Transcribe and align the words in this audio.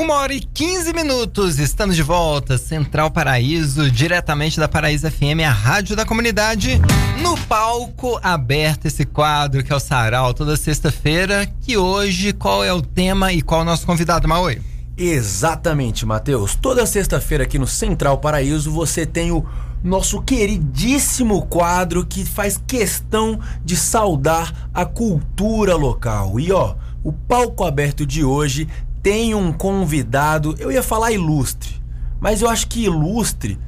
Uma 0.00 0.14
hora 0.14 0.32
e 0.32 0.40
15 0.40 0.94
minutos, 0.94 1.58
estamos 1.58 1.94
de 1.94 2.02
volta, 2.02 2.56
Central 2.56 3.10
Paraíso, 3.10 3.90
diretamente 3.90 4.58
da 4.58 4.66
Paraíso 4.66 5.10
FM, 5.10 5.44
a 5.46 5.52
rádio 5.52 5.94
da 5.94 6.06
comunidade, 6.06 6.80
no 7.20 7.36
palco 7.36 8.18
aberto 8.22 8.86
esse 8.86 9.04
quadro 9.04 9.62
que 9.62 9.70
é 9.70 9.76
o 9.76 9.78
Sarau, 9.78 10.32
toda 10.32 10.56
sexta-feira, 10.56 11.46
que 11.60 11.76
hoje, 11.76 12.32
qual 12.32 12.64
é 12.64 12.72
o 12.72 12.80
tema 12.80 13.30
e 13.30 13.42
qual 13.42 13.60
é 13.60 13.62
o 13.62 13.66
nosso 13.66 13.84
convidado, 13.84 14.26
Maui? 14.26 14.62
Exatamente, 14.96 16.06
Matheus. 16.06 16.54
Toda 16.54 16.86
sexta-feira 16.86 17.44
aqui 17.44 17.58
no 17.58 17.66
Central 17.66 18.16
Paraíso 18.16 18.72
você 18.72 19.04
tem 19.04 19.30
o 19.30 19.44
nosso 19.84 20.22
queridíssimo 20.22 21.42
quadro 21.42 22.06
que 22.06 22.24
faz 22.24 22.58
questão 22.66 23.38
de 23.62 23.76
saudar 23.76 24.70
a 24.72 24.86
cultura 24.86 25.76
local. 25.76 26.40
E 26.40 26.50
ó, 26.50 26.74
o 27.04 27.12
palco 27.12 27.64
aberto 27.64 28.06
de 28.06 28.24
hoje 28.24 28.66
tem 29.02 29.34
um 29.34 29.52
convidado, 29.52 30.54
eu 30.58 30.70
ia 30.70 30.82
falar 30.82 31.12
ilustre, 31.12 31.80
mas 32.20 32.42
eu 32.42 32.48
acho 32.48 32.68
que 32.68 32.84
ilustre 32.84 33.58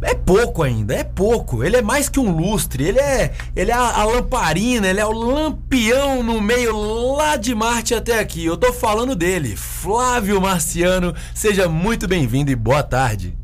é 0.00 0.14
pouco 0.14 0.62
ainda, 0.62 0.94
é 0.94 1.02
pouco. 1.02 1.64
Ele 1.64 1.76
é 1.76 1.82
mais 1.82 2.08
que 2.08 2.20
um 2.20 2.30
lustre, 2.30 2.84
ele 2.84 3.00
é, 3.00 3.32
ele 3.54 3.70
é 3.70 3.74
a, 3.74 3.80
a, 3.80 4.04
lamparina, 4.04 4.86
ele 4.86 5.00
é 5.00 5.06
o 5.06 5.12
lampião 5.12 6.22
no 6.22 6.40
meio 6.40 6.76
lá 7.16 7.36
de 7.36 7.54
Marte 7.54 7.94
até 7.94 8.18
aqui. 8.18 8.44
Eu 8.44 8.56
tô 8.56 8.72
falando 8.72 9.16
dele, 9.16 9.56
Flávio 9.56 10.40
Marciano. 10.40 11.14
Seja 11.34 11.68
muito 11.68 12.06
bem-vindo 12.06 12.50
e 12.50 12.56
boa 12.56 12.82
tarde. 12.82 13.36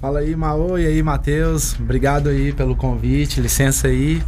Fala 0.00 0.20
aí, 0.20 0.34
Maô, 0.34 0.78
e 0.78 0.86
aí, 0.86 1.02
Matheus. 1.02 1.74
Obrigado 1.78 2.28
aí 2.28 2.52
pelo 2.52 2.76
convite, 2.76 3.40
licença 3.40 3.88
aí. 3.88 4.22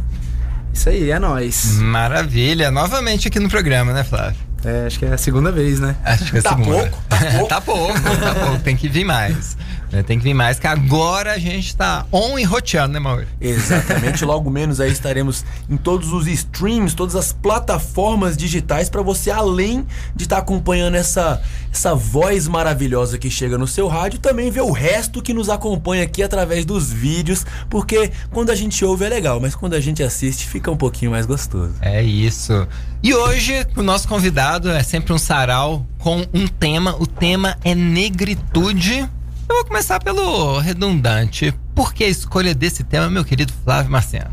Isso 0.73 0.89
aí, 0.89 1.09
é 1.09 1.17
nós. 1.17 1.77
Maravilha. 1.79 2.69
Novamente 2.69 3.27
aqui 3.27 3.39
no 3.39 3.49
programa, 3.49 3.93
né, 3.93 4.03
Flávio? 4.03 4.50
É, 4.63 4.85
acho 4.85 4.99
que 4.99 5.05
é 5.05 5.13
a 5.13 5.17
segunda 5.17 5.51
vez, 5.51 5.79
né? 5.79 5.95
Acho 6.03 6.31
que 6.31 6.37
é 6.37 6.39
a 6.39 6.43
tá 6.43 6.49
segunda. 6.49 6.87
Pouco, 6.87 7.03
tá 7.07 7.17
pouco, 7.31 7.47
tá 7.47 7.61
pouco, 7.61 8.01
tá 8.01 8.35
pouco. 8.35 8.59
Tem 8.59 8.75
que 8.75 8.87
vir 8.87 9.03
mais. 9.05 9.57
Né? 9.91 10.03
Tem 10.03 10.17
que 10.17 10.23
vir 10.23 10.33
mais, 10.33 10.59
que 10.59 10.67
agora 10.67 11.33
a 11.33 11.37
gente 11.37 11.75
tá 11.75 12.05
on 12.11 12.39
e 12.39 12.43
roteando, 12.43 12.93
né, 12.93 12.99
Mauro? 12.99 13.27
Exatamente. 13.39 14.23
Logo 14.23 14.49
menos 14.49 14.79
aí 14.79 14.91
estaremos 14.91 15.43
em 15.69 15.75
todos 15.75 16.13
os 16.13 16.27
streams, 16.27 16.95
todas 16.95 17.15
as 17.15 17.33
plataformas 17.33 18.37
digitais 18.37 18.89
para 18.89 19.01
você, 19.01 19.29
além 19.29 19.85
de 20.15 20.23
estar 20.23 20.37
tá 20.37 20.41
acompanhando 20.41 20.95
essa, 20.95 21.41
essa 21.71 21.93
voz 21.93 22.47
maravilhosa 22.47 23.17
que 23.17 23.29
chega 23.29 23.57
no 23.57 23.67
seu 23.67 23.87
rádio, 23.87 24.19
também 24.19 24.49
ver 24.49 24.61
o 24.61 24.71
resto 24.71 25.21
que 25.21 25.33
nos 25.33 25.49
acompanha 25.49 26.03
aqui 26.03 26.23
através 26.23 26.63
dos 26.63 26.91
vídeos, 26.91 27.45
porque 27.69 28.11
quando 28.31 28.49
a 28.49 28.55
gente 28.55 28.83
ouve 28.85 29.05
é 29.05 29.09
legal, 29.09 29.39
mas 29.39 29.55
quando 29.55 29.73
a 29.73 29.79
gente 29.79 30.01
assiste 30.01 30.47
fica 30.47 30.71
um 30.71 30.77
pouquinho 30.77 31.11
mais 31.11 31.25
gostoso. 31.25 31.73
É 31.81 32.01
isso. 32.01 32.67
E 33.03 33.13
hoje 33.13 33.65
o 33.75 33.81
nosso 33.81 34.07
convidado 34.07 34.69
é 34.69 34.83
sempre 34.83 35.11
um 35.11 35.17
sarau 35.17 35.85
com 35.97 36.25
um 36.33 36.47
tema. 36.47 36.95
O 36.99 37.07
tema 37.07 37.57
é 37.63 37.73
negritude. 37.73 39.09
Eu 39.51 39.55
vou 39.55 39.65
começar 39.65 40.01
pelo 40.01 40.59
redundante. 40.59 41.53
Por 41.75 41.93
que 41.93 42.05
a 42.05 42.07
escolha 42.07 42.55
desse 42.55 42.85
tema, 42.85 43.09
meu 43.09 43.25
querido 43.25 43.51
Flávio 43.65 43.91
Marciano? 43.91 44.31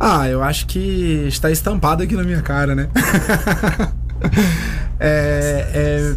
Ah, 0.00 0.28
eu 0.28 0.42
acho 0.42 0.66
que 0.66 1.24
está 1.28 1.52
estampado 1.52 2.02
aqui 2.02 2.16
na 2.16 2.24
minha 2.24 2.42
cara, 2.42 2.74
né? 2.74 2.88
é, 4.98 5.70
é... 5.72 6.16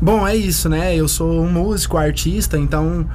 Bom, 0.00 0.26
é 0.26 0.34
isso, 0.34 0.70
né? 0.70 0.96
Eu 0.96 1.06
sou 1.06 1.42
um 1.42 1.52
músico, 1.52 1.98
artista, 1.98 2.56
então 2.56 3.06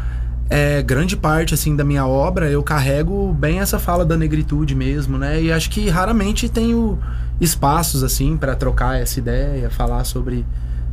é, 0.47 0.84
grande 0.84 1.17
parte 1.17 1.56
assim 1.56 1.75
da 1.75 1.84
minha 1.84 2.06
obra 2.06 2.52
eu 2.52 2.61
carrego 2.61 3.34
bem 3.34 3.59
essa 3.59 3.80
fala 3.80 4.06
da 4.06 4.16
negritude 4.16 4.75
mesmo, 4.75 5.17
né? 5.17 5.41
E 5.41 5.52
acho 5.52 5.72
que 5.72 5.89
raramente 5.89 6.47
tenho 6.47 7.00
espaços 7.41 8.03
assim 8.03 8.38
para 8.38 8.56
trocar 8.56 9.02
essa 9.02 9.17
ideia, 9.17 9.72
falar 9.72 10.03
sobre 10.03 10.45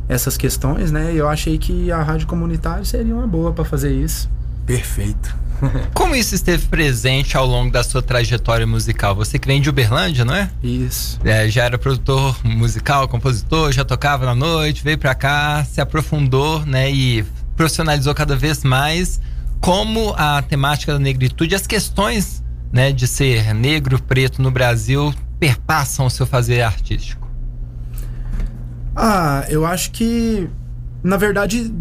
essas 0.07 0.37
questões, 0.37 0.91
né? 0.91 1.13
E 1.13 1.17
eu 1.17 1.27
achei 1.27 1.57
que 1.57 1.91
a 1.91 2.01
rádio 2.01 2.27
comunitária 2.27 2.85
seria 2.85 3.13
uma 3.13 3.27
boa 3.27 3.51
para 3.51 3.65
fazer 3.65 3.91
isso. 3.91 4.29
Perfeito. 4.65 5.35
Como 5.93 6.15
isso 6.15 6.35
esteve 6.35 6.67
presente 6.67 7.35
ao 7.35 7.45
longo 7.45 7.71
da 7.71 7.83
sua 7.83 8.01
trajetória 8.01 8.67
musical? 8.67 9.15
Você 9.15 9.39
que 9.39 9.47
vem 9.47 9.61
de 9.61 9.69
Uberlândia, 9.69 10.23
não 10.23 10.35
é? 10.35 10.49
Isso. 10.61 11.19
É, 11.23 11.49
já 11.49 11.63
era 11.63 11.77
produtor 11.77 12.37
musical, 12.43 13.07
compositor, 13.07 13.71
já 13.71 13.83
tocava 13.83 14.25
na 14.25 14.35
noite, 14.35 14.83
veio 14.83 14.97
para 14.97 15.15
cá, 15.15 15.65
se 15.65 15.81
aprofundou, 15.81 16.65
né? 16.65 16.91
E 16.91 17.25
profissionalizou 17.55 18.13
cada 18.13 18.35
vez 18.35 18.63
mais. 18.63 19.19
Como 19.59 20.13
a 20.15 20.41
temática 20.41 20.93
da 20.93 20.99
negritude, 20.99 21.55
as 21.55 21.65
questões, 21.65 22.43
né, 22.71 22.91
de 22.91 23.07
ser 23.07 23.55
negro, 23.55 23.99
preto 24.01 24.41
no 24.41 24.51
Brasil 24.51 25.13
perpassam 25.39 26.05
o 26.05 26.09
seu 26.09 26.27
fazer 26.27 26.61
artístico. 26.61 27.26
Ah, 28.99 29.45
eu 29.47 29.63
acho 29.63 29.91
que, 29.91 30.49
na 31.03 31.17
verdade, 31.17 31.71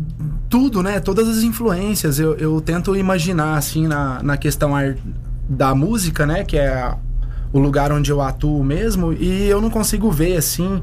tudo, 0.51 0.83
né? 0.83 1.01
Todas 1.01 1.27
as 1.27 1.43
influências. 1.43 2.19
Eu, 2.19 2.35
eu 2.35 2.61
tento 2.61 2.95
imaginar, 2.95 3.57
assim, 3.57 3.87
na, 3.87 4.23
na 4.23 4.37
questão 4.37 4.73
da 5.49 5.75
música, 5.75 6.27
né? 6.27 6.45
Que 6.45 6.59
é 6.59 6.95
o 7.55 7.59
lugar 7.59 7.91
onde 7.91 8.11
eu 8.11 8.21
atuo 8.21 8.63
mesmo. 8.63 9.15
E 9.15 9.49
eu 9.49 9.63
não 9.63 9.71
consigo 9.71 10.11
ver, 10.11 10.37
assim, 10.37 10.83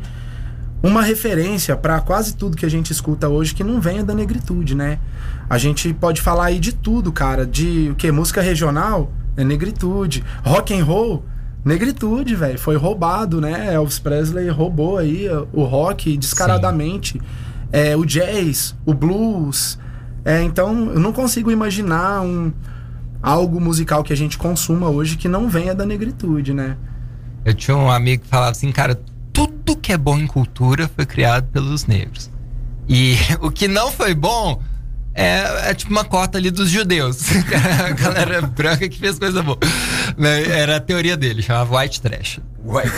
uma 0.82 1.04
referência 1.04 1.78
para 1.78 2.00
quase 2.02 2.36
tudo 2.36 2.58
que 2.58 2.66
a 2.66 2.70
gente 2.70 2.92
escuta 2.92 3.30
hoje 3.30 3.54
que 3.54 3.64
não 3.64 3.80
venha 3.80 4.04
da 4.04 4.16
negritude, 4.16 4.74
né? 4.74 4.98
A 5.48 5.60
gente 5.60 5.94
pode 5.94 6.20
falar 6.20 6.46
aí 6.46 6.60
de 6.60 6.74
tudo, 6.74 7.12
cara. 7.12 7.46
De 7.46 7.90
o 7.92 7.96
que? 7.96 8.12
Música 8.12 8.42
regional 8.42 9.12
é 9.38 9.44
negritude. 9.44 10.24
Rock 10.44 10.74
and 10.74 10.84
roll 10.84 11.24
negritude, 11.64 12.36
velho. 12.36 12.60
Foi 12.60 12.76
roubado, 12.76 13.40
né? 13.40 13.74
Elvis 13.74 14.00
Presley 14.00 14.50
roubou 14.50 14.98
aí 14.98 15.28
o 15.52 15.64
rock 15.64 16.18
descaradamente. 16.18 17.22
É, 17.72 17.96
o 17.96 18.06
jazz, 18.06 18.76
o 18.86 18.94
blues. 18.94 19.80
É, 20.26 20.42
então, 20.44 20.92
eu 20.92 21.00
não 21.00 21.12
consigo 21.12 21.52
imaginar 21.52 22.22
um, 22.22 22.52
algo 23.22 23.60
musical 23.60 24.04
que 24.04 24.14
a 24.14 24.18
gente 24.18 24.38
consuma 24.38 24.90
hoje 24.90 25.18
que 25.18 25.28
não 25.28 25.50
venha 25.50 25.74
da 25.74 25.86
negritude, 25.86 26.54
né? 26.54 26.78
Eu 27.44 27.54
tinha 27.54 27.76
um 27.76 27.90
amigo 27.90 28.24
que 28.24 28.30
falava 28.30 28.52
assim, 28.52 28.72
cara, 28.72 29.02
tudo 29.32 29.76
que 29.76 29.92
é 29.92 29.98
bom 29.98 30.18
em 30.18 30.28
cultura 30.28 30.90
foi 30.96 31.06
criado 31.06 31.48
pelos 31.48 31.86
negros. 31.86 32.30
E 32.88 33.16
o 33.42 33.50
que 33.50 33.68
não 33.68 33.92
foi 33.92 34.14
bom 34.14 34.62
é, 35.16 35.70
é, 35.70 35.74
tipo 35.74 35.92
uma 35.92 36.04
cota 36.04 36.38
ali 36.38 36.50
dos 36.50 36.70
judeus. 36.70 37.24
a 37.86 37.92
galera 37.92 38.42
branca 38.42 38.90
que 38.90 38.98
fez 38.98 39.20
coisa 39.20 39.44
boa. 39.44 39.60
Né? 40.18 40.44
Era 40.50 40.78
a 40.78 40.80
teoria 40.80 41.16
dele, 41.16 41.42
chamava 41.42 41.80
White 41.80 42.02
Trash. 42.02 42.40
White, 42.64 42.90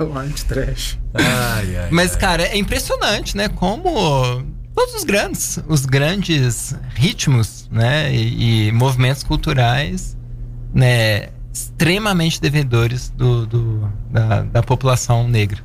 white 0.00 0.44
Trash. 0.46 0.98
Ai, 1.14 1.76
ai, 1.76 1.88
Mas, 1.90 2.12
ai. 2.12 2.18
cara, 2.18 2.42
é 2.44 2.56
impressionante, 2.56 3.36
né? 3.36 3.48
Como 3.48 4.42
todos 4.74 4.94
os 4.94 5.04
grandes, 5.04 5.58
os 5.68 5.84
grandes 5.84 6.74
ritmos, 6.94 7.68
né? 7.70 8.14
E, 8.14 8.68
e 8.68 8.72
movimentos 8.72 9.22
culturais, 9.22 10.16
né? 10.72 11.28
Extremamente 11.52 12.40
devedores 12.40 13.10
do, 13.10 13.46
do 13.46 13.92
da, 14.10 14.42
da 14.42 14.62
população 14.62 15.26
negra. 15.26 15.58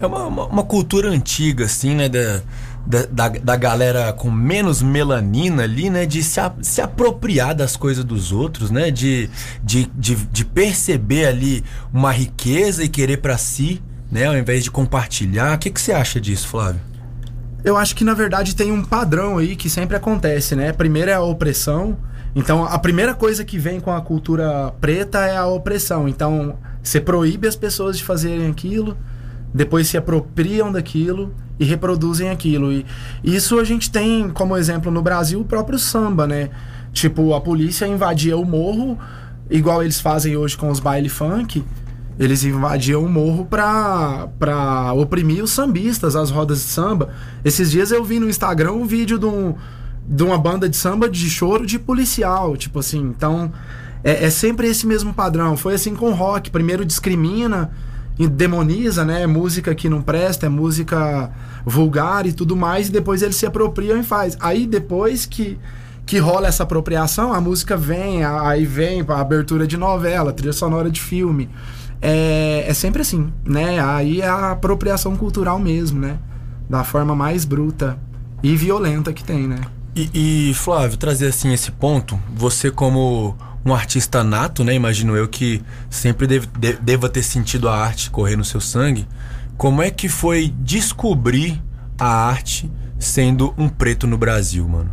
É 0.00 0.06
uma, 0.06 0.26
uma, 0.26 0.44
uma 0.46 0.62
cultura 0.62 1.08
antiga, 1.10 1.64
assim, 1.64 1.94
né? 1.94 2.08
Da 2.08 2.42
da, 2.86 3.04
da, 3.06 3.28
da, 3.28 3.56
galera 3.56 4.12
com 4.12 4.30
menos 4.30 4.80
melanina 4.80 5.64
ali, 5.64 5.90
né? 5.90 6.06
De 6.06 6.22
se, 6.22 6.40
a, 6.40 6.52
se 6.62 6.80
apropriar 6.80 7.54
das 7.54 7.76
coisas 7.76 8.04
dos 8.04 8.32
outros, 8.32 8.70
né? 8.70 8.90
De, 8.90 9.28
de, 9.62 9.86
de, 9.94 10.14
de 10.14 10.44
perceber 10.44 11.26
ali 11.26 11.64
uma 11.92 12.10
riqueza 12.10 12.82
e 12.82 12.88
querer 12.88 13.18
para 13.18 13.36
si, 13.36 13.82
né? 14.10 14.26
Ao 14.26 14.36
invés 14.36 14.64
de 14.64 14.70
compartilhar. 14.70 15.54
O 15.54 15.58
que, 15.58 15.70
que 15.70 15.80
você 15.80 15.92
acha 15.92 16.20
disso, 16.20 16.48
Flávio? 16.48 16.80
Eu 17.64 17.76
acho 17.76 17.94
que 17.94 18.04
na 18.04 18.14
verdade 18.14 18.54
tem 18.54 18.70
um 18.70 18.84
padrão 18.84 19.38
aí 19.38 19.56
que 19.56 19.68
sempre 19.68 19.96
acontece, 19.96 20.54
né? 20.54 20.72
Primeiro 20.72 21.10
é 21.10 21.14
a 21.14 21.20
opressão. 21.20 21.98
Então 22.34 22.64
a 22.64 22.78
primeira 22.78 23.14
coisa 23.14 23.44
que 23.44 23.58
vem 23.58 23.80
com 23.80 23.92
a 23.92 24.00
cultura 24.00 24.72
preta 24.80 25.18
é 25.26 25.36
a 25.36 25.46
opressão. 25.46 26.08
Então 26.08 26.58
você 26.82 27.00
proíbe 27.00 27.48
as 27.48 27.56
pessoas 27.56 27.98
de 27.98 28.04
fazerem 28.04 28.48
aquilo, 28.48 28.96
depois 29.52 29.88
se 29.88 29.96
apropriam 29.96 30.70
daquilo 30.70 31.34
e 31.58 31.64
reproduzem 31.64 32.30
aquilo. 32.30 32.72
E 32.72 32.84
isso 33.24 33.58
a 33.58 33.64
gente 33.64 33.90
tem 33.90 34.30
como 34.30 34.56
exemplo 34.56 34.90
no 34.90 35.02
Brasil 35.02 35.40
o 35.40 35.44
próprio 35.44 35.78
samba, 35.78 36.26
né? 36.26 36.50
Tipo, 36.92 37.34
a 37.34 37.40
polícia 37.40 37.86
invadia 37.86 38.36
o 38.36 38.44
morro, 38.44 38.98
igual 39.50 39.82
eles 39.82 40.00
fazem 40.00 40.36
hoje 40.36 40.56
com 40.56 40.68
os 40.70 40.80
baile 40.80 41.08
funk. 41.08 41.64
Eles 42.18 42.42
invadiam 42.42 43.04
o 43.04 43.08
morro 43.08 43.44
pra, 43.44 44.28
pra 44.38 44.92
oprimir 44.92 45.42
os 45.42 45.52
sambistas, 45.52 46.16
as 46.16 46.30
rodas 46.30 46.58
de 46.58 46.64
samba. 46.64 47.10
Esses 47.44 47.70
dias 47.70 47.92
eu 47.92 48.04
vi 48.04 48.18
no 48.18 48.28
Instagram 48.28 48.72
um 48.72 48.84
vídeo 48.84 49.18
de, 49.18 49.26
um, 49.26 49.54
de 50.06 50.24
uma 50.24 50.36
banda 50.36 50.68
de 50.68 50.76
samba 50.76 51.08
de 51.08 51.30
choro 51.30 51.64
de 51.64 51.78
policial, 51.78 52.56
tipo 52.56 52.80
assim. 52.80 53.00
Então, 53.00 53.52
é, 54.02 54.24
é 54.24 54.30
sempre 54.30 54.66
esse 54.66 54.84
mesmo 54.84 55.14
padrão. 55.14 55.56
Foi 55.56 55.74
assim 55.74 55.94
com 55.94 56.12
rock. 56.12 56.50
Primeiro 56.50 56.84
discrimina, 56.84 57.70
demoniza, 58.26 59.04
né? 59.04 59.22
É 59.22 59.26
música 59.26 59.74
que 59.74 59.88
não 59.88 60.02
presta, 60.02 60.46
é 60.46 60.48
música 60.48 61.30
vulgar 61.64 62.26
e 62.26 62.32
tudo 62.32 62.56
mais, 62.56 62.88
e 62.88 62.92
depois 62.92 63.22
eles 63.22 63.36
se 63.36 63.46
apropriam 63.46 63.98
e 63.98 64.02
faz. 64.02 64.36
Aí 64.40 64.66
depois 64.66 65.26
que 65.26 65.58
que 66.04 66.16
rola 66.16 66.48
essa 66.48 66.62
apropriação, 66.62 67.34
a 67.34 67.40
música 67.40 67.76
vem, 67.76 68.24
aí 68.24 68.64
vem 68.64 69.04
a 69.06 69.20
abertura 69.20 69.66
de 69.66 69.76
novela, 69.76 70.32
trilha 70.32 70.54
sonora 70.54 70.90
de 70.90 71.02
filme. 71.02 71.50
É, 72.00 72.64
é 72.66 72.72
sempre 72.72 73.02
assim, 73.02 73.30
né? 73.44 73.78
Aí 73.78 74.22
é 74.22 74.26
a 74.26 74.52
apropriação 74.52 75.14
cultural 75.16 75.58
mesmo, 75.58 76.00
né? 76.00 76.18
da 76.68 76.84
forma 76.84 77.14
mais 77.14 77.44
bruta 77.44 77.98
e 78.42 78.54
violenta 78.54 79.12
que 79.12 79.24
tem, 79.24 79.48
né? 79.48 79.60
E, 79.96 80.50
e, 80.50 80.54
Flávio, 80.54 80.96
trazer 80.96 81.28
assim 81.28 81.52
esse 81.52 81.72
ponto, 81.72 82.20
você 82.36 82.70
como 82.70 83.36
um 83.64 83.74
artista 83.74 84.24
nato, 84.24 84.64
né? 84.64 84.74
Imagino 84.74 85.16
eu 85.16 85.28
que 85.28 85.62
sempre 85.90 86.26
deve, 86.26 86.46
de, 86.58 86.74
deva 86.74 87.08
ter 87.08 87.22
sentido 87.22 87.68
a 87.68 87.76
arte 87.76 88.10
correr 88.10 88.36
no 88.36 88.44
seu 88.44 88.60
sangue. 88.60 89.06
Como 89.56 89.82
é 89.82 89.90
que 89.90 90.08
foi 90.08 90.54
descobrir 90.60 91.62
a 91.98 92.06
arte 92.06 92.70
sendo 92.98 93.54
um 93.58 93.68
preto 93.68 94.06
no 94.06 94.16
Brasil, 94.16 94.68
mano? 94.68 94.90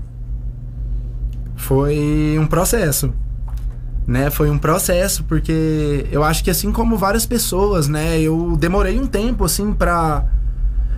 Foi 1.55 2.37
um 2.39 2.47
processo. 2.47 3.13
Né, 4.07 4.29
foi 4.29 4.51
um 4.51 4.59
processo 4.59 5.23
porque 5.23 6.05
eu 6.11 6.23
acho 6.23 6.43
que 6.43 6.51
assim 6.51 6.71
como 6.71 6.95
várias 6.95 7.25
pessoas, 7.25 7.87
né, 7.87 8.19
eu 8.21 8.55
demorei 8.55 8.99
um 8.99 9.07
tempo 9.07 9.43
assim 9.43 9.73
para 9.73 10.23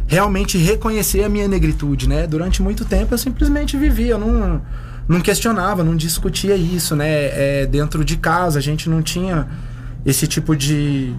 realmente 0.07 0.57
reconhecer 0.57 1.23
a 1.23 1.29
minha 1.29 1.47
negritude, 1.47 2.07
né? 2.09 2.27
Durante 2.27 2.61
muito 2.61 2.83
tempo 2.83 3.13
eu 3.13 3.17
simplesmente 3.17 3.77
vivia, 3.77 4.11
eu 4.11 4.17
não, 4.17 4.61
não 5.07 5.21
questionava, 5.21 5.83
não 5.83 5.95
discutia 5.95 6.55
isso, 6.55 6.95
né? 6.95 7.07
É, 7.09 7.65
dentro 7.65 8.03
de 8.03 8.17
casa 8.17 8.59
a 8.59 8.61
gente 8.61 8.89
não 8.89 9.01
tinha 9.01 9.47
esse 10.05 10.27
tipo 10.27 10.55
de, 10.55 11.13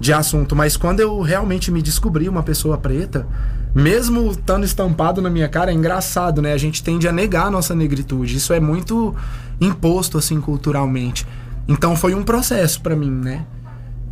de 0.00 0.12
assunto. 0.12 0.56
Mas 0.56 0.76
quando 0.76 1.00
eu 1.00 1.20
realmente 1.20 1.70
me 1.70 1.80
descobri 1.80 2.28
uma 2.28 2.42
pessoa 2.42 2.76
preta, 2.76 3.26
mesmo 3.74 4.32
estando 4.32 4.64
estampado 4.64 5.22
na 5.22 5.30
minha 5.30 5.48
cara, 5.48 5.70
é 5.70 5.74
engraçado, 5.74 6.42
né? 6.42 6.52
A 6.52 6.58
gente 6.58 6.82
tende 6.82 7.06
a 7.06 7.12
negar 7.12 7.46
a 7.46 7.50
nossa 7.50 7.74
negritude. 7.74 8.36
Isso 8.36 8.52
é 8.52 8.60
muito 8.60 9.14
imposto, 9.60 10.18
assim, 10.18 10.40
culturalmente. 10.40 11.26
Então 11.68 11.94
foi 11.94 12.14
um 12.14 12.24
processo 12.24 12.80
para 12.80 12.96
mim, 12.96 13.10
né? 13.10 13.44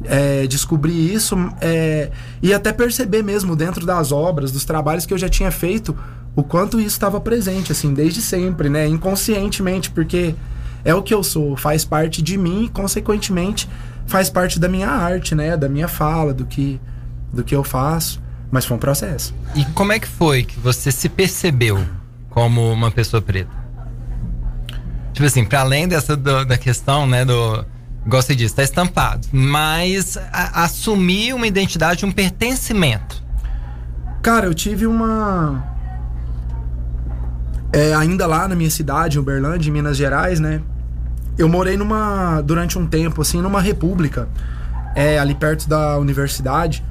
é, 0.05 0.47
descobrir 0.47 1.13
isso 1.13 1.37
é, 1.61 2.11
e 2.43 2.55
até 2.55 2.73
perceber 2.73 3.23
mesmo 3.23 3.57
dentro 3.57 3.85
das 3.85 4.13
obras, 4.13 4.53
dos 4.53 4.65
trabalhos 4.65 5.07
que 5.07 5.13
eu 5.13 5.19
já 5.19 5.29
tinha 5.29 5.51
feito, 5.51 5.97
o 6.39 6.45
quanto 6.45 6.79
isso 6.79 6.91
estava 6.91 7.21
presente, 7.21 7.73
assim, 7.73 7.93
desde 7.93 8.23
sempre, 8.23 8.69
né? 8.69 8.87
Inconscientemente, 8.87 9.91
porque 9.91 10.37
é 10.85 10.95
o 10.95 11.03
que 11.03 11.13
eu 11.13 11.25
sou, 11.25 11.57
faz 11.57 11.85
parte 11.85 12.23
de 12.23 12.39
mim 12.39 12.67
e, 12.67 12.69
consequentemente, 12.69 13.69
faz 14.07 14.31
parte 14.31 14.61
da 14.61 14.69
minha 14.69 14.89
arte, 14.89 15.35
né? 15.35 15.57
Da 15.57 15.69
minha 15.69 15.89
fala, 15.89 16.33
do 16.33 16.47
que, 16.47 16.81
do 17.33 17.43
que 17.43 17.57
eu 17.57 17.65
faço. 17.65 18.23
Mas 18.53 18.65
foi 18.65 18.77
um 18.77 18.79
processo. 18.79 19.35
E 19.57 19.65
como 19.73 19.93
é 19.93 19.99
que 19.99 20.07
foi 20.07 20.45
que 20.45 20.61
você 20.61 20.93
se 20.93 21.09
percebeu 21.09 21.85
como 22.31 22.73
uma 22.73 22.93
pessoa 22.93 23.21
preta? 23.21 23.51
Tipo 25.13 25.27
assim, 25.27 25.45
para 25.45 25.63
além 25.63 25.89
dessa 25.89 26.17
do, 26.17 26.45
da 26.45 26.57
questão, 26.57 27.05
né, 27.05 27.25
do 27.25 27.67
Gostei 28.07 28.37
disso, 28.37 28.55
tá 28.55 28.63
estampado. 28.63 29.27
Mas 29.33 30.17
a, 30.17 30.63
assumir 30.63 31.35
uma 31.35 31.49
identidade, 31.49 32.07
um 32.07 32.13
pertencimento. 32.13 33.21
Cara, 34.23 34.47
eu 34.47 34.55
tive 34.55 34.87
uma. 34.87 35.77
É, 37.73 37.95
ainda 37.95 38.27
lá 38.27 38.49
na 38.49 38.55
minha 38.55 38.71
cidade, 38.71 39.19
Uberlândia, 39.19 39.69
em 39.69 39.73
Minas 39.73 39.97
Gerais, 39.97 40.41
né? 40.41 40.61
Eu 41.37 41.49
morei 41.49 41.77
numa. 41.77 42.41
durante 42.41 42.79
um 42.79 42.87
tempo, 42.87 43.23
assim, 43.23 43.41
numa 43.41 43.61
república. 43.61 44.29
É, 44.95 45.19
ali 45.19 45.35
perto 45.35 45.69
da 45.69 45.99
universidade. 45.99 46.85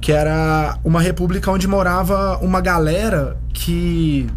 Que 0.00 0.12
era 0.12 0.78
uma 0.84 1.00
república 1.00 1.50
onde 1.50 1.66
morava 1.66 2.38
uma 2.38 2.60
galera 2.60 3.36
que. 3.52 4.28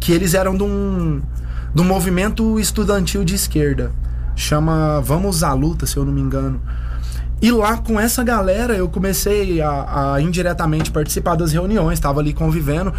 que 0.00 0.12
eles 0.12 0.34
eram 0.34 0.56
de 0.56 0.62
um. 0.62 1.20
um 1.76 1.84
movimento 1.84 2.58
estudantil 2.58 3.24
de 3.24 3.34
esquerda 3.34 3.92
chama 4.36 5.00
Vamos 5.00 5.42
à 5.42 5.52
Luta, 5.54 5.86
se 5.86 5.96
eu 5.96 6.04
não 6.04 6.12
me 6.12 6.20
engano. 6.20 6.60
E 7.40 7.50
lá 7.50 7.78
com 7.78 7.98
essa 7.98 8.22
galera 8.22 8.74
eu 8.74 8.88
comecei 8.88 9.60
a, 9.60 10.14
a 10.14 10.20
indiretamente 10.20 10.90
participar 10.90 11.34
das 11.34 11.52
reuniões, 11.52 11.94
estava 11.94 12.20
ali 12.20 12.32
convivendo. 12.32 12.92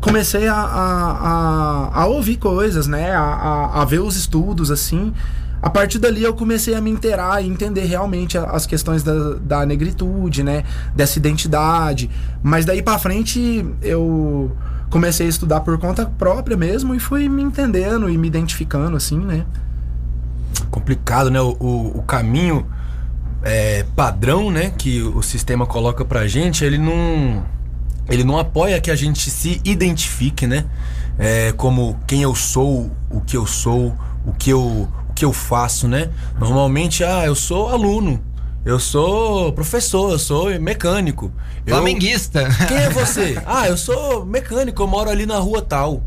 Comecei 0.00 0.46
a, 0.46 0.54
a, 0.54 2.02
a, 2.02 2.06
ouvir 2.06 2.36
coisas, 2.36 2.86
né? 2.86 3.10
A, 3.12 3.82
a, 3.82 3.84
ver 3.84 4.00
os 4.00 4.16
estudos, 4.16 4.70
assim. 4.70 5.12
A 5.60 5.70
partir 5.70 5.98
dali 5.98 6.22
eu 6.22 6.34
comecei 6.34 6.74
a 6.74 6.80
me 6.80 6.90
inteirar 6.90 7.42
e 7.42 7.48
entender 7.48 7.84
realmente 7.84 8.38
as 8.38 8.66
questões 8.66 9.02
da, 9.02 9.34
da 9.34 9.66
negritude, 9.66 10.42
né? 10.42 10.64
Dessa 10.94 11.18
identidade. 11.18 12.10
Mas 12.42 12.64
daí 12.64 12.82
para 12.82 12.98
frente 12.98 13.66
eu 13.82 14.54
comecei 14.90 15.26
a 15.26 15.28
estudar 15.28 15.60
por 15.60 15.76
conta 15.78 16.06
própria 16.06 16.56
mesmo 16.56 16.94
e 16.94 17.00
fui 17.00 17.28
me 17.28 17.42
entendendo 17.42 18.08
e 18.08 18.16
me 18.16 18.28
identificando, 18.28 18.96
assim, 18.96 19.18
né? 19.18 19.44
complicado, 20.70 21.30
né? 21.30 21.40
O, 21.40 21.56
o, 21.58 21.98
o 21.98 22.02
caminho 22.02 22.66
é, 23.42 23.84
padrão, 23.94 24.50
né, 24.50 24.70
que 24.70 25.02
o 25.02 25.22
sistema 25.22 25.66
coloca 25.66 26.04
pra 26.04 26.26
gente, 26.26 26.64
ele 26.64 26.78
não 26.78 27.44
ele 28.08 28.24
não 28.24 28.38
apoia 28.38 28.80
que 28.80 28.90
a 28.90 28.96
gente 28.96 29.30
se 29.30 29.60
identifique, 29.64 30.46
né? 30.46 30.64
É, 31.18 31.52
como 31.52 31.98
quem 32.06 32.22
eu 32.22 32.34
sou, 32.34 32.90
o 33.10 33.20
que 33.20 33.36
eu 33.36 33.46
sou, 33.46 33.94
o 34.24 34.32
que 34.32 34.50
eu, 34.50 34.88
o 35.08 35.12
que 35.14 35.24
eu 35.24 35.32
faço, 35.32 35.88
né? 35.88 36.10
Normalmente, 36.38 37.02
ah, 37.02 37.24
eu 37.24 37.34
sou 37.34 37.68
aluno, 37.68 38.22
eu 38.64 38.78
sou 38.78 39.52
professor, 39.52 40.12
eu 40.12 40.18
sou 40.18 40.60
mecânico. 40.60 41.32
Flamenguista. 41.66 42.42
Eu... 42.42 42.66
Quem 42.66 42.76
é 42.76 42.90
você? 42.90 43.40
ah, 43.46 43.68
eu 43.68 43.76
sou 43.76 44.24
mecânico, 44.26 44.82
eu 44.82 44.86
moro 44.86 45.08
ali 45.10 45.24
na 45.24 45.38
rua 45.38 45.62
tal. 45.62 46.02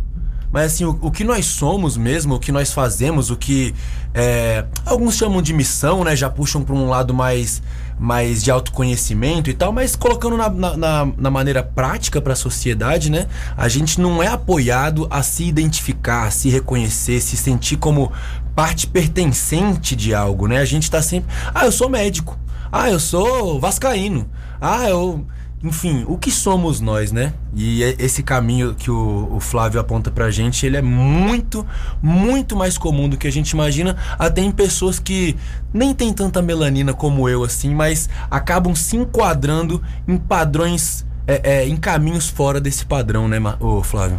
Mas 0.51 0.74
assim, 0.74 0.86
o, 0.86 0.98
o, 1.01 1.12
que 1.12 1.24
nós 1.24 1.46
somos 1.46 1.96
mesmo, 1.96 2.36
o 2.36 2.40
que 2.40 2.51
nós 2.51 2.74
fazemos, 2.74 3.30
o 3.30 3.38
que 3.38 3.74
é, 4.13 4.66
alguns 4.86 5.16
chamam 5.16 5.42
de 5.42 5.54
missão, 5.54 6.04
né? 6.04 6.16
Já 6.16 6.30
puxam 6.30 6.63
para 6.63 6.74
um 6.74 6.90
lado 6.90 7.13
mais, 7.13 7.62
mais 8.00 8.44
de 8.44 8.50
autoconhecimento 8.50 9.50
e 9.50 9.54
tal, 9.54 9.72
mas 9.72 9.96
colocando 9.96 10.36
na, 10.38 10.50
na, 10.50 11.06
na 11.18 11.30
maneira 11.30 11.62
prática 11.62 12.19
para 12.19 12.34
a 12.34 12.36
sociedade, 12.36 13.12
né? 13.12 13.28
A 13.56 13.68
gente 13.68 14.01
não 14.01 14.24
é 14.24 14.28
apoiado 14.28 15.07
a 15.10 15.22
se 15.22 15.44
identificar, 15.44 16.28
a 16.28 16.31
se 16.31 16.50
reconhecer, 16.50 17.22
se 17.22 17.38
sentir 17.38 17.78
como 17.78 18.12
parte 18.56 18.88
pertencente 18.88 19.95
de 19.95 20.13
algo, 20.16 20.48
né? 20.48 20.57
A 20.57 20.66
gente 20.66 20.90
tá 20.90 21.02
sempre, 21.02 21.31
ah, 21.54 21.66
eu 21.66 21.72
sou 21.72 21.90
médico. 21.90 22.38
Ah, 22.72 22.90
eu 22.90 23.00
sou 23.00 23.60
vascaíno. 23.60 24.30
Ah, 24.62 24.90
eu 24.90 25.25
enfim, 25.62 26.06
o 26.08 26.18
que 26.18 26.32
somos 26.32 26.80
nós, 26.80 27.12
né? 27.12 27.34
E 27.54 27.84
é 27.84 27.96
esse 28.00 28.24
caminho 28.24 28.74
que 28.74 28.90
o, 28.90 29.28
o, 29.36 29.40
Flávio 29.42 29.80
aponta 29.80 30.10
pra 30.10 30.32
gente, 30.32 30.66
ele 30.66 30.78
é 30.78 30.82
muito, 30.82 31.66
muito 32.02 32.56
mais 32.56 32.78
comum 32.78 33.10
do 33.10 33.18
que 33.18 33.28
a 33.28 33.32
gente 33.32 33.52
imagina, 33.52 33.98
até 34.18 34.42
em 34.42 34.52
pessoas 34.52 35.00
que 35.00 35.36
nem 35.74 35.94
tem 35.94 36.14
tanta 36.14 36.42
melanina 36.42 36.94
como 36.94 37.28
eu, 37.28 37.44
assim, 37.44 37.76
mas 37.76 38.10
acabam 38.32 38.74
se 38.74 38.96
enquadrando 38.96 39.82
em 40.08 40.18
padrões, 40.18 41.06
é, 41.28 41.42
é, 41.44 41.68
em 41.68 41.76
caminhos 41.76 42.30
fora 42.30 42.62
desse 42.62 42.86
padrão, 42.86 43.28
né, 43.28 43.38
ô 43.60 43.83
Flávio? 43.83 44.18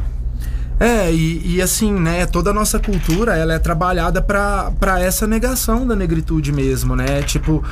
É, 0.79 1.12
e, 1.12 1.57
e, 1.57 1.62
assim, 1.62 1.93
né, 1.93 2.25
toda 2.25 2.50
a 2.50 2.55
nossa 2.55 2.79
cultura, 2.79 3.37
ela 3.37 3.53
é 3.53 3.59
trabalhada 3.59 4.23
para 4.23 4.99
essa 4.99 5.26
negação 5.26 5.87
da 5.87 5.95
negritude 5.95 6.50
mesmo, 6.53 6.97
né? 6.97 7.21
Tipo, 7.21 7.62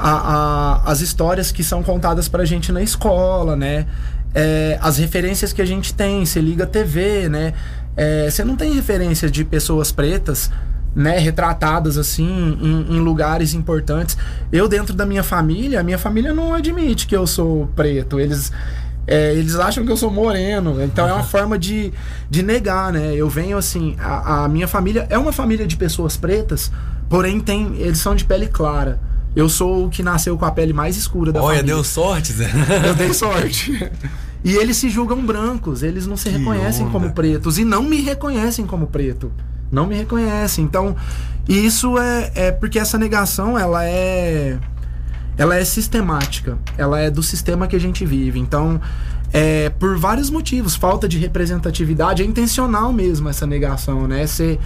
a, 0.00 0.82
a, 0.84 0.90
as 0.90 1.00
histórias 1.00 1.52
que 1.52 1.62
são 1.62 1.82
contadas 1.82 2.28
pra 2.28 2.44
gente 2.44 2.72
na 2.72 2.82
escola, 2.82 3.56
né? 3.56 3.86
É, 4.34 4.78
as 4.80 4.98
referências 4.98 5.52
que 5.52 5.60
a 5.60 5.64
gente 5.64 5.92
tem, 5.92 6.24
você 6.24 6.40
liga 6.40 6.64
a 6.64 6.66
TV, 6.66 7.28
né? 7.28 7.52
É, 7.96 8.30
você 8.30 8.44
não 8.44 8.56
tem 8.56 8.72
referência 8.74 9.30
de 9.30 9.44
pessoas 9.44 9.90
pretas, 9.92 10.50
né, 10.94 11.18
retratadas 11.18 11.96
assim 11.98 12.58
em, 12.60 12.96
em, 12.96 13.00
lugares 13.00 13.54
importantes. 13.54 14.16
Eu 14.50 14.68
dentro 14.68 14.94
da 14.94 15.04
minha 15.04 15.22
família, 15.22 15.80
a 15.80 15.82
minha 15.82 15.98
família 15.98 16.32
não 16.32 16.54
admite 16.54 17.06
que 17.06 17.16
eu 17.16 17.26
sou 17.26 17.68
preto. 17.76 18.18
Eles 18.18 18.52
é, 19.06 19.34
eles 19.34 19.56
acham 19.56 19.84
que 19.84 19.90
eu 19.90 19.96
sou 19.96 20.10
moreno. 20.10 20.82
Então 20.82 21.06
é 21.06 21.12
uma 21.12 21.24
forma 21.24 21.58
de, 21.58 21.92
de 22.28 22.42
negar, 22.42 22.92
né? 22.92 23.14
Eu 23.14 23.28
venho 23.28 23.58
assim, 23.58 23.96
a, 23.98 24.44
a, 24.44 24.48
minha 24.48 24.68
família 24.68 25.06
é 25.10 25.18
uma 25.18 25.32
família 25.32 25.66
de 25.66 25.76
pessoas 25.76 26.16
pretas, 26.16 26.70
porém 27.08 27.40
tem, 27.40 27.76
eles 27.76 27.98
são 27.98 28.14
de 28.14 28.24
pele 28.24 28.46
clara. 28.46 29.00
Eu 29.34 29.48
sou 29.48 29.86
o 29.86 29.90
que 29.90 30.02
nasceu 30.02 30.36
com 30.36 30.44
a 30.44 30.50
pele 30.50 30.72
mais 30.72 30.96
escura 30.96 31.32
da 31.32 31.40
Olha, 31.40 31.58
família. 31.58 31.74
Olha, 31.74 31.82
deu 31.82 31.84
sorte, 31.84 32.32
Zé. 32.32 32.50
Eu 32.86 32.94
dei 32.94 33.14
sorte. 33.14 33.90
E 34.42 34.54
eles 34.56 34.76
se 34.76 34.88
julgam 34.88 35.24
brancos, 35.24 35.82
eles 35.82 36.06
não 36.06 36.16
se 36.16 36.30
que 36.30 36.36
reconhecem 36.36 36.84
onda. 36.84 36.92
como 36.92 37.12
pretos 37.12 37.58
e 37.58 37.64
não 37.64 37.82
me 37.82 38.00
reconhecem 38.00 38.66
como 38.66 38.86
preto. 38.86 39.30
Não 39.70 39.86
me 39.86 39.94
reconhecem. 39.94 40.64
Então, 40.64 40.96
isso 41.48 41.98
é, 41.98 42.32
é 42.34 42.50
porque 42.50 42.78
essa 42.78 42.98
negação, 42.98 43.58
ela 43.58 43.84
é 43.84 44.58
ela 45.40 45.56
é 45.56 45.64
sistemática, 45.64 46.58
ela 46.76 47.00
é 47.00 47.10
do 47.10 47.22
sistema 47.22 47.66
que 47.66 47.74
a 47.74 47.80
gente 47.80 48.04
vive. 48.04 48.38
Então, 48.38 48.80
é, 49.32 49.70
por 49.70 49.96
vários 49.96 50.28
motivos, 50.28 50.74
falta 50.74 51.08
de 51.08 51.18
representatividade, 51.18 52.22
é 52.22 52.26
intencional 52.26 52.92
mesmo 52.92 53.28
essa 53.28 53.46
negação, 53.46 54.06
né? 54.06 54.26
Você 54.26 54.58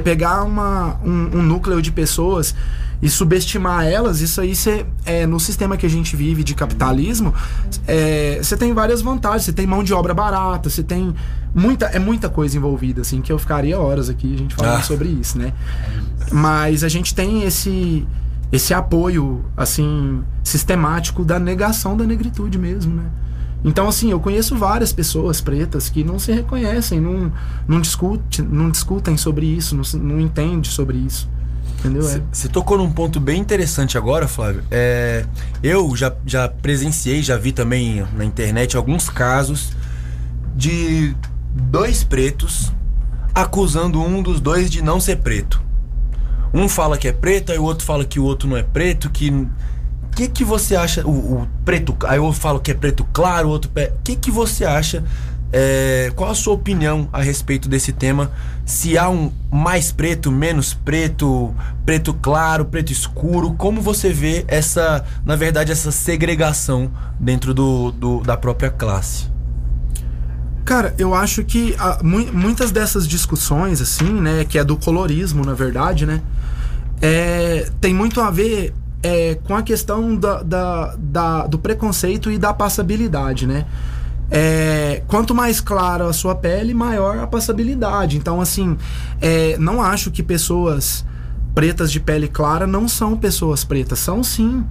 pegar 0.00 0.44
uma, 0.44 1.00
um, 1.04 1.38
um, 1.38 1.42
núcleo 1.42 1.82
de 1.82 1.90
pessoas 1.90 2.54
e 3.02 3.08
subestimar 3.08 3.84
elas, 3.84 4.20
isso 4.20 4.40
aí 4.40 4.54
você, 4.54 4.86
é, 5.04 5.26
no 5.26 5.38
sistema 5.38 5.76
que 5.76 5.84
a 5.84 5.90
gente 5.90 6.16
vive 6.16 6.42
de 6.42 6.54
capitalismo, 6.54 7.34
você 8.40 8.54
é, 8.54 8.56
tem 8.56 8.72
várias 8.72 9.02
vantagens, 9.02 9.44
você 9.44 9.52
tem 9.52 9.66
mão 9.66 9.82
de 9.82 9.92
obra 9.92 10.14
barata, 10.14 10.70
você 10.70 10.82
tem 10.82 11.14
muita, 11.54 11.86
é 11.86 11.98
muita 11.98 12.28
coisa 12.28 12.56
envolvida, 12.56 13.02
assim, 13.02 13.20
que 13.20 13.30
eu 13.30 13.38
ficaria 13.38 13.78
horas 13.78 14.08
aqui 14.08 14.34
a 14.34 14.38
gente 14.38 14.54
falando 14.54 14.78
ah. 14.78 14.82
sobre 14.82 15.08
isso, 15.08 15.38
né? 15.38 15.52
Mas 16.32 16.82
a 16.82 16.88
gente 16.88 17.14
tem 17.14 17.42
esse 17.42 18.06
esse 18.52 18.72
apoio 18.72 19.44
assim 19.56 20.22
sistemático 20.44 21.24
da 21.24 21.40
negação 21.40 21.96
da 21.96 22.04
negritude 22.04 22.56
mesmo, 22.56 22.94
né? 22.94 23.10
Então, 23.64 23.88
assim, 23.88 24.10
eu 24.10 24.20
conheço 24.20 24.54
várias 24.56 24.92
pessoas 24.92 25.40
pretas 25.40 25.88
que 25.88 26.04
não 26.04 26.18
se 26.18 26.30
reconhecem, 26.30 27.00
não, 27.00 27.32
não, 27.66 27.80
discute, 27.80 28.42
não 28.42 28.70
discutem 28.70 29.16
sobre 29.16 29.46
isso, 29.46 29.74
não, 29.74 30.00
não 30.00 30.20
entendem 30.20 30.64
sobre 30.64 30.98
isso. 30.98 31.28
Entendeu? 31.84 32.02
Você 32.32 32.46
é. 32.46 32.50
tocou 32.50 32.78
num 32.78 32.90
ponto 32.90 33.20
bem 33.20 33.38
interessante 33.38 33.98
agora, 33.98 34.26
Flávio. 34.26 34.64
É, 34.70 35.26
eu 35.62 35.94
já, 35.94 36.14
já 36.24 36.48
presenciei, 36.48 37.22
já 37.22 37.36
vi 37.36 37.52
também 37.52 38.06
na 38.14 38.24
internet 38.24 38.74
alguns 38.74 39.10
casos 39.10 39.72
de 40.56 41.14
dois 41.50 42.02
pretos 42.02 42.72
acusando 43.34 44.00
um 44.00 44.22
dos 44.22 44.40
dois 44.40 44.70
de 44.70 44.80
não 44.80 44.98
ser 44.98 45.16
preto. 45.16 45.60
Um 46.54 46.68
fala 46.68 46.96
que 46.96 47.08
é 47.08 47.12
preto, 47.12 47.52
aí 47.52 47.58
o 47.58 47.64
outro 47.64 47.84
fala 47.84 48.04
que 48.04 48.18
o 48.18 48.24
outro 48.24 48.48
não 48.48 48.56
é 48.56 48.62
preto, 48.62 49.10
que 49.10 49.46
que 50.14 50.28
que 50.28 50.44
você 50.44 50.76
acha 50.76 51.04
o, 51.04 51.10
o, 51.10 51.48
preto? 51.64 51.96
Aí 52.06 52.18
eu 52.18 52.32
falo 52.32 52.60
que 52.60 52.70
é 52.70 52.74
preto 52.74 53.04
claro, 53.12 53.48
o 53.48 53.50
outro 53.50 53.68
o 53.68 54.02
que 54.04 54.14
que 54.14 54.30
você 54.30 54.64
acha? 54.64 55.02
É, 55.56 56.10
qual 56.16 56.32
a 56.32 56.34
sua 56.34 56.52
opinião 56.52 57.08
a 57.12 57.22
respeito 57.22 57.68
desse 57.68 57.92
tema? 57.92 58.32
Se 58.66 58.98
há 58.98 59.08
um 59.08 59.30
mais 59.52 59.92
preto, 59.92 60.32
menos 60.32 60.74
preto, 60.74 61.54
preto 61.86 62.12
claro, 62.12 62.64
preto 62.64 62.90
escuro, 62.90 63.54
como 63.54 63.80
você 63.80 64.12
vê 64.12 64.44
essa, 64.48 65.04
na 65.24 65.36
verdade, 65.36 65.70
essa 65.70 65.92
segregação 65.92 66.90
dentro 67.20 67.54
do, 67.54 67.92
do 67.92 68.20
da 68.22 68.36
própria 68.36 68.68
classe? 68.68 69.28
Cara, 70.64 70.92
eu 70.98 71.14
acho 71.14 71.44
que 71.44 71.76
a, 71.78 72.02
mu 72.02 72.26
muitas 72.32 72.72
dessas 72.72 73.06
discussões, 73.06 73.80
assim, 73.80 74.12
né, 74.12 74.44
que 74.44 74.58
é 74.58 74.64
do 74.64 74.76
colorismo, 74.76 75.44
na 75.44 75.54
verdade, 75.54 76.04
né, 76.04 76.20
é, 77.00 77.70
tem 77.80 77.94
muito 77.94 78.20
a 78.20 78.28
ver 78.28 78.74
é, 79.04 79.36
com 79.44 79.54
a 79.54 79.62
questão 79.62 80.16
da, 80.16 80.42
da, 80.42 80.96
da, 80.98 81.46
do 81.46 81.60
preconceito 81.60 82.28
e 82.28 82.38
da 82.38 82.52
passabilidade, 82.52 83.46
né? 83.46 83.66
É, 84.36 85.00
quanto 85.06 85.32
mais 85.32 85.60
clara 85.60 86.08
a 86.08 86.12
sua 86.12 86.34
pele, 86.34 86.74
maior 86.74 87.18
a 87.18 87.26
passabilidade. 87.26 88.16
Então, 88.16 88.40
assim, 88.40 88.76
é, 89.20 89.56
não 89.58 89.80
acho 89.80 90.10
que 90.10 90.24
pessoas 90.24 91.06
pretas 91.54 91.92
de 91.92 92.00
pele 92.00 92.26
clara 92.26 92.66
não 92.66 92.88
são 92.88 93.16
pessoas 93.16 93.62
pretas, 93.62 94.00
são 94.00 94.24
sim. 94.24 94.64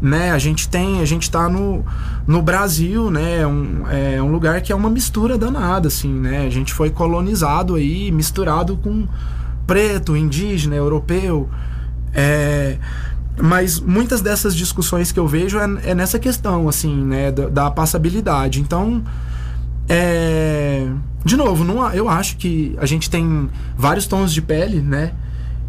Né, 0.00 0.30
a 0.30 0.38
gente 0.38 0.66
tem, 0.66 1.02
a 1.02 1.04
gente 1.04 1.30
tá 1.30 1.46
no, 1.46 1.84
no 2.26 2.40
Brasil, 2.40 3.10
né, 3.10 3.46
um, 3.46 3.86
é 3.86 4.22
um 4.22 4.32
lugar 4.32 4.62
que 4.62 4.72
é 4.72 4.74
uma 4.74 4.88
mistura 4.88 5.36
danada, 5.36 5.88
assim, 5.88 6.10
né, 6.10 6.46
a 6.46 6.48
gente 6.48 6.72
foi 6.72 6.88
colonizado 6.88 7.74
aí, 7.74 8.10
misturado 8.10 8.78
com 8.78 9.06
preto, 9.66 10.16
indígena, 10.16 10.74
europeu, 10.74 11.50
é, 12.14 12.78
mas 13.42 13.80
muitas 13.80 14.20
dessas 14.20 14.54
discussões 14.54 15.12
que 15.12 15.18
eu 15.18 15.26
vejo 15.26 15.58
é, 15.58 15.90
é 15.90 15.94
nessa 15.94 16.18
questão, 16.18 16.68
assim, 16.68 16.94
né, 17.04 17.30
da, 17.30 17.48
da 17.48 17.70
passabilidade. 17.70 18.60
Então, 18.60 19.02
é, 19.88 20.88
de 21.24 21.36
novo, 21.36 21.64
não, 21.64 21.90
eu 21.92 22.08
acho 22.08 22.36
que 22.36 22.76
a 22.78 22.86
gente 22.86 23.10
tem 23.10 23.48
vários 23.76 24.06
tons 24.06 24.32
de 24.32 24.40
pele, 24.40 24.80
né, 24.80 25.12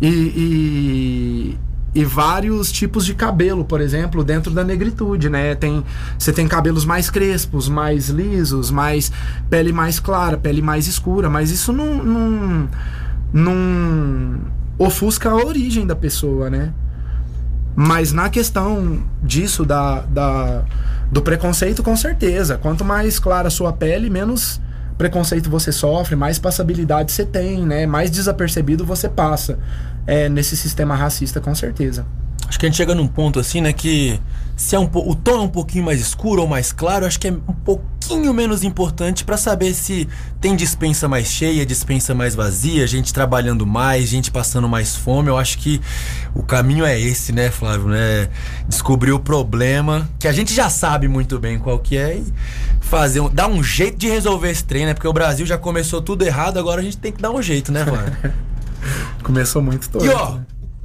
e, 0.02 0.08
e, 0.08 1.58
e 1.94 2.06
vários 2.06 2.72
tipos 2.72 3.06
de 3.06 3.14
cabelo, 3.14 3.64
por 3.64 3.82
exemplo, 3.82 4.24
dentro 4.24 4.52
da 4.52 4.64
negritude, 4.64 5.30
né? 5.30 5.54
Tem, 5.54 5.84
você 6.18 6.34
tem 6.34 6.48
cabelos 6.48 6.86
mais 6.86 7.10
crespos, 7.10 7.70
mais 7.70 8.10
lisos, 8.10 8.72
mais 8.72 9.12
pele 9.50 9.72
mais 9.72 10.00
clara, 10.00 10.38
pele 10.38 10.62
mais 10.62 10.88
escura, 10.88 11.30
mas 11.30 11.52
isso 11.52 11.72
não, 11.72 12.04
não, 12.04 12.70
não 13.32 14.40
ofusca 14.80 15.30
a 15.30 15.36
origem 15.36 15.86
da 15.86 15.96
pessoa, 15.96 16.50
né? 16.50 16.74
Mas 17.76 18.12
na 18.12 18.30
questão 18.30 19.04
disso, 19.24 19.66
da, 19.66 20.02
da, 20.02 20.64
do 21.12 21.22
preconceito, 21.22 21.82
com 21.82 21.96
certeza. 21.96 22.58
Quanto 22.58 22.84
mais 22.84 23.20
clara 23.20 23.48
a 23.48 23.52
sua 23.52 23.72
pele, 23.72 24.10
menos 24.10 24.60
preconceito 24.98 25.50
você 25.50 25.72
sofre, 25.72 26.16
mais 26.16 26.38
passabilidade 26.38 27.12
você 27.12 27.26
tem, 27.26 27.66
né? 27.66 27.86
Mais 27.88 28.12
desapercebido 28.12 28.86
você 28.86 29.10
passa 29.10 29.58
é, 30.06 30.30
nesse 30.30 30.56
sistema 30.56 30.96
racista, 30.96 31.40
com 31.40 31.56
certeza. 31.56 32.06
Acho 32.52 32.60
que 32.60 32.66
a 32.66 32.70
gente 32.70 32.76
chega 32.76 32.94
num 32.94 33.08
ponto 33.08 33.40
assim, 33.40 33.62
né, 33.62 33.72
que 33.72 34.20
se 34.58 34.76
é 34.76 34.80
um 34.80 34.84
o 34.94 35.16
tom 35.16 35.36
é 35.36 35.40
um 35.40 35.48
pouquinho 35.48 35.86
mais 35.86 36.02
escuro 36.02 36.42
ou 36.42 36.48
mais 36.50 36.74
claro, 36.74 37.06
acho 37.06 37.18
que 37.18 37.30
é 37.30 37.32
um 37.32 37.54
pouquinho 37.64 38.34
menos 38.34 38.62
importante 38.62 39.24
para 39.24 39.38
saber 39.38 39.74
se 39.74 40.06
tem 40.42 40.54
dispensa 40.54 41.08
mais 41.08 41.28
cheia, 41.28 41.66
dispensa 41.66 42.14
mais 42.14 42.36
vazia, 42.36 42.86
gente 42.86 43.14
trabalhando 43.14 43.66
mais, 43.66 44.10
gente 44.10 44.30
passando 44.30 44.68
mais 44.68 44.98
fome. 44.98 45.30
Eu 45.30 45.38
acho 45.38 45.60
que 45.60 45.80
o 46.36 46.44
caminho 46.44 46.84
é 46.84 47.00
esse, 47.00 47.32
né, 47.32 47.50
Flávio, 47.50 47.88
né? 47.88 48.28
Descobrir 48.68 49.14
o 49.14 49.20
problema, 49.20 50.10
que 50.20 50.28
a 50.28 50.34
gente 50.34 50.54
já 50.54 50.70
sabe 50.70 51.08
muito 51.08 51.40
bem 51.40 51.58
qual 51.58 51.80
que 51.80 51.96
é 51.96 52.18
e 52.18 52.34
fazer, 52.82 53.22
dar 53.30 53.48
um 53.48 53.64
jeito 53.64 53.98
de 53.98 54.10
resolver 54.10 54.50
esse 54.50 54.66
trem, 54.66 54.88
né? 54.88 54.94
Porque 54.94 55.08
o 55.08 55.14
Brasil 55.14 55.46
já 55.46 55.58
começou 55.58 56.02
tudo 56.02 56.26
errado, 56.26 56.60
agora 56.60 56.82
a 56.82 56.84
gente 56.84 56.98
tem 56.98 57.14
que 57.14 57.22
dar 57.22 57.32
um 57.32 57.42
jeito, 57.42 57.72
né, 57.72 57.86
Flávio? 57.86 58.34
Começou 59.24 59.62
muito 59.62 59.90
todo. 59.90 60.06
E 60.06 60.10
ó, 60.10 60.32
né? 60.34 60.42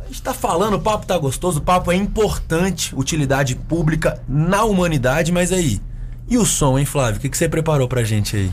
A 0.06 0.08
gente 0.08 0.22
tá 0.22 0.32
falando, 0.32 0.74
o 0.74 0.80
papo 0.80 1.04
tá 1.04 1.18
gostoso, 1.18 1.58
o 1.58 1.62
papo 1.62 1.90
é 1.90 1.96
importante, 1.96 2.94
utilidade 2.94 3.56
pública 3.56 4.22
na 4.28 4.62
humanidade, 4.62 5.32
mas 5.32 5.50
aí. 5.50 5.80
E 6.28 6.38
o 6.38 6.46
som, 6.46 6.78
hein, 6.78 6.84
Flávio? 6.84 7.18
O 7.18 7.20
que, 7.20 7.28
que 7.28 7.36
você 7.36 7.48
preparou 7.48 7.88
pra 7.88 8.04
gente 8.04 8.36
aí? 8.36 8.52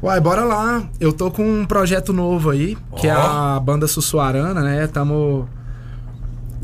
Uai, 0.00 0.20
bora 0.20 0.44
lá. 0.44 0.84
Eu 1.00 1.12
tô 1.12 1.28
com 1.28 1.42
um 1.42 1.66
projeto 1.66 2.12
novo 2.12 2.50
aí, 2.50 2.78
oh. 2.90 2.96
que 2.96 3.08
é 3.08 3.10
a 3.10 3.60
banda 3.60 3.88
Sussuarana, 3.88 4.60
né? 4.60 4.86
Tamo. 4.86 5.48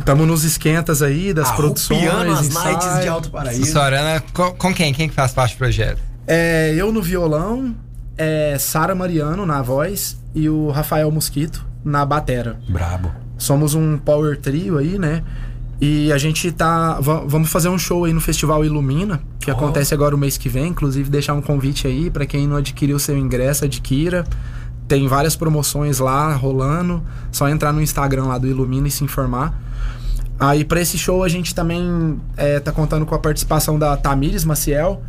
Tamo 0.04 0.24
nos 0.24 0.44
esquentas 0.44 1.02
aí 1.02 1.34
das 1.34 1.50
produções. 1.50 2.08
as 2.08 2.48
nights 2.48 3.00
de 3.02 3.08
Alto 3.08 3.30
Paraíso. 3.30 3.64
Sussuarana, 3.64 4.22
com, 4.32 4.52
com 4.52 4.72
quem? 4.72 4.94
Quem 4.94 5.08
que 5.08 5.14
faz 5.16 5.32
parte 5.32 5.56
do 5.56 5.58
projeto? 5.58 6.00
É, 6.28 6.72
eu 6.76 6.92
no 6.92 7.02
violão, 7.02 7.74
é 8.16 8.56
Sara 8.56 8.94
Mariano 8.94 9.44
na 9.44 9.62
voz 9.62 10.16
e 10.32 10.48
o 10.48 10.70
Rafael 10.70 11.10
Mosquito 11.10 11.66
na 11.84 12.06
batera. 12.06 12.60
Brabo. 12.68 13.10
Somos 13.38 13.74
um 13.74 13.96
power 13.96 14.36
trio 14.36 14.76
aí, 14.76 14.98
né? 14.98 15.22
E 15.80 16.12
a 16.12 16.18
gente 16.18 16.50
tá. 16.50 16.98
Vamos 17.00 17.50
fazer 17.50 17.68
um 17.68 17.78
show 17.78 18.04
aí 18.04 18.12
no 18.12 18.20
Festival 18.20 18.64
Ilumina, 18.64 19.22
que 19.38 19.50
oh. 19.50 19.54
acontece 19.54 19.94
agora 19.94 20.14
o 20.14 20.18
mês 20.18 20.36
que 20.36 20.48
vem. 20.48 20.68
Inclusive, 20.68 21.08
deixar 21.08 21.34
um 21.34 21.40
convite 21.40 21.86
aí 21.86 22.10
para 22.10 22.26
quem 22.26 22.48
não 22.48 22.56
adquiriu 22.56 22.98
seu 22.98 23.16
ingresso, 23.16 23.64
adquira. 23.64 24.24
Tem 24.88 25.06
várias 25.06 25.36
promoções 25.36 26.00
lá 26.00 26.34
rolando. 26.34 27.02
Só 27.30 27.48
entrar 27.48 27.72
no 27.72 27.80
Instagram 27.80 28.24
lá 28.24 28.38
do 28.38 28.48
Ilumina 28.48 28.88
e 28.88 28.90
se 28.90 29.04
informar. 29.04 29.56
Aí, 30.40 30.64
para 30.64 30.80
esse 30.80 30.98
show, 30.98 31.22
a 31.22 31.28
gente 31.28 31.54
também 31.54 32.20
é, 32.36 32.58
tá 32.58 32.72
contando 32.72 33.06
com 33.06 33.14
a 33.14 33.18
participação 33.18 33.78
da 33.78 33.96
Tamires 33.96 34.44
Maciel 34.44 35.02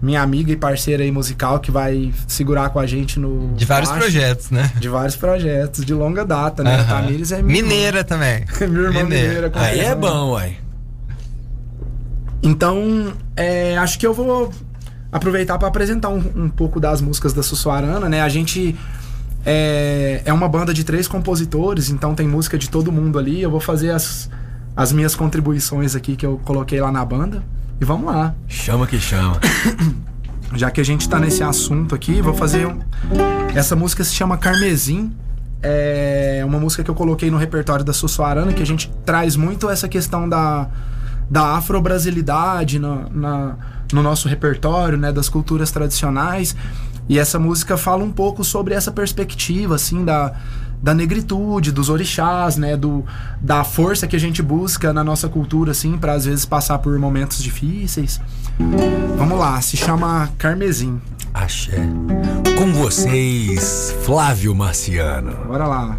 minha 0.00 0.22
amiga 0.22 0.52
e 0.52 0.56
parceira 0.56 1.02
aí 1.02 1.10
musical 1.10 1.58
que 1.58 1.70
vai 1.70 2.12
segurar 2.26 2.70
com 2.70 2.78
a 2.78 2.86
gente 2.86 3.18
no. 3.18 3.54
De 3.54 3.64
vários 3.64 3.90
baixo, 3.90 4.02
projetos, 4.02 4.50
né? 4.50 4.70
De 4.78 4.88
vários 4.88 5.16
projetos, 5.16 5.84
de 5.84 5.92
longa 5.92 6.24
data, 6.24 6.62
né? 6.62 6.76
Uh 6.76 6.84
-huh. 6.84 6.88
Tamires 6.88 7.32
é 7.32 7.42
minha 7.42 7.62
Mineira 7.62 7.98
irmã. 7.98 8.04
também. 8.04 8.44
minha 8.68 8.86
irmã 8.86 9.02
mineira. 9.02 9.48
mineira 9.48 9.52
aí 9.54 9.80
é 9.80 9.94
bom, 9.94 10.32
uai. 10.32 10.56
Então, 12.42 13.12
é, 13.36 13.76
acho 13.76 13.98
que 13.98 14.06
eu 14.06 14.14
vou 14.14 14.52
aproveitar 15.10 15.58
para 15.58 15.68
apresentar 15.68 16.08
um, 16.08 16.22
um, 16.36 16.48
pouco 16.48 16.78
das 16.78 17.00
músicas 17.00 17.32
da 17.32 17.42
Sussuarana, 17.42 18.08
né? 18.08 18.20
A 18.22 18.28
gente 18.28 18.76
é, 19.44 20.22
é 20.24 20.32
uma 20.32 20.48
banda 20.48 20.72
de 20.72 20.84
três 20.84 21.08
compositores, 21.08 21.90
então 21.90 22.14
tem 22.14 22.28
música 22.28 22.56
de 22.56 22.70
todo 22.70 22.92
mundo 22.92 23.18
ali. 23.18 23.42
Eu 23.42 23.50
vou 23.50 23.60
fazer 23.60 23.90
as, 23.90 24.30
as 24.76 24.92
minhas 24.92 25.14
contribuições 25.16 25.96
aqui 25.96 26.14
que 26.14 26.24
eu 26.24 26.40
coloquei 26.44 26.80
lá 26.80 26.92
na 26.92 27.04
banda. 27.04 27.42
E 27.80 27.84
vamos 27.84 28.12
lá. 28.12 28.34
Chama 28.48 28.86
que 28.86 28.98
chama. 28.98 29.38
Já 30.54 30.70
que 30.70 30.80
a 30.80 30.84
gente 30.84 31.08
tá 31.08 31.18
nesse 31.18 31.42
assunto 31.42 31.94
aqui, 31.94 32.20
vou 32.20 32.34
fazer. 32.34 32.66
Um... 32.66 32.80
Essa 33.54 33.76
música 33.76 34.02
se 34.02 34.14
chama 34.14 34.36
Carmesim. 34.36 35.12
É 35.62 36.42
uma 36.44 36.58
música 36.58 36.82
que 36.82 36.90
eu 36.90 36.94
coloquei 36.94 37.30
no 37.30 37.36
repertório 37.36 37.84
da 37.84 37.92
Sussuarana, 37.92 38.52
que 38.52 38.62
a 38.62 38.66
gente 38.66 38.90
traz 39.04 39.36
muito 39.36 39.68
essa 39.68 39.88
questão 39.88 40.28
da, 40.28 40.68
da 41.28 41.56
afro-brasilidade 41.56 42.78
na, 42.78 43.08
na, 43.10 43.56
no 43.92 44.02
nosso 44.02 44.28
repertório, 44.28 44.96
né? 44.96 45.12
Das 45.12 45.28
culturas 45.28 45.70
tradicionais. 45.70 46.56
E 47.08 47.18
essa 47.18 47.38
música 47.38 47.76
fala 47.76 48.04
um 48.04 48.10
pouco 48.10 48.44
sobre 48.44 48.74
essa 48.74 48.92
perspectiva, 48.92 49.74
assim, 49.76 50.04
da 50.04 50.34
da 50.82 50.94
negritude, 50.94 51.72
dos 51.72 51.88
orixás, 51.88 52.56
né, 52.56 52.76
do, 52.76 53.04
da 53.40 53.64
força 53.64 54.06
que 54.06 54.16
a 54.16 54.20
gente 54.20 54.42
busca 54.42 54.92
na 54.92 55.02
nossa 55.02 55.28
cultura, 55.28 55.72
assim, 55.72 55.98
para 55.98 56.12
às 56.12 56.24
vezes 56.24 56.44
passar 56.44 56.78
por 56.78 56.98
momentos 56.98 57.42
difíceis. 57.42 58.20
Vamos 59.16 59.38
lá, 59.38 59.60
se 59.60 59.76
chama 59.76 60.28
Carmesim. 60.38 61.00
Axé. 61.34 61.78
Com 62.58 62.72
vocês, 62.72 63.94
Flávio 64.02 64.54
Marciano. 64.54 65.46
Bora 65.46 65.66
lá. 65.66 65.98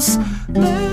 Medos 0.00 0.18
nem 0.48 0.89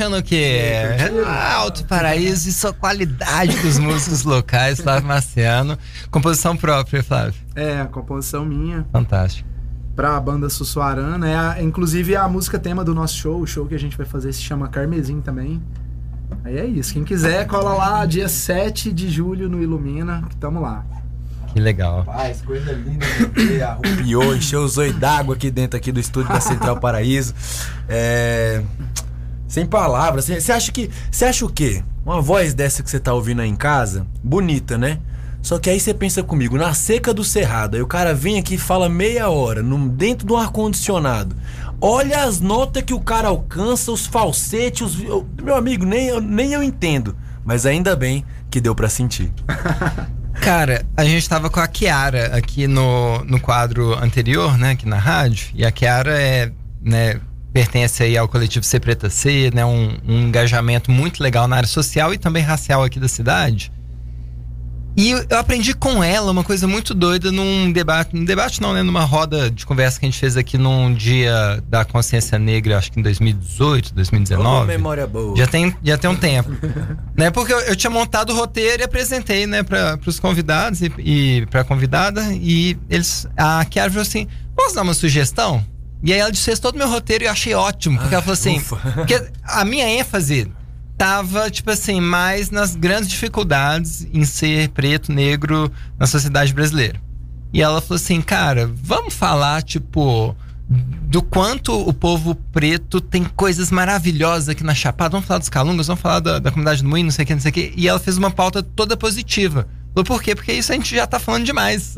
achando 0.00 0.22
que 0.22 0.34
é 0.36 1.08
Alto 1.52 1.84
Paraíso 1.84 2.48
e 2.48 2.52
sua 2.52 2.72
qualidade 2.72 3.54
dos 3.58 3.78
músicos 3.78 4.22
locais, 4.24 4.80
Flávio 4.80 5.06
Marciano. 5.06 5.76
Composição 6.10 6.56
própria, 6.56 7.02
Flávio. 7.02 7.34
É, 7.54 7.80
a 7.82 7.84
composição 7.86 8.44
minha 8.44 8.86
Fantástico. 8.90 9.46
pra 9.94 10.18
banda 10.18 10.48
Sussuarana. 10.48 11.28
É 11.28 11.36
a- 11.36 11.62
inclusive 11.62 12.16
a 12.16 12.26
música 12.28 12.58
tema 12.58 12.82
do 12.82 12.94
nosso 12.94 13.16
show. 13.18 13.40
O 13.42 13.46
show 13.46 13.66
que 13.66 13.74
a 13.74 13.78
gente 13.78 13.94
vai 13.96 14.06
fazer 14.06 14.32
se 14.32 14.40
chama 14.40 14.68
Carmesim 14.68 15.20
também. 15.20 15.62
Aí 16.44 16.56
é 16.58 16.64
isso. 16.64 16.94
Quem 16.94 17.04
quiser, 17.04 17.46
cola 17.46 17.74
lá 17.74 18.06
dia 18.06 18.28
7 18.28 18.90
de 18.92 19.10
julho 19.10 19.48
no 19.50 19.62
Ilumina, 19.62 20.22
que 20.30 20.36
tamo 20.36 20.60
lá. 20.62 20.82
Que 21.52 21.58
legal. 21.60 22.04
Paz, 22.04 22.40
coisa 22.42 22.72
linda 22.72 23.04
ver, 23.34 23.62
arrupiou, 23.64 24.34
encheu 24.36 24.62
os 24.62 24.78
olhos 24.78 24.94
d'água 24.96 25.34
aqui 25.34 25.50
dentro 25.50 25.76
aqui 25.76 25.90
do 25.92 25.98
estúdio 26.00 26.32
da 26.32 26.40
Central 26.40 26.78
Paraíso. 26.78 27.34
É... 27.88 28.62
Sem 29.50 29.66
palavras. 29.66 30.26
Você 30.26 30.52
acha 30.52 30.70
que. 30.70 30.88
Você 31.10 31.24
acha 31.24 31.44
o 31.44 31.50
quê? 31.50 31.82
Uma 32.06 32.22
voz 32.22 32.54
dessa 32.54 32.84
que 32.84 32.88
você 32.88 33.00
tá 33.00 33.12
ouvindo 33.12 33.42
aí 33.42 33.48
em 33.48 33.56
casa, 33.56 34.06
bonita, 34.22 34.78
né? 34.78 35.00
Só 35.42 35.58
que 35.58 35.68
aí 35.68 35.80
você 35.80 35.92
pensa 35.92 36.22
comigo, 36.22 36.56
na 36.56 36.72
seca 36.72 37.12
do 37.12 37.24
cerrado, 37.24 37.74
aí 37.74 37.82
o 37.82 37.86
cara 37.86 38.14
vem 38.14 38.38
aqui 38.38 38.54
e 38.54 38.58
fala 38.58 38.88
meia 38.88 39.28
hora, 39.28 39.62
dentro 39.62 40.26
de 40.26 40.32
um 40.32 40.36
ar-condicionado. 40.36 41.34
Olha 41.80 42.24
as 42.24 42.40
notas 42.40 42.82
que 42.84 42.94
o 42.94 43.00
cara 43.00 43.28
alcança, 43.28 43.90
os 43.90 44.06
falsetes, 44.06 44.82
os, 44.82 45.02
eu- 45.02 45.26
meu 45.42 45.56
amigo, 45.56 45.84
nem 45.84 46.06
eu, 46.08 46.20
nem 46.20 46.52
eu 46.52 46.62
entendo. 46.62 47.16
Mas 47.44 47.66
ainda 47.66 47.96
bem 47.96 48.24
que 48.50 48.60
deu 48.60 48.74
pra 48.74 48.88
sentir. 48.88 49.32
Cara, 50.42 50.84
a 50.96 51.04
gente 51.04 51.28
tava 51.28 51.50
com 51.50 51.58
a 51.60 51.66
Kiara 51.66 52.36
aqui 52.36 52.66
no, 52.66 53.24
no 53.24 53.40
quadro 53.40 53.94
anterior, 53.94 54.56
né, 54.56 54.70
aqui 54.72 54.86
na 54.88 54.98
rádio, 54.98 55.48
e 55.54 55.64
a 55.66 55.70
Kiara 55.72 56.18
é, 56.20 56.52
né, 56.82 57.20
pertence 57.52 58.02
aí 58.02 58.16
ao 58.16 58.28
coletivo 58.28 58.64
C 58.64 58.78
Preta 58.78 59.10
C, 59.10 59.50
né, 59.52 59.64
um, 59.64 59.96
um 60.06 60.20
engajamento 60.28 60.90
muito 60.90 61.22
legal 61.22 61.48
na 61.48 61.56
área 61.56 61.68
social 61.68 62.14
e 62.14 62.18
também 62.18 62.42
racial 62.42 62.82
aqui 62.82 63.00
da 63.00 63.08
cidade. 63.08 63.72
E 64.96 65.12
eu 65.12 65.38
aprendi 65.38 65.72
com 65.72 66.02
ela 66.02 66.32
uma 66.32 66.42
coisa 66.42 66.66
muito 66.66 66.92
doida 66.92 67.30
num 67.30 67.70
debate, 67.70 68.14
num 68.14 68.24
debate 68.24 68.60
não, 68.60 68.74
né? 68.74 68.82
Numa 68.82 69.04
roda 69.04 69.50
de 69.50 69.64
conversa 69.64 70.00
que 70.00 70.06
a 70.06 70.10
gente 70.10 70.18
fez 70.18 70.36
aqui 70.36 70.58
num 70.58 70.92
dia 70.92 71.62
da 71.68 71.84
consciência 71.84 72.38
negra, 72.38 72.76
acho 72.76 72.90
que 72.90 72.98
em 72.98 73.02
2018, 73.02 73.94
2019. 73.94 74.44
Oh, 74.44 74.66
memória 74.66 75.06
boa. 75.06 75.36
Já 75.36 75.46
tem, 75.46 75.74
já 75.82 75.96
tem 75.96 76.10
um 76.10 76.16
tempo. 76.16 76.50
né? 77.16 77.30
Porque 77.30 77.52
eu, 77.52 77.60
eu, 77.60 77.76
tinha 77.76 77.90
montado 77.90 78.30
o 78.30 78.36
roteiro 78.36 78.82
e 78.82 78.84
apresentei, 78.84 79.46
né, 79.46 79.62
para 79.62 79.98
os 80.04 80.18
convidados 80.18 80.82
e, 80.82 80.92
e 80.98 81.46
para 81.46 81.60
a 81.60 81.64
convidada. 81.64 82.22
E 82.34 82.76
eles. 82.88 83.28
A 83.36 83.64
Kiara 83.64 83.90
falou 83.90 84.02
assim: 84.02 84.26
posso 84.56 84.74
dar 84.74 84.82
uma 84.82 84.94
sugestão? 84.94 85.64
E 86.02 86.12
aí 86.12 86.18
ela 86.18 86.32
disse 86.32 86.56
todo 86.60 86.74
o 86.74 86.78
meu 86.78 86.88
roteiro 86.88 87.24
e 87.24 87.26
eu 87.26 87.30
achei 87.30 87.54
ótimo. 87.54 87.98
Porque 87.98 88.14
ah, 88.14 88.16
ela 88.16 88.22
falou 88.22 88.34
assim: 88.34 88.58
ufa. 88.58 88.76
porque 88.94 89.30
a 89.44 89.64
minha 89.64 89.88
ênfase 89.88 90.50
tava, 90.96 91.50
tipo 91.50 91.70
assim, 91.70 92.00
mais 92.00 92.50
nas 92.50 92.76
grandes 92.76 93.08
dificuldades 93.08 94.06
em 94.12 94.24
ser 94.24 94.68
preto, 94.68 95.12
negro 95.12 95.72
na 95.98 96.06
sociedade 96.06 96.52
brasileira. 96.52 97.00
E 97.52 97.62
ela 97.62 97.80
falou 97.80 97.96
assim, 97.96 98.20
cara, 98.20 98.70
vamos 98.82 99.14
falar, 99.14 99.62
tipo, 99.62 100.36
do 100.68 101.20
quanto 101.22 101.72
o 101.72 101.92
povo 101.92 102.34
preto 102.34 103.00
tem 103.00 103.24
coisas 103.24 103.70
maravilhosas 103.70 104.50
aqui 104.50 104.62
na 104.62 104.74
Chapada. 104.74 105.10
Vamos 105.10 105.26
falar 105.26 105.38
dos 105.38 105.48
Calungas, 105.48 105.86
vamos 105.86 106.00
falar 106.00 106.20
da, 106.20 106.38
da 106.38 106.50
comunidade 106.50 106.82
do 106.82 106.88
Moinho, 106.88 107.06
não 107.06 107.10
sei 107.10 107.24
o 107.24 107.26
que, 107.26 107.34
não 107.34 107.40
sei 107.40 107.50
o 107.50 107.54
que. 107.54 107.72
E 107.76 107.88
ela 107.88 107.98
fez 107.98 108.16
uma 108.16 108.30
pauta 108.30 108.62
toda 108.62 108.96
positiva. 108.96 109.66
Falou, 109.94 110.04
por 110.04 110.22
quê? 110.22 110.34
Porque 110.34 110.52
isso 110.52 110.70
a 110.70 110.74
gente 110.74 110.94
já 110.94 111.06
tá 111.06 111.18
falando 111.18 111.44
demais. 111.44 111.96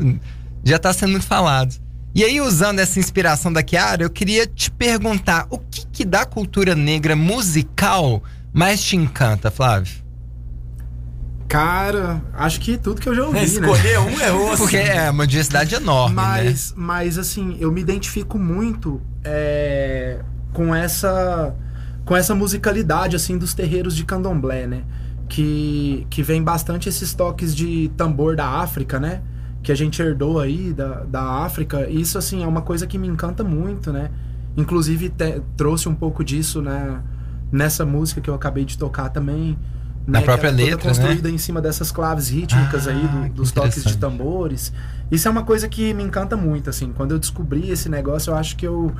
Já 0.63 0.79
tá 0.79 0.91
sendo 0.91 1.11
muito 1.11 1.25
falado. 1.25 1.75
E 2.15 2.23
aí, 2.23 2.39
usando 2.39 2.79
essa 2.79 2.99
inspiração 2.99 3.51
da 3.51 3.63
Kiara, 3.63 4.03
eu 4.03 4.09
queria 4.09 4.45
te 4.45 4.69
perguntar, 4.69 5.47
o 5.49 5.57
que 5.57 5.85
que 5.87 6.05
da 6.05 6.25
cultura 6.25 6.75
negra 6.75 7.15
musical 7.15 8.21
mais 8.53 8.83
te 8.83 8.95
encanta, 8.95 9.49
Flávio? 9.49 10.03
Cara, 11.47 12.21
acho 12.33 12.59
que 12.59 12.77
tudo 12.77 13.01
que 13.01 13.09
eu 13.09 13.15
já 13.15 13.25
ouvi, 13.25 13.39
é, 13.39 13.43
Escolher 13.43 13.99
né? 13.99 13.99
um 13.99 14.19
é 14.21 14.31
outro. 14.31 14.57
Porque 14.57 14.77
é 14.77 15.09
uma 15.09 15.25
diversidade 15.25 15.73
enorme, 15.73 16.15
mas, 16.15 16.71
né? 16.71 16.75
Mas, 16.77 17.17
assim, 17.17 17.57
eu 17.59 17.71
me 17.71 17.81
identifico 17.81 18.37
muito 18.37 19.01
é, 19.23 20.19
com 20.51 20.73
essa 20.73 21.55
com 22.05 22.17
essa 22.17 22.35
musicalidade, 22.35 23.15
assim, 23.15 23.37
dos 23.37 23.53
terreiros 23.53 23.95
de 23.95 24.03
candomblé, 24.03 24.67
né? 24.67 24.83
Que, 25.29 26.05
que 26.09 26.21
vem 26.21 26.43
bastante 26.43 26.89
esses 26.89 27.13
toques 27.13 27.55
de 27.55 27.89
tambor 27.95 28.35
da 28.35 28.45
África, 28.45 28.99
né? 28.99 29.21
Que 29.63 29.71
a 29.71 29.75
gente 29.75 30.01
herdou 30.01 30.39
aí 30.39 30.73
da, 30.73 31.03
da 31.05 31.21
África. 31.21 31.89
Isso, 31.89 32.17
assim, 32.17 32.43
é 32.43 32.47
uma 32.47 32.61
coisa 32.61 32.85
que 32.85 32.97
me 32.97 33.07
encanta 33.07 33.43
muito, 33.43 33.91
né? 33.91 34.11
Inclusive, 34.55 35.09
te, 35.09 35.41
trouxe 35.57 35.89
um 35.89 35.95
pouco 35.95 36.23
disso, 36.23 36.61
né? 36.61 37.01
nessa 37.53 37.85
música 37.85 38.19
que 38.19 38.29
eu 38.29 38.33
acabei 38.33 38.65
de 38.65 38.77
tocar 38.77 39.09
também. 39.09 39.57
Na 40.05 40.19
né, 40.19 40.25
própria 40.25 40.51
letra, 40.51 40.89
construída 40.89 41.29
né? 41.29 41.35
em 41.35 41.37
cima 41.37 41.61
dessas 41.61 41.89
claves 41.89 42.27
rítmicas 42.27 42.89
ah, 42.89 42.91
aí, 42.91 43.29
do, 43.29 43.35
dos 43.35 43.53
toques 43.53 43.85
de 43.85 43.95
tambores. 43.95 44.73
Isso 45.09 45.29
é 45.29 45.31
uma 45.31 45.43
coisa 45.43 45.69
que 45.69 45.93
me 45.93 46.03
encanta 46.03 46.35
muito, 46.35 46.69
assim. 46.69 46.91
Quando 46.91 47.11
eu 47.11 47.19
descobri 47.19 47.69
esse 47.69 47.87
negócio, 47.87 48.31
eu 48.31 48.35
acho 48.35 48.57
que 48.57 48.67
eu 48.67 48.91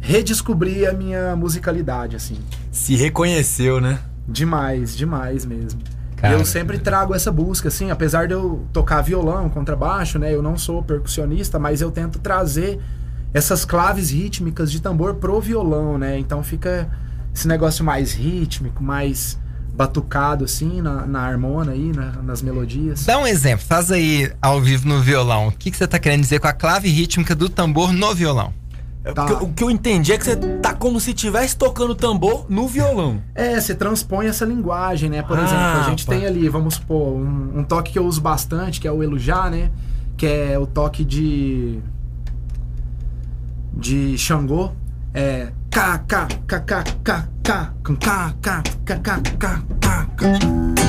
redescobri 0.00 0.86
a 0.86 0.92
minha 0.94 1.36
musicalidade, 1.36 2.16
assim. 2.16 2.38
Se 2.70 2.94
reconheceu, 2.96 3.78
né? 3.78 3.98
Demais, 4.26 4.96
demais 4.96 5.44
mesmo. 5.44 5.80
Cara, 6.20 6.34
eu 6.34 6.44
sempre 6.44 6.78
trago 6.78 7.14
essa 7.14 7.30
busca, 7.30 7.68
assim, 7.68 7.90
apesar 7.90 8.26
de 8.26 8.34
eu 8.34 8.66
tocar 8.72 9.02
violão, 9.02 9.48
contrabaixo, 9.48 10.18
né? 10.18 10.34
Eu 10.34 10.42
não 10.42 10.58
sou 10.58 10.82
percussionista, 10.82 11.58
mas 11.58 11.80
eu 11.80 11.90
tento 11.90 12.18
trazer 12.18 12.80
essas 13.32 13.64
claves 13.64 14.10
rítmicas 14.10 14.70
de 14.70 14.80
tambor 14.80 15.14
pro 15.14 15.40
violão, 15.40 15.96
né? 15.96 16.18
Então 16.18 16.42
fica 16.42 16.88
esse 17.32 17.46
negócio 17.46 17.84
mais 17.84 18.12
rítmico, 18.12 18.82
mais 18.82 19.38
batucado 19.72 20.44
assim 20.44 20.82
na, 20.82 21.06
na 21.06 21.20
harmonia 21.20 21.72
aí, 21.72 21.92
na, 21.94 22.10
nas 22.20 22.42
melodias. 22.42 23.04
Dá 23.04 23.16
um 23.16 23.26
exemplo, 23.26 23.64
faz 23.64 23.92
aí 23.92 24.32
ao 24.42 24.60
vivo 24.60 24.88
no 24.88 25.00
violão. 25.00 25.46
O 25.46 25.52
que, 25.52 25.70
que 25.70 25.76
você 25.76 25.86
tá 25.86 26.00
querendo 26.00 26.22
dizer 26.22 26.40
com 26.40 26.48
a 26.48 26.52
clave 26.52 26.88
rítmica 26.88 27.32
do 27.32 27.48
tambor 27.48 27.92
no 27.92 28.12
violão? 28.12 28.52
É, 29.08 29.12
tá. 29.12 29.24
O 29.42 29.52
que 29.54 29.64
eu 29.64 29.70
entendi 29.70 30.12
é 30.12 30.18
que 30.18 30.24
você 30.24 30.36
tá 30.36 30.74
como 30.74 31.00
se 31.00 31.10
estivesse 31.10 31.56
tocando 31.56 31.94
tambor 31.94 32.44
no 32.46 32.68
violão. 32.68 33.22
É, 33.34 33.58
você 33.58 33.74
transpõe 33.74 34.26
essa 34.26 34.44
linguagem, 34.44 35.08
né? 35.08 35.22
Por 35.22 35.38
ah, 35.38 35.44
exemplo, 35.44 35.64
a 35.64 35.82
gente 35.88 36.04
pá. 36.04 36.12
tem 36.12 36.26
ali, 36.26 36.46
vamos 36.48 36.74
supor, 36.74 37.14
um, 37.14 37.60
um, 37.60 37.64
toque 37.64 37.92
que 37.92 37.98
eu 37.98 38.04
uso 38.04 38.20
bastante, 38.20 38.78
que 38.78 38.86
é 38.86 38.92
o 38.92 39.02
Elujá, 39.02 39.48
né? 39.48 39.70
Que 40.14 40.26
é 40.26 40.58
o 40.58 40.66
toque 40.66 41.04
de. 41.04 41.78
de 43.72 44.18
Xangô. 44.18 44.72
É 45.14 45.52
K, 45.70 45.98
K, 46.06 46.28
K, 46.46 46.60
K, 46.60 46.84
K, 47.02 47.28
K, 47.42 47.74
com 47.82 47.96
K, 47.96 48.34
K, 48.42 48.62
K, 48.84 48.96
K, 48.98 49.20
K, 49.38 49.62
K, 49.80 50.06
K. 50.16 50.87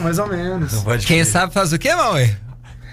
isso, 0.00 0.02
mais 0.02 0.18
ou 0.18 0.26
menos. 0.26 0.72
Quem 1.04 1.24
sabe 1.24 1.52
faz 1.52 1.72
o 1.72 1.78
quê, 1.78 1.94
Maui? 1.94 2.34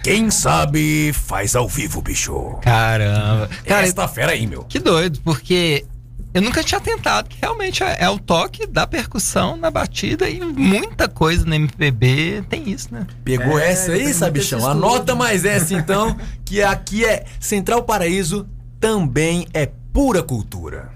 Quem 0.04 0.30
sabe 0.30 1.12
faz 1.14 1.56
ao 1.56 1.68
vivo, 1.68 2.02
bicho. 2.02 2.58
Caramba. 2.62 3.50
Cara, 3.66 3.86
Esta 3.86 4.08
fera 4.08 4.34
aí, 4.34 4.46
meu. 4.46 4.64
Que 4.64 4.80
doido, 4.80 5.20
porque 5.22 5.86
eu 6.34 6.42
nunca 6.42 6.64
tinha 6.64 6.80
tentado, 6.80 7.28
que 7.28 7.38
realmente 7.42 7.84
é, 7.84 7.98
é, 8.00 8.10
o 8.10 8.20
toque 8.20 8.66
da 8.68 8.86
percussão 8.86 9.58
na 9.58 9.72
batida 9.72 10.30
e 10.30 10.40
muita 10.40 11.08
coisa 11.08 11.46
no 11.46 11.54
MPB 11.54 12.44
tem 12.48 12.70
isso, 12.70 12.94
né? 12.94 13.06
Pegou 13.24 13.60
é, 13.60 13.72
essa 13.72 13.92
aí, 13.94 14.14
sabichão? 14.14 14.66
Anota 14.66 15.16
mais 15.16 15.44
essa 15.44 15.74
então, 15.74 16.16
que 16.46 16.62
aqui 16.62 17.04
é 17.04 17.26
Central 17.40 17.84
Paraíso, 17.84 18.48
também 18.80 19.48
é 19.54 19.70
pura 19.92 20.22
cultura. 20.22 20.90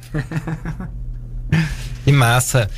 que 2.06 2.12
massa. 2.12 2.70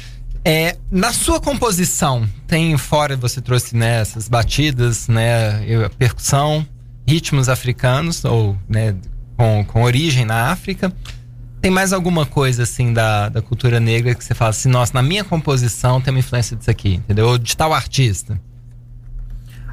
É, 0.46 0.78
na 0.92 1.14
sua 1.14 1.40
composição, 1.40 2.28
tem 2.48 2.78
fora, 2.78 3.16
você 3.16 3.40
trouxe 3.40 3.78
né, 3.78 4.02
essas 4.02 4.28
batidas, 4.28 5.08
né, 5.08 5.62
percussão, 5.98 6.68
ritmos 7.08 7.48
africanos, 7.48 8.26
ou 8.26 8.58
né, 8.68 8.94
com, 9.38 9.64
com 9.66 9.84
origem 9.84 10.26
na 10.26 10.52
África. 10.52 10.92
Tem 11.62 11.72
mais 11.72 11.94
alguma 11.94 12.26
coisa, 12.26 12.64
assim, 12.64 12.92
da, 12.92 13.30
da 13.30 13.42
cultura 13.42 13.80
negra 13.80 14.14
que 14.14 14.24
você 14.24 14.34
fala 14.34 14.50
assim, 14.50 14.68
nossa, 14.68 14.94
na 14.94 15.02
minha 15.02 15.24
composição 15.24 16.02
tem 16.02 16.14
uma 16.14 16.20
influência 16.20 16.58
disso 16.58 16.70
aqui, 16.70 16.96
entendeu? 16.96 17.28
Ou 17.28 17.38
de 17.38 17.56
tal 17.56 17.74
artista? 17.74 18.38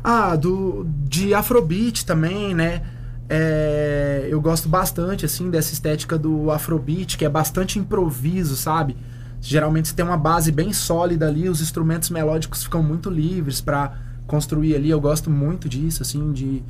Ah, 0.05 0.37
do, 0.37 0.87
de 1.05 1.35
Afrobeat 1.35 2.07
também, 2.07 2.55
né? 2.55 2.81
É, 3.29 4.29
eu 4.31 4.41
gosto 4.41 4.69
bastante, 4.69 5.27
assim, 5.27 5.51
dessa 5.51 5.73
estética 5.73 6.17
do 6.17 6.49
Afrobeat, 6.51 7.19
que 7.19 7.25
é 7.25 7.29
bastante 7.29 7.77
improviso, 7.77 8.55
sabe? 8.55 8.97
Geralmente 9.41 9.89
você 9.89 9.95
tem 9.95 10.05
uma 10.05 10.17
base 10.17 10.53
bem 10.53 10.73
sólida 10.73 11.27
ali, 11.27 11.49
os 11.49 11.61
instrumentos 11.61 12.11
melódicos 12.11 12.63
ficam 12.63 12.83
muito 12.83 13.09
livres 13.09 13.61
para 13.61 13.95
construir 14.27 14.75
ali. 14.75 14.91
Eu 14.91 15.01
gosto 15.01 15.31
muito 15.31 15.69
disso, 15.69 16.03
assim, 16.03 16.33
de 16.33 16.63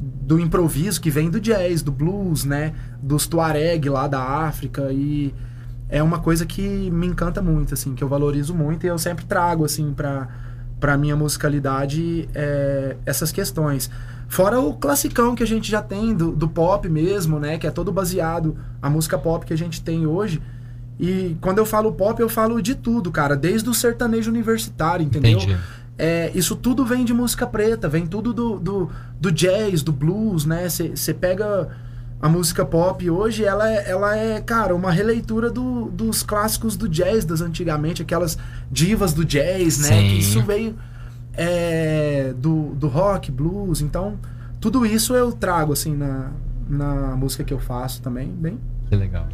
do 0.00 0.40
improviso 0.40 1.00
que 1.00 1.10
vem 1.10 1.28
do 1.28 1.38
jazz, 1.38 1.82
do 1.82 1.92
blues, 1.92 2.44
né? 2.44 2.72
Dos 3.02 3.26
tuareg 3.26 3.88
lá 3.90 4.08
da 4.08 4.22
África 4.22 4.90
e 4.92 5.34
é 5.90 6.02
uma 6.02 6.20
coisa 6.20 6.46
que 6.46 6.90
me 6.90 7.06
encanta 7.06 7.42
muito, 7.42 7.74
assim, 7.74 7.94
que 7.94 8.02
eu 8.02 8.08
valorizo 8.08 8.54
muito 8.54 8.84
e 8.84 8.88
eu 8.88 8.96
sempre 8.96 9.24
trago, 9.24 9.64
assim, 9.64 9.92
pra, 9.92 10.28
pra 10.78 10.96
minha 10.96 11.16
musicalidade 11.16 12.28
é, 12.34 12.96
essas 13.04 13.30
questões. 13.30 13.90
Fora 14.28 14.60
o 14.60 14.74
classicão 14.74 15.34
que 15.34 15.42
a 15.42 15.46
gente 15.46 15.68
já 15.68 15.82
tem 15.82 16.14
do, 16.14 16.30
do 16.30 16.48
pop 16.48 16.88
mesmo, 16.88 17.40
né? 17.40 17.58
Que 17.58 17.66
é 17.66 17.70
todo 17.70 17.92
baseado, 17.92 18.56
a 18.80 18.88
música 18.88 19.18
pop 19.18 19.44
que 19.44 19.52
a 19.52 19.58
gente 19.58 19.82
tem 19.82 20.06
hoje. 20.06 20.40
E 21.00 21.34
quando 21.40 21.56
eu 21.56 21.64
falo 21.64 21.92
pop, 21.92 22.20
eu 22.20 22.28
falo 22.28 22.60
de 22.60 22.74
tudo, 22.74 23.10
cara. 23.10 23.34
Desde 23.34 23.70
o 23.70 23.72
sertanejo 23.72 24.30
universitário, 24.30 25.04
entendeu? 25.04 25.38
Entendi. 25.38 25.56
É, 25.96 26.30
isso 26.34 26.54
tudo 26.54 26.84
vem 26.84 27.06
de 27.06 27.14
música 27.14 27.46
preta, 27.46 27.88
vem 27.88 28.06
tudo 28.06 28.34
do, 28.34 28.58
do, 28.58 28.90
do 29.18 29.32
jazz, 29.32 29.82
do 29.82 29.92
blues, 29.92 30.44
né? 30.44 30.68
Você 30.68 31.14
pega 31.14 31.68
a 32.20 32.28
música 32.28 32.66
pop 32.66 33.08
hoje, 33.10 33.44
ela 33.44 33.70
é, 33.70 33.90
ela 33.90 34.14
é 34.14 34.42
cara, 34.42 34.74
uma 34.74 34.92
releitura 34.92 35.48
do, 35.48 35.86
dos 35.86 36.22
clássicos 36.22 36.76
do 36.76 36.86
jazz 36.86 37.24
das 37.24 37.40
antigamente, 37.40 38.02
aquelas 38.02 38.36
divas 38.70 39.14
do 39.14 39.24
jazz, 39.24 39.78
né? 39.78 39.88
Sim. 39.88 40.08
Que 40.08 40.18
isso 40.18 40.42
veio 40.42 40.76
é, 41.32 42.34
do, 42.36 42.74
do 42.74 42.88
rock, 42.88 43.30
blues. 43.30 43.80
Então, 43.80 44.18
tudo 44.60 44.84
isso 44.84 45.14
eu 45.14 45.32
trago, 45.32 45.72
assim, 45.72 45.96
na, 45.96 46.30
na 46.68 47.16
música 47.16 47.42
que 47.42 47.54
eu 47.54 47.58
faço 47.58 48.02
também, 48.02 48.28
bem... 48.28 48.58
Que 48.90 48.96
legal. 48.96 49.26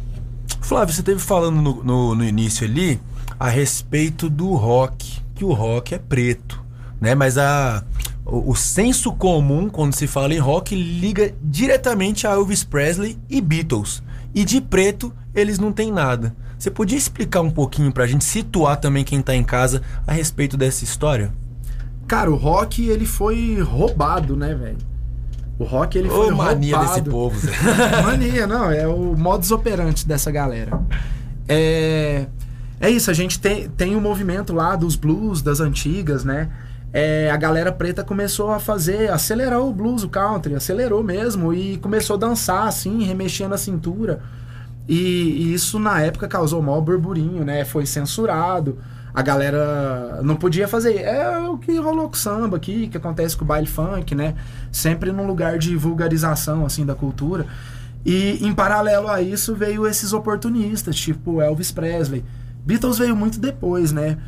Flávio, 0.67 0.93
você 0.93 0.99
esteve 0.99 1.21
falando 1.21 1.61
no, 1.61 1.81
no, 1.81 2.13
no 2.13 2.25
início 2.25 2.67
ali 2.67 2.99
a 3.39 3.47
respeito 3.47 4.29
do 4.29 4.53
rock 4.53 5.21
que 5.33 5.45
o 5.45 5.53
rock 5.53 5.95
é 5.95 5.97
preto, 5.97 6.61
né? 6.99 7.15
Mas 7.15 7.37
a, 7.37 7.85
o, 8.25 8.51
o 8.51 8.53
senso 8.53 9.13
comum 9.13 9.69
quando 9.69 9.95
se 9.95 10.07
fala 10.07 10.33
em 10.33 10.39
rock 10.39 10.75
liga 10.75 11.33
diretamente 11.41 12.27
a 12.27 12.31
Elvis 12.31 12.65
Presley 12.65 13.17
e 13.29 13.39
Beatles. 13.39 14.03
E 14.35 14.43
de 14.43 14.59
preto 14.59 15.13
eles 15.33 15.57
não 15.57 15.71
têm 15.71 15.89
nada. 15.89 16.35
Você 16.59 16.69
podia 16.69 16.97
explicar 16.97 17.39
um 17.39 17.49
pouquinho 17.49 17.93
pra 17.93 18.05
gente 18.05 18.25
situar 18.25 18.75
também 18.75 19.05
quem 19.05 19.21
tá 19.21 19.33
em 19.33 19.45
casa 19.45 19.81
a 20.05 20.11
respeito 20.11 20.57
dessa 20.57 20.83
história? 20.83 21.31
Cara, 22.05 22.29
o 22.29 22.35
rock, 22.35 22.85
ele 22.85 23.05
foi 23.05 23.57
roubado, 23.61 24.35
né, 24.35 24.53
velho? 24.53 24.96
O 25.59 25.63
rock, 25.63 25.97
ele 25.97 26.07
Ô, 26.07 26.11
foi 26.11 26.31
mania 26.31 26.77
roubado. 26.77 27.01
desse 27.01 27.09
povo, 27.09 27.39
Zé. 27.39 27.51
Mania, 28.03 28.45
não, 28.45 28.69
é 28.69 28.87
o 28.87 29.15
modus 29.17 29.51
operandi 29.51 30.05
dessa 30.05 30.29
galera. 30.29 30.79
É, 31.47 32.27
é 32.79 32.89
isso, 32.89 33.09
a 33.09 33.13
gente 33.13 33.39
tem, 33.39 33.67
tem 33.69 33.95
um 33.95 34.01
movimento 34.01 34.53
lá 34.53 34.75
dos 34.75 34.95
blues, 34.95 35.41
das 35.41 35.59
antigas, 35.59 36.23
né? 36.23 36.49
É, 36.93 37.29
a 37.31 37.37
galera 37.37 37.71
preta 37.71 38.03
começou 38.03 38.51
a 38.51 38.59
fazer, 38.59 39.11
acelerar 39.11 39.61
o 39.61 39.73
blues, 39.73 40.03
o 40.03 40.09
country, 40.09 40.55
acelerou 40.55 41.03
mesmo 41.03 41.53
e 41.53 41.77
começou 41.77 42.15
a 42.15 42.19
dançar 42.19 42.67
assim, 42.67 43.03
remexendo 43.03 43.53
a 43.53 43.57
cintura. 43.57 44.21
E, 44.87 44.95
e 44.95 45.53
isso 45.53 45.79
na 45.79 45.99
época 46.01 46.27
causou 46.27 46.61
maior 46.61 46.81
burburinho, 46.81 47.43
né? 47.43 47.65
Foi 47.65 47.85
censurado. 47.85 48.77
A 49.17 49.23
galera 49.23 50.19
não 50.21 50.35
podia 50.35 50.67
fazer. 50.67 50.97
É 50.97 51.39
o 51.39 51.57
que 51.57 51.75
rolou 51.79 52.07
com 52.07 52.13
o 52.13 52.17
samba 52.17 52.55
aqui, 52.55 52.87
que 52.87 52.97
acontece 52.97 53.35
com 53.35 53.43
o 53.43 53.47
baile 53.47 53.65
funk, 53.65 54.13
né? 54.13 54.35
Sempre 54.71 55.11
num 55.11 55.25
lugar 55.25 55.57
de 55.57 55.75
vulgarização, 55.75 56.63
assim, 56.63 56.85
da 56.85 56.93
cultura. 56.93 57.47
E 58.05 58.37
em 58.45 58.53
paralelo 58.53 59.07
a 59.07 59.19
isso 59.19 59.55
veio 59.55 59.87
esses 59.87 60.13
oportunistas, 60.13 60.95
tipo 60.95 61.41
Elvis 61.41 61.71
Presley. 61.71 62.23
Beatles 62.63 62.99
veio 62.99 63.15
muito 63.15 63.39
depois, 63.39 63.91
né? 63.91 64.19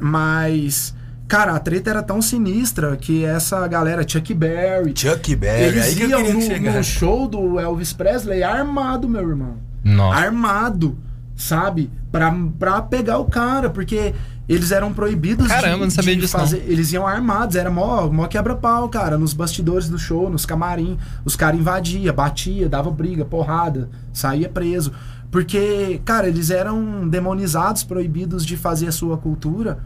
Mas, 0.00 0.94
cara, 1.28 1.52
a 1.52 1.58
treta 1.58 1.90
era 1.90 2.02
tão 2.02 2.22
sinistra 2.22 2.96
que 2.96 3.26
essa 3.26 3.68
galera, 3.68 4.02
Chuck 4.08 4.32
Berry, 4.32 4.94
Chuck 4.96 5.36
Berry, 5.36 5.64
eles 5.64 5.84
aí 5.84 5.94
que 5.94 6.06
iam 6.06 6.32
no, 6.32 6.40
chegar. 6.40 6.72
no 6.72 6.82
show 6.82 7.28
do 7.28 7.60
Elvis 7.60 7.92
Presley 7.92 8.42
armado, 8.42 9.06
meu 9.06 9.28
irmão. 9.28 9.58
Nossa. 9.84 10.18
Armado, 10.18 10.96
sabe? 11.36 11.90
Pra, 12.12 12.32
pra 12.58 12.82
pegar 12.82 13.18
o 13.18 13.24
cara, 13.24 13.70
porque 13.70 14.14
eles 14.46 14.70
eram 14.70 14.92
proibidos 14.92 15.48
Caramba, 15.48 15.76
de, 15.76 15.82
não 15.84 15.90
sabia 15.90 16.14
de 16.14 16.20
disso, 16.20 16.36
não. 16.36 16.44
fazer. 16.44 16.62
Eles 16.68 16.92
iam 16.92 17.06
armados, 17.06 17.56
era 17.56 17.70
mó, 17.70 18.06
mó 18.08 18.26
quebra-pau, 18.26 18.88
cara, 18.90 19.16
nos 19.16 19.32
bastidores 19.32 19.88
do 19.88 19.98
show, 19.98 20.28
nos 20.28 20.44
camarim. 20.44 20.98
Os 21.24 21.34
caras 21.34 21.58
invadiam, 21.58 22.14
batia, 22.14 22.68
dava 22.68 22.90
briga, 22.90 23.24
porrada, 23.24 23.88
saía 24.12 24.48
preso. 24.48 24.92
Porque, 25.30 26.02
cara, 26.04 26.28
eles 26.28 26.50
eram 26.50 27.08
demonizados, 27.08 27.82
proibidos 27.82 28.44
de 28.44 28.54
fazer 28.58 28.88
a 28.88 28.92
sua 28.92 29.16
cultura. 29.16 29.78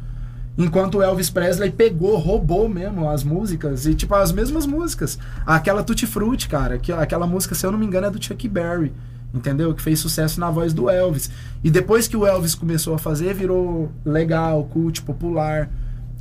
Enquanto 0.59 0.97
o 0.99 1.03
Elvis 1.03 1.31
Presley 1.31 1.71
pegou, 1.71 2.17
roubou 2.17 2.69
mesmo 2.69 3.09
as 3.09 3.23
músicas. 3.23 3.87
E, 3.87 3.95
tipo, 3.95 4.15
as 4.15 4.33
mesmas 4.33 4.67
músicas. 4.67 5.19
Aquela 5.47 5.85
Tutti 5.85 6.07
Frutti, 6.07 6.49
cara. 6.49 6.79
Que, 6.79 6.91
aquela 6.93 7.27
música, 7.27 7.55
se 7.55 7.65
eu 7.65 7.71
não 7.71 7.79
me 7.79 7.87
engano, 7.87 8.07
é 8.07 8.11
do 8.11 8.23
Chuck 8.23 8.49
Berry. 8.49 8.93
Entendeu? 9.35 9.75
Que 9.75 9.83
fez 9.83 9.99
sucesso 9.99 10.41
na 10.41 10.51
voz 10.51 10.73
do 10.73 10.89
Elvis. 10.89 11.31
E 11.62 11.71
depois 11.71 12.09
que 12.09 12.17
o 12.17 12.27
Elvis 12.27 12.55
começou 12.55 12.95
a 12.95 12.99
fazer, 12.99 13.35
virou 13.35 13.93
legal, 14.05 14.65
cult, 14.65 15.03
popular. 15.03 15.69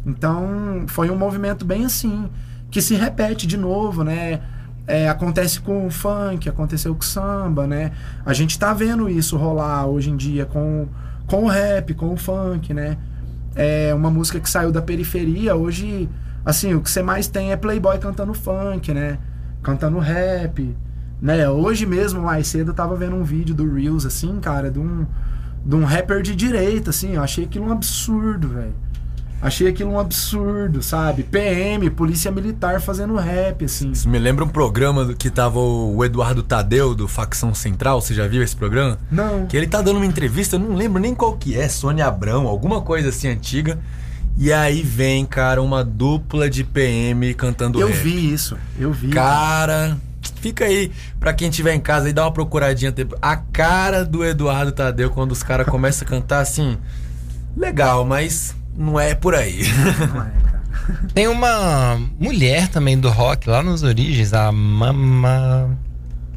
Então, 0.05 0.85
foi 0.87 1.09
um 1.09 1.17
movimento 1.17 1.65
bem 1.65 1.85
assim. 1.85 2.29
Que 2.69 2.81
se 2.81 2.95
repete 2.95 3.47
de 3.47 3.57
novo, 3.57 4.03
né? 4.03 4.41
É, 4.87 5.09
acontece 5.09 5.59
com 5.61 5.87
o 5.87 5.89
funk, 5.89 6.47
aconteceu 6.47 6.93
com 6.93 7.01
o 7.01 7.05
samba, 7.05 7.65
né? 7.65 7.91
A 8.25 8.33
gente 8.33 8.59
tá 8.59 8.73
vendo 8.73 9.09
isso 9.09 9.35
rolar 9.35 9.87
hoje 9.87 10.11
em 10.11 10.17
dia 10.17 10.45
com, 10.45 10.87
com 11.25 11.43
o 11.43 11.47
rap, 11.47 11.93
com 11.93 12.13
o 12.13 12.17
funk, 12.17 12.73
né? 12.73 12.97
É 13.55 13.93
uma 13.95 14.11
música 14.11 14.39
que 14.39 14.49
saiu 14.49 14.71
da 14.71 14.81
periferia. 14.81 15.55
Hoje, 15.55 16.09
assim, 16.45 16.73
o 16.73 16.81
que 16.81 16.91
você 16.91 17.01
mais 17.01 17.27
tem 17.27 17.51
é 17.51 17.55
Playboy 17.55 17.97
cantando 17.97 18.33
funk, 18.33 18.93
né? 18.93 19.17
Cantando 19.63 19.97
rap, 19.97 20.75
né? 21.21 21.49
Hoje 21.49 21.85
mesmo, 21.85 22.21
mais 22.21 22.47
cedo, 22.47 22.71
eu 22.71 22.75
tava 22.75 22.95
vendo 22.95 23.15
um 23.15 23.23
vídeo 23.23 23.53
do 23.55 23.71
Reels, 23.73 24.05
assim, 24.05 24.39
cara, 24.39 24.69
de 24.69 24.79
um, 24.79 25.05
de 25.65 25.75
um 25.75 25.83
rapper 25.83 26.21
de 26.21 26.35
direita, 26.35 26.89
assim. 26.89 27.15
Eu 27.15 27.23
achei 27.23 27.45
aquilo 27.45 27.65
um 27.65 27.71
absurdo, 27.71 28.49
velho. 28.49 28.73
Achei 29.41 29.67
aquilo 29.67 29.91
um 29.91 29.99
absurdo, 29.99 30.81
sabe? 30.81 31.21
PM, 31.21 31.89
polícia 31.91 32.31
militar 32.31 32.81
fazendo 32.81 33.15
rap, 33.15 33.65
assim. 33.65 33.91
Isso 33.91 34.09
me 34.09 34.17
lembra 34.17 34.43
um 34.43 34.47
programa 34.47 35.05
do 35.05 35.15
que 35.15 35.29
tava 35.29 35.59
o 35.59 36.03
Eduardo 36.03 36.41
Tadeu, 36.41 36.95
do 36.95 37.07
Facção 37.07 37.53
Central. 37.53 38.01
Você 38.01 38.13
já 38.13 38.27
viu 38.27 38.41
esse 38.41 38.55
programa? 38.55 38.97
Não. 39.11 39.45
Que 39.45 39.55
ele 39.55 39.67
tá 39.67 39.81
dando 39.81 39.97
uma 39.97 40.05
entrevista, 40.05 40.55
eu 40.55 40.59
não 40.59 40.73
lembro 40.75 40.99
nem 41.01 41.13
qual 41.13 41.33
que 41.37 41.55
é, 41.55 41.67
Sônia 41.69 42.07
Abrão, 42.07 42.47
alguma 42.47 42.81
coisa 42.81 43.09
assim 43.09 43.27
antiga. 43.27 43.77
E 44.37 44.51
aí 44.51 44.81
vem, 44.81 45.25
cara, 45.25 45.61
uma 45.61 45.83
dupla 45.83 46.49
de 46.49 46.63
PM 46.63 47.33
cantando 47.35 47.79
Eu 47.79 47.87
rap. 47.89 47.97
vi 47.97 48.33
isso, 48.33 48.57
eu 48.79 48.91
vi. 48.91 49.09
Cara, 49.09 49.95
fica 50.35 50.65
aí, 50.65 50.91
pra 51.19 51.33
quem 51.33 51.49
tiver 51.49 51.73
em 51.73 51.79
casa 51.79 52.07
aí, 52.07 52.13
dá 52.13 52.23
uma 52.23 52.31
procuradinha. 52.31 52.93
A 53.21 53.35
cara 53.37 54.05
do 54.05 54.23
Eduardo 54.23 54.71
Tadeu 54.71 55.09
quando 55.09 55.31
os 55.31 55.43
caras 55.43 55.67
começam 55.67 56.05
a 56.07 56.09
cantar 56.09 56.39
assim, 56.39 56.77
legal, 57.55 58.05
mas 58.05 58.55
não 58.77 58.99
é 58.99 59.15
por 59.15 59.35
aí. 59.35 59.61
Não 60.13 60.21
é, 60.21 60.31
cara. 60.45 60.55
Tem 61.13 61.27
uma 61.27 61.99
mulher 62.19 62.67
também 62.67 62.99
do 62.99 63.09
rock 63.09 63.49
lá 63.49 63.63
nas 63.63 63.83
origens, 63.83 64.33
a 64.33 64.51
Mama. 64.51 65.77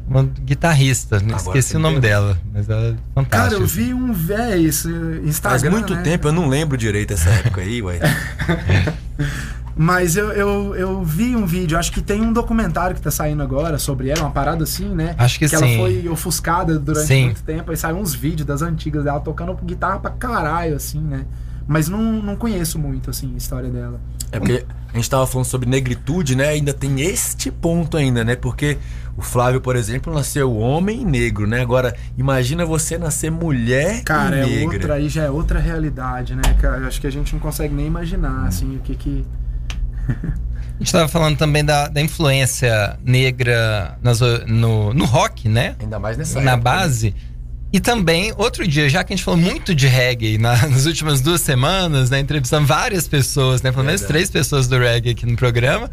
Uma 0.07 0.23
guitarrista, 0.23 1.17
esqueci 1.37 1.69
você 1.69 1.77
o 1.77 1.79
nome 1.79 1.97
me 1.97 2.01
dela, 2.01 2.35
mas 2.51 2.67
ela 2.67 2.87
é 2.87 2.95
fantástica. 3.13 3.51
Cara, 3.51 3.53
eu 3.53 3.67
vi 3.67 3.93
um 3.93 4.11
velho 4.11 4.67
esse 4.67 4.87
Instagram. 5.23 5.59
Faz 5.59 5.71
muito 5.71 5.93
né? 5.93 6.01
tempo, 6.01 6.27
eu 6.27 6.31
não 6.31 6.47
lembro 6.47 6.75
direito 6.75 7.13
essa 7.13 7.29
época 7.29 7.61
aí, 7.61 7.79
ué. 7.79 7.99
Mas 9.81 10.17
eu, 10.17 10.33
eu, 10.33 10.75
eu 10.75 11.03
vi 11.05 11.37
um 11.37 11.45
vídeo, 11.45 11.77
acho 11.77 11.93
que 11.93 12.01
tem 12.01 12.21
um 12.21 12.33
documentário 12.33 12.93
que 12.93 13.01
tá 13.01 13.09
saindo 13.09 13.41
agora 13.41 13.77
sobre 13.77 14.09
ela, 14.09 14.23
uma 14.23 14.31
parada 14.31 14.65
assim, 14.65 14.89
né? 14.89 15.15
Acho 15.17 15.39
que 15.39 15.45
ela 15.45 15.65
sim. 15.65 15.77
foi 15.77 16.09
ofuscada 16.09 16.77
durante 16.77 17.07
Sim. 17.07 17.25
muito 17.27 17.41
tempo. 17.43 17.71
Aí 17.71 17.77
saiu 17.77 17.95
uns 17.95 18.13
vídeos 18.13 18.45
das 18.45 18.61
antigas 18.61 19.05
dela 19.05 19.21
tocando 19.21 19.55
guitarra 19.63 19.97
pra 19.97 20.11
caralho, 20.11 20.75
assim, 20.75 20.99
né? 20.99 21.25
Mas 21.65 21.87
não, 21.87 22.01
não 22.01 22.35
conheço 22.35 22.77
muito, 22.77 23.09
assim, 23.09 23.33
a 23.33 23.37
história 23.37 23.69
dela. 23.69 24.01
É 24.33 24.37
porque 24.37 24.65
a 24.91 24.97
gente 24.97 25.09
tava 25.09 25.25
falando 25.25 25.45
sobre 25.45 25.69
negritude, 25.69 26.35
né? 26.35 26.49
Ainda 26.49 26.73
tem 26.73 26.99
este 26.99 27.49
ponto 27.49 27.95
ainda, 27.95 28.21
né? 28.21 28.35
Porque 28.35 28.77
o 29.15 29.21
Flávio, 29.21 29.61
por 29.61 29.77
exemplo, 29.77 30.13
nasceu 30.13 30.57
homem 30.57 31.03
e 31.03 31.05
negro, 31.05 31.47
né? 31.47 31.61
Agora, 31.61 31.95
imagina 32.17 32.65
você 32.65 32.97
nascer 32.97 33.31
mulher 33.31 34.03
Cara, 34.03 34.39
e 34.39 34.41
é 34.41 34.45
negra. 34.45 34.73
outra, 34.73 34.93
aí 34.95 35.07
já 35.07 35.23
é 35.23 35.29
outra 35.29 35.57
realidade, 35.57 36.35
né, 36.35 36.41
cara? 36.59 36.79
Eu 36.79 36.87
Acho 36.87 36.99
que 36.99 37.07
a 37.07 37.11
gente 37.11 37.31
não 37.31 37.39
consegue 37.39 37.73
nem 37.73 37.87
imaginar, 37.87 38.45
assim, 38.45 38.75
o 38.75 38.79
que 38.79 38.93
que. 38.93 39.25
A 40.07 40.79
gente 40.79 40.91
tava 40.91 41.07
falando 41.07 41.37
também 41.37 41.63
da, 41.63 41.87
da 41.89 42.01
influência 42.01 42.97
negra 43.03 43.97
nas 44.01 44.21
no, 44.47 44.93
no 44.93 45.05
rock, 45.05 45.49
né? 45.49 45.75
Ainda 45.79 45.99
mais 45.99 46.17
nessa 46.17 46.39
na 46.39 46.51
época, 46.53 46.57
né? 46.57 46.77
base. 46.77 47.15
E 47.71 47.79
também, 47.79 48.33
outro 48.37 48.67
dia, 48.67 48.89
já 48.89 49.03
que 49.03 49.13
a 49.13 49.15
gente 49.15 49.23
falou 49.23 49.39
muito 49.39 49.75
de 49.75 49.85
reggae 49.87 50.37
na- 50.37 50.55
nas 50.67 50.85
últimas 50.85 51.21
duas 51.21 51.41
semanas, 51.41 52.09
né? 52.09 52.19
Entrevistando 52.19 52.65
várias 52.65 53.07
pessoas, 53.07 53.61
né? 53.61 53.71
Pelo 53.71 53.83
menos 53.83 54.01
Verdade. 54.01 54.13
três 54.13 54.29
pessoas 54.31 54.67
do 54.67 54.79
reggae 54.79 55.11
aqui 55.11 55.25
no 55.25 55.35
programa. 55.35 55.91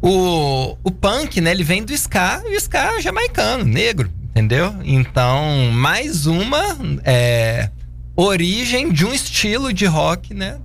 O, 0.00 0.76
o 0.84 0.90
punk, 0.90 1.40
né? 1.40 1.50
Ele 1.50 1.64
vem 1.64 1.82
do 1.82 1.92
ska, 1.92 2.42
e 2.46 2.54
o 2.54 2.60
ska 2.60 2.98
é 2.98 3.00
jamaicano, 3.00 3.64
negro, 3.64 4.10
entendeu? 4.30 4.74
Então, 4.84 5.70
mais 5.72 6.26
uma 6.26 6.62
é, 7.02 7.70
origem 8.14 8.92
de 8.92 9.04
um 9.06 9.12
estilo 9.12 9.72
de 9.72 9.86
rock, 9.86 10.34
né? 10.34 10.58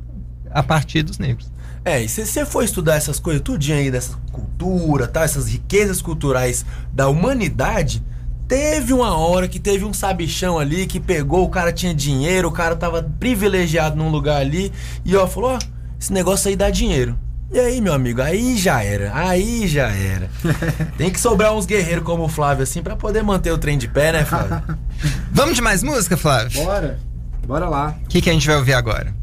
A 0.51 0.61
partir 0.61 1.01
dos 1.01 1.17
negros. 1.17 1.49
É, 1.83 2.01
e 2.01 2.07
se 2.07 2.25
você 2.25 2.45
for 2.45 2.63
estudar 2.63 2.95
essas 2.95 3.19
coisas, 3.19 3.41
tudinho 3.41 3.77
aí 3.77 3.89
dessa 3.89 4.15
cultura, 4.31 5.07
tá, 5.07 5.23
essas 5.23 5.47
riquezas 5.47 6.01
culturais 6.01 6.63
da 6.93 7.07
humanidade, 7.07 8.03
teve 8.47 8.93
uma 8.93 9.17
hora 9.17 9.47
que 9.47 9.59
teve 9.59 9.83
um 9.83 9.93
sabichão 9.93 10.59
ali 10.59 10.85
que 10.85 10.99
pegou, 10.99 11.43
o 11.43 11.49
cara 11.49 11.71
tinha 11.71 11.93
dinheiro, 11.93 12.47
o 12.47 12.51
cara 12.51 12.75
tava 12.75 13.01
privilegiado 13.01 13.95
num 13.95 14.09
lugar 14.09 14.41
ali, 14.41 14.71
e 15.03 15.15
ó, 15.15 15.25
falou, 15.25 15.51
ó, 15.51 15.59
esse 15.99 16.13
negócio 16.13 16.49
aí 16.49 16.55
dá 16.55 16.69
dinheiro. 16.69 17.17
E 17.51 17.59
aí, 17.59 17.81
meu 17.81 17.93
amigo, 17.93 18.21
aí 18.21 18.57
já 18.57 18.81
era, 18.83 19.11
aí 19.13 19.67
já 19.67 19.89
era. 19.89 20.29
Tem 20.97 21.09
que 21.09 21.19
sobrar 21.19 21.53
uns 21.53 21.65
guerreiros 21.65 22.05
como 22.05 22.23
o 22.23 22.29
Flávio, 22.29 22.63
assim, 22.63 22.81
pra 22.81 22.95
poder 22.95 23.23
manter 23.23 23.51
o 23.51 23.57
trem 23.57 23.77
de 23.77 23.87
pé, 23.87 24.11
né, 24.13 24.23
Flávio? 24.23 24.61
Vamos 25.33 25.55
de 25.55 25.61
mais 25.61 25.83
música, 25.83 26.15
Flávio? 26.15 26.63
Bora! 26.63 26.99
Bora 27.45 27.67
lá. 27.67 27.97
O 28.05 28.07
que, 28.07 28.21
que 28.21 28.29
a 28.29 28.33
gente 28.33 28.47
vai 28.47 28.55
ouvir 28.55 28.73
agora? 28.73 29.13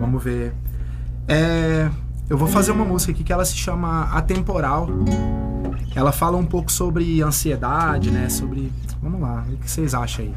Vamos 0.00 0.24
ver. 0.24 0.52
É, 1.28 1.90
eu 2.30 2.38
vou 2.38 2.48
fazer 2.48 2.72
uma 2.72 2.86
música 2.86 3.12
aqui 3.12 3.22
que 3.22 3.32
ela 3.32 3.44
se 3.44 3.54
chama 3.54 4.04
Atemporal. 4.04 4.88
Ela 5.94 6.10
fala 6.10 6.38
um 6.38 6.46
pouco 6.46 6.72
sobre 6.72 7.20
ansiedade, 7.20 8.10
né? 8.10 8.30
Sobre. 8.30 8.72
Vamos 9.02 9.20
lá, 9.20 9.44
o 9.48 9.56
que 9.58 9.70
vocês 9.70 9.94
acham 9.94 10.24
aí? 10.24 10.34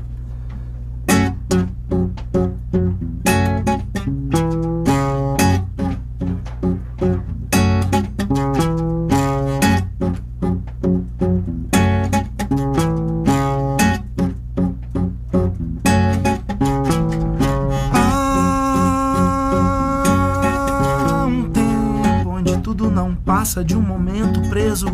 Passa 23.51 23.65
de 23.65 23.75
um 23.75 23.81
momento 23.81 24.41
preso, 24.49 24.85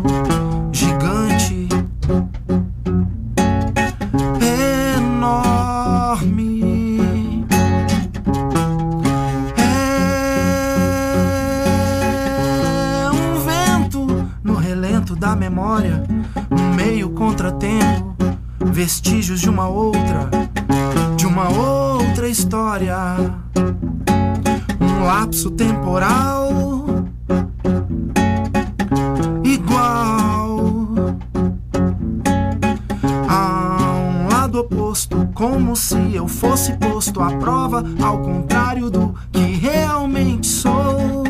como 35.38 35.76
se 35.76 36.16
eu 36.16 36.26
fosse 36.26 36.72
posto 36.78 37.22
à 37.22 37.30
prova, 37.36 37.84
ao 38.02 38.18
contrário 38.18 38.90
do 38.90 39.14
que 39.30 39.38
realmente 39.38 40.48
sou. 40.48 41.22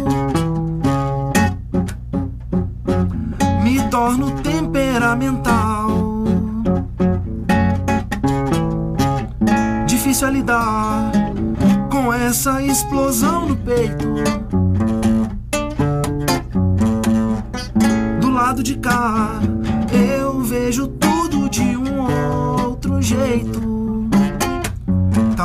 Me 3.62 3.82
torno 3.90 4.30
temperamental. 4.40 5.90
Difícil 9.86 10.26
a 10.26 10.30
lidar 10.30 11.12
com 11.90 12.10
essa 12.10 12.62
explosão 12.62 13.48
no 13.48 13.56
peito. 13.56 14.06
Do 18.22 18.30
lado 18.30 18.62
de 18.62 18.74
cá, 18.78 19.38
eu 19.92 20.40
vejo 20.40 20.88
tudo 20.88 21.46
de 21.50 21.76
um 21.76 22.64
outro 22.64 23.02
jeito. 23.02 23.67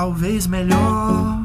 Talvez 0.04 0.48
melhor, 0.48 1.43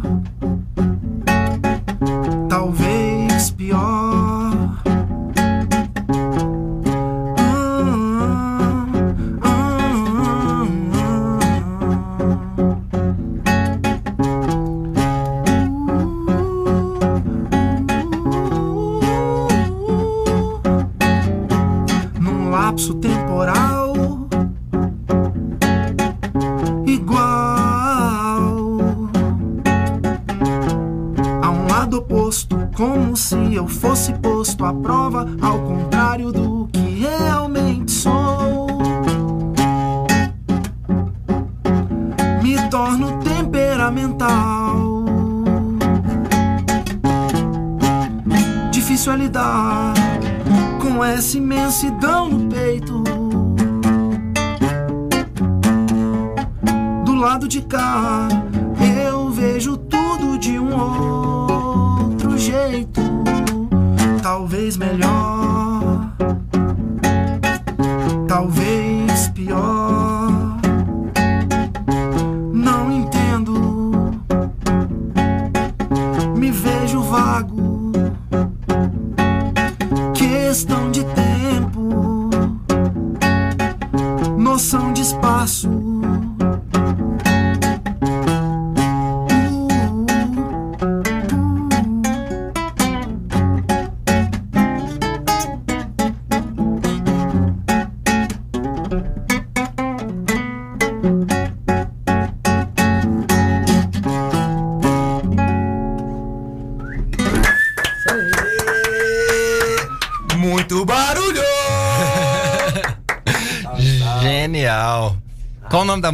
lado 57.29 57.47
de 57.47 57.61
cá, 57.61 58.27
eu 59.07 59.29
vejo 59.29 59.77
tudo 59.77 60.39
de 60.39 60.59
um 60.59 60.73
outro 60.75 62.39
jeito. 62.39 63.03
Talvez 64.23 64.79
melhor, 64.79 66.11
talvez 68.27 68.68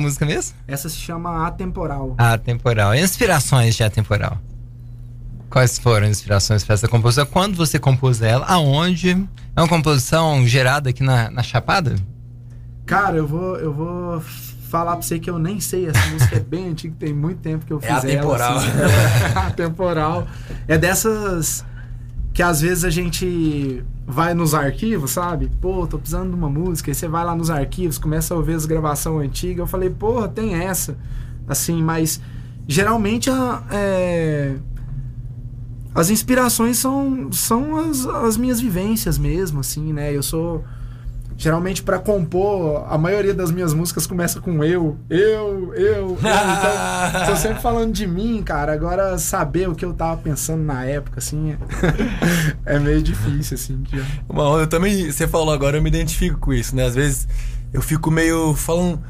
música 0.04 0.24
mesmo? 0.24 0.56
Essa 0.66 0.88
se 0.88 0.96
chama 0.96 1.46
Atemporal. 1.46 2.14
Atemporal. 2.16 2.94
Inspirações 2.94 3.74
de 3.74 3.82
Atemporal. 3.82 4.38
Quais 5.50 5.78
foram 5.78 6.06
as 6.06 6.12
inspirações 6.18 6.64
para 6.64 6.74
essa 6.74 6.88
composição? 6.88 7.26
Quando 7.26 7.54
você 7.56 7.78
compôs 7.78 8.20
ela? 8.22 8.44
Aonde? 8.46 9.10
É 9.56 9.60
uma 9.60 9.68
composição 9.68 10.46
gerada 10.46 10.90
aqui 10.90 11.02
na, 11.02 11.30
na 11.30 11.42
Chapada? 11.42 11.94
Cara, 12.84 13.16
eu 13.16 13.26
vou, 13.26 13.56
eu 13.56 13.72
vou 13.72 14.20
falar 14.68 14.92
pra 14.92 15.02
você 15.02 15.18
que 15.20 15.30
eu 15.30 15.38
nem 15.38 15.60
sei. 15.60 15.86
Essa 15.88 16.06
música 16.10 16.36
é 16.36 16.40
bem 16.40 16.70
antiga, 16.70 16.94
tem 16.98 17.14
muito 17.14 17.38
tempo 17.38 17.64
que 17.64 17.72
eu 17.72 17.80
fiz 17.80 17.88
ela. 17.88 17.98
atemporal. 17.98 18.56
assim. 18.56 18.68
atemporal. 19.46 20.26
É 20.66 20.76
dessas 20.76 21.64
que 22.32 22.42
às 22.42 22.60
vezes 22.60 22.84
a 22.84 22.90
gente 22.90 23.84
vai 24.06 24.34
nos 24.34 24.54
arquivos, 24.54 25.12
sabe? 25.12 25.50
Pô, 25.60 25.86
tô 25.86 25.98
precisando 25.98 26.30
de 26.30 26.34
uma 26.34 26.50
música. 26.50 26.90
Aí 26.90 26.94
você 26.94 27.08
vai 27.08 27.24
lá 27.24 27.34
nos 27.34 27.50
arquivos, 27.50 27.98
começa 27.98 28.34
a 28.34 28.36
ouvir 28.36 28.54
as 28.54 28.66
gravações 28.66 29.28
antigas. 29.28 29.58
Eu 29.58 29.66
falei, 29.66 29.90
porra, 29.90 30.28
tem 30.28 30.54
essa. 30.54 30.96
Assim, 31.48 31.82
mas 31.82 32.20
geralmente 32.66 33.30
a, 33.30 33.62
é, 33.70 34.56
as 35.94 36.10
inspirações 36.10 36.78
são, 36.78 37.30
são 37.32 37.76
as, 37.76 38.06
as 38.06 38.36
minhas 38.36 38.60
vivências 38.60 39.16
mesmo, 39.16 39.60
assim, 39.60 39.92
né? 39.92 40.14
Eu 40.14 40.22
sou. 40.22 40.64
Geralmente, 41.36 41.82
pra 41.82 41.98
compor, 41.98 42.86
a 42.88 42.96
maioria 42.96 43.34
das 43.34 43.50
minhas 43.50 43.74
músicas 43.74 44.06
começa 44.06 44.40
com 44.40 44.62
eu, 44.62 44.96
eu, 45.10 45.74
eu, 45.74 45.74
eu. 45.74 46.18
Então, 46.18 47.26
tô 47.26 47.36
sempre 47.36 47.60
falando 47.60 47.92
de 47.92 48.06
mim, 48.06 48.40
cara. 48.42 48.72
Agora, 48.72 49.18
saber 49.18 49.68
o 49.68 49.74
que 49.74 49.84
eu 49.84 49.92
tava 49.92 50.20
pensando 50.20 50.62
na 50.62 50.84
época, 50.84 51.18
assim, 51.18 51.56
é 52.64 52.78
meio 52.78 53.02
difícil, 53.02 53.56
assim. 53.56 53.82
Bom, 54.28 54.60
eu 54.60 54.66
também, 54.68 55.10
você 55.10 55.26
falou 55.26 55.52
agora, 55.52 55.76
eu 55.76 55.82
me 55.82 55.88
identifico 55.88 56.38
com 56.38 56.52
isso, 56.52 56.76
né? 56.76 56.86
Às 56.86 56.94
vezes 56.94 57.26
eu 57.72 57.82
fico 57.82 58.10
meio 58.10 58.54
falando. 58.54 59.02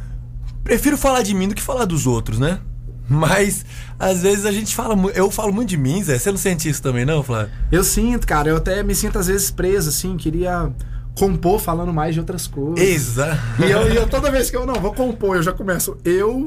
Prefiro 0.63 0.97
falar 0.97 1.21
de 1.23 1.35
mim 1.35 1.49
do 1.49 1.55
que 1.55 1.61
falar 1.63 1.85
dos 1.85 2.07
outros, 2.07 2.39
né? 2.39 2.59
Mas 3.07 3.67
às 3.99 4.23
vezes 4.23 4.47
a 4.47 4.53
gente 4.53 4.75
fala. 4.75 4.97
Eu 5.13 5.31
falo 5.31 5.53
muito 5.53 5.69
de 5.69 5.77
mim, 5.77 6.03
Zé. 6.03 6.19
Você 6.19 6.31
não 6.31 6.39
sente 6.39 6.71
isso 6.71 6.81
também, 6.81 7.05
não, 7.05 7.23
Flávio? 7.23 7.53
Eu 7.71 7.85
sinto, 7.85 8.27
cara. 8.27 8.49
Eu 8.49 8.57
até 8.57 8.83
me 8.83 8.95
sinto 8.95 9.19
às 9.19 9.27
vezes 9.27 9.51
preso, 9.51 9.91
assim. 9.91 10.17
Queria 10.17 10.73
compor 11.15 11.61
falando 11.61 11.93
mais 11.93 12.15
de 12.15 12.21
outras 12.21 12.47
coisas. 12.47 12.79
Exato. 12.85 13.41
E 13.61 13.71
eu, 13.71 13.93
e 13.93 13.97
eu 13.97 14.09
toda 14.09 14.31
vez 14.31 14.51
que 14.51 14.57
eu 14.57 14.67
não 14.67 14.75
vou 14.75 14.93
compor, 14.93 15.37
eu 15.37 15.43
já 15.43 15.53
começo 15.53 15.97
eu. 16.05 16.45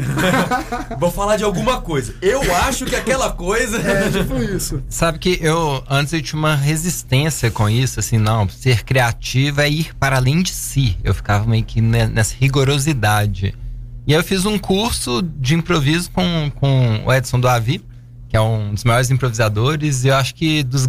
Vou 0.99 1.11
falar 1.11 1.37
de 1.37 1.43
alguma 1.43 1.79
coisa. 1.81 2.13
Eu 2.21 2.41
acho 2.67 2.85
que 2.85 2.95
aquela 2.95 3.31
coisa. 3.31 3.77
É 3.77 4.09
tipo 4.09 4.35
isso. 4.41 4.81
Sabe 4.89 5.19
que 5.19 5.37
eu 5.41 5.83
antes 5.89 6.11
eu 6.13 6.21
tinha 6.21 6.39
uma 6.39 6.55
resistência 6.55 7.49
com 7.51 7.69
isso, 7.69 7.99
assim, 7.99 8.17
não, 8.17 8.47
ser 8.49 8.83
criativo 8.83 9.61
é 9.61 9.69
ir 9.69 9.93
para 9.95 10.17
além 10.17 10.41
de 10.41 10.51
si. 10.51 10.97
Eu 11.03 11.13
ficava 11.13 11.45
meio 11.45 11.63
que 11.63 11.79
ne- 11.81 12.07
nessa 12.07 12.35
rigorosidade. 12.39 13.53
E 14.05 14.13
aí 14.13 14.19
eu 14.19 14.23
fiz 14.23 14.45
um 14.45 14.57
curso 14.57 15.21
de 15.21 15.55
improviso 15.55 16.09
com, 16.11 16.51
com 16.55 17.03
o 17.05 17.13
Edson 17.13 17.39
do 17.39 17.47
Avi, 17.47 17.83
que 18.29 18.35
é 18.35 18.41
um 18.41 18.73
dos 18.73 18.83
maiores 18.83 19.09
improvisadores, 19.11 20.03
e 20.03 20.07
eu 20.07 20.15
acho 20.15 20.33
que 20.35 20.63
dos 20.63 20.87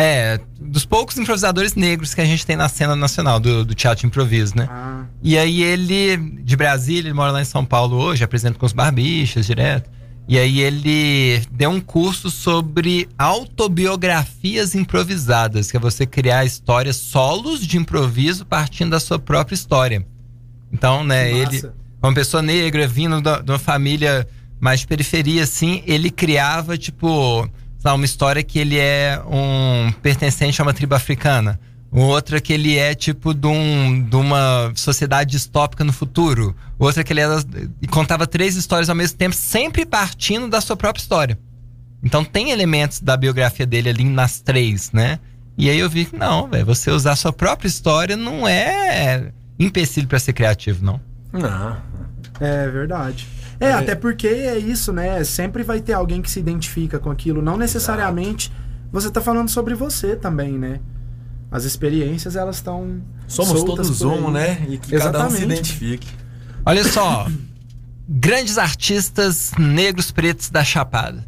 é, 0.00 0.38
dos 0.60 0.84
poucos 0.84 1.18
improvisadores 1.18 1.74
negros 1.74 2.14
que 2.14 2.20
a 2.20 2.24
gente 2.24 2.46
tem 2.46 2.54
na 2.54 2.68
cena 2.68 2.94
nacional 2.94 3.40
do, 3.40 3.64
do 3.64 3.74
teatro 3.74 4.02
de 4.02 4.06
improviso, 4.06 4.56
né? 4.56 4.68
Ah, 4.70 5.02
E 5.20 5.36
aí 5.36 5.60
ele, 5.60 6.16
de 6.44 6.56
Brasília, 6.56 7.08
ele 7.08 7.12
mora 7.14 7.32
lá 7.32 7.42
em 7.42 7.44
São 7.44 7.64
Paulo 7.64 7.96
hoje, 7.96 8.22
apresenta 8.22 8.56
com 8.56 8.64
os 8.64 8.72
barbichas 8.72 9.44
direto. 9.44 9.90
E 10.28 10.38
aí 10.38 10.60
ele 10.60 11.42
deu 11.50 11.70
um 11.70 11.80
curso 11.80 12.30
sobre 12.30 13.08
autobiografias 13.18 14.74
improvisadas, 14.74 15.70
que 15.70 15.76
é 15.76 15.80
você 15.80 16.06
criar 16.06 16.44
histórias 16.44 16.96
solos 16.96 17.66
de 17.66 17.76
improviso 17.76 18.44
partindo 18.46 18.90
da 18.90 19.00
sua 19.00 19.18
própria 19.18 19.54
história. 19.54 20.06
Então, 20.72 21.02
né, 21.02 21.30
ele, 21.32 21.44
massa. 21.56 21.74
uma 22.02 22.12
pessoa 22.14 22.42
negra 22.42 22.86
vindo 22.86 23.20
da- 23.20 23.40
de 23.40 23.50
uma 23.50 23.58
família 23.58 24.28
mais 24.60 24.80
de 24.80 24.86
periferia, 24.86 25.42
assim, 25.44 25.82
ele 25.86 26.10
criava, 26.10 26.76
tipo, 26.76 27.48
lá, 27.84 27.94
uma 27.94 28.04
história 28.04 28.42
que 28.42 28.58
ele 28.58 28.78
é 28.78 29.20
um 29.26 29.92
pertencente 30.02 30.60
a 30.60 30.64
uma 30.64 30.74
tribo 30.74 30.94
africana. 30.94 31.58
O 31.90 32.00
outro 32.00 32.36
é 32.36 32.40
que 32.40 32.52
ele 32.52 32.76
é 32.76 32.94
tipo 32.94 33.32
de, 33.32 33.46
um, 33.46 34.02
de 34.02 34.16
uma 34.16 34.72
sociedade 34.74 35.30
distópica 35.30 35.82
no 35.84 35.92
futuro. 35.92 36.54
O 36.78 36.84
outro 36.84 37.00
é 37.00 37.04
que 37.04 37.12
ele 37.12 37.20
era, 37.20 37.42
e 37.80 37.86
contava 37.86 38.26
três 38.26 38.56
histórias 38.56 38.90
ao 38.90 38.96
mesmo 38.96 39.16
tempo, 39.16 39.34
sempre 39.34 39.86
partindo 39.86 40.48
da 40.48 40.60
sua 40.60 40.76
própria 40.76 41.00
história. 41.00 41.38
Então 42.02 42.24
tem 42.24 42.50
elementos 42.50 43.00
da 43.00 43.16
biografia 43.16 43.66
dele 43.66 43.88
ali 43.88 44.04
nas 44.04 44.40
três, 44.40 44.92
né? 44.92 45.18
E 45.56 45.68
aí 45.68 45.78
eu 45.78 45.90
vi 45.90 46.04
que 46.04 46.16
não, 46.16 46.46
velho, 46.46 46.64
você 46.64 46.90
usar 46.90 47.12
a 47.12 47.16
sua 47.16 47.32
própria 47.32 47.66
história 47.66 48.16
não 48.16 48.46
é 48.46 49.32
empecilho 49.58 50.06
para 50.06 50.18
ser 50.18 50.32
criativo, 50.32 50.84
não. 50.84 51.00
Não. 51.32 51.76
É 52.40 52.68
verdade. 52.68 53.26
É, 53.60 53.72
até 53.72 53.94
porque 53.94 54.28
é 54.28 54.56
isso, 54.56 54.92
né? 54.92 55.22
Sempre 55.24 55.62
vai 55.62 55.80
ter 55.80 55.92
alguém 55.92 56.22
que 56.22 56.30
se 56.30 56.38
identifica 56.38 56.98
com 56.98 57.10
aquilo. 57.10 57.42
Não 57.42 57.56
necessariamente 57.56 58.52
você 58.92 59.10
tá 59.10 59.20
falando 59.20 59.48
sobre 59.48 59.74
você 59.74 60.16
também, 60.16 60.52
né? 60.58 60.80
As 61.50 61.64
experiências, 61.64 62.36
elas 62.36 62.56
estão. 62.56 63.00
Somos 63.26 63.60
soltas 63.60 63.98
todos 63.98 64.02
um, 64.02 64.30
né? 64.30 64.66
E 64.68 64.78
que 64.78 64.96
cada 64.96 65.26
um 65.26 65.30
se 65.30 65.36
Exatamente. 65.36 65.44
identifique. 65.44 66.08
Olha 66.64 66.84
só, 66.84 67.26
grandes 68.08 68.58
artistas 68.58 69.52
negros 69.58 70.10
pretos 70.10 70.50
da 70.50 70.62
Chapada. 70.62 71.26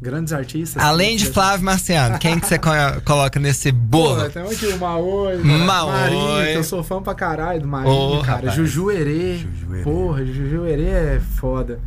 Grandes 0.00 0.32
artistas. 0.32 0.82
Além 0.82 1.16
de 1.16 1.26
Flávio 1.26 1.64
Marciano, 1.64 2.18
quem 2.18 2.38
que 2.38 2.46
você 2.46 2.58
co- 2.58 2.70
coloca 3.04 3.40
nesse 3.40 3.72
bolo? 3.72 4.24
Pô, 4.24 4.30
temos 4.30 4.52
aqui 4.52 4.66
o 4.66 4.78
Maoi, 4.78 5.36
Maoi. 5.38 5.92
Marinho, 5.92 6.52
que 6.52 6.58
eu 6.58 6.64
sou 6.64 6.82
fã 6.84 7.02
pra 7.02 7.14
caralho 7.14 7.62
do 7.62 7.66
Marinho, 7.68 8.18
Ô, 8.18 8.22
cara. 8.22 8.38
rapaz. 8.38 8.54
Juju 8.54 8.90
Herê. 8.90 9.38
Porra, 9.82 10.24
Juju 10.24 10.66
Herê 10.66 10.88
é 11.16 11.20
foda. 11.36 11.80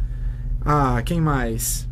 Ah, 0.65 1.01
quem 1.05 1.21
mais? 1.21 1.87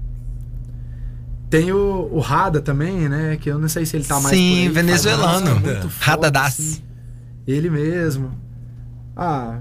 Tem 1.49 1.71
o, 1.71 2.09
o 2.11 2.19
Rada 2.19 2.61
também, 2.61 3.07
né? 3.07 3.37
Que 3.39 3.49
eu 3.49 3.57
não 3.59 3.69
sei 3.69 3.85
se 3.85 3.95
ele 3.95 4.03
tá 4.03 4.19
mais 4.19 4.35
Sim, 4.35 4.57
aí, 4.57 4.63
faz 4.65 4.73
venezuelano. 4.75 5.61
Rada 5.99 6.29
Das. 6.31 6.59
assim. 6.59 6.81
Ele 7.47 7.69
mesmo. 7.69 8.31
Ah... 9.15 9.59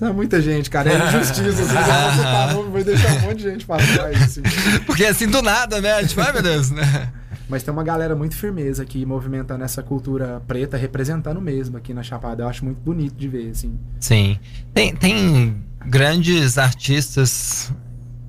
É 0.00 0.12
muita 0.12 0.40
gente, 0.40 0.70
cara. 0.70 0.92
É 0.92 1.08
injustiça. 1.08 1.62
Assim, 1.62 1.74
já 1.74 2.10
você 2.12 2.22
tá 2.22 2.46
vai 2.70 2.84
deixar 2.84 3.12
um 3.14 3.20
monte 3.20 3.36
de 3.36 3.42
gente 3.42 3.66
pra 3.66 3.76
trás. 3.78 4.22
Assim. 4.22 4.42
Porque 4.86 5.04
assim, 5.04 5.26
do 5.26 5.42
nada, 5.42 5.80
né? 5.80 6.04
Tipo, 6.04 6.20
ai 6.20 6.32
meu 6.32 6.42
Deus, 6.42 6.70
né? 6.70 7.12
Mas 7.48 7.62
tem 7.62 7.72
uma 7.72 7.82
galera 7.82 8.14
muito 8.14 8.36
firmeza 8.36 8.82
aqui 8.82 9.06
movimentando 9.06 9.64
essa 9.64 9.82
cultura 9.82 10.42
preta, 10.46 10.76
representando 10.76 11.40
mesmo 11.40 11.78
aqui 11.78 11.94
na 11.94 12.02
Chapada. 12.02 12.42
Eu 12.42 12.48
acho 12.48 12.64
muito 12.64 12.78
bonito 12.80 13.14
de 13.16 13.26
ver, 13.26 13.50
assim. 13.50 13.78
Sim. 13.98 14.38
Tem, 14.74 14.94
tem 14.94 15.56
grandes 15.86 16.58
artistas 16.58 17.72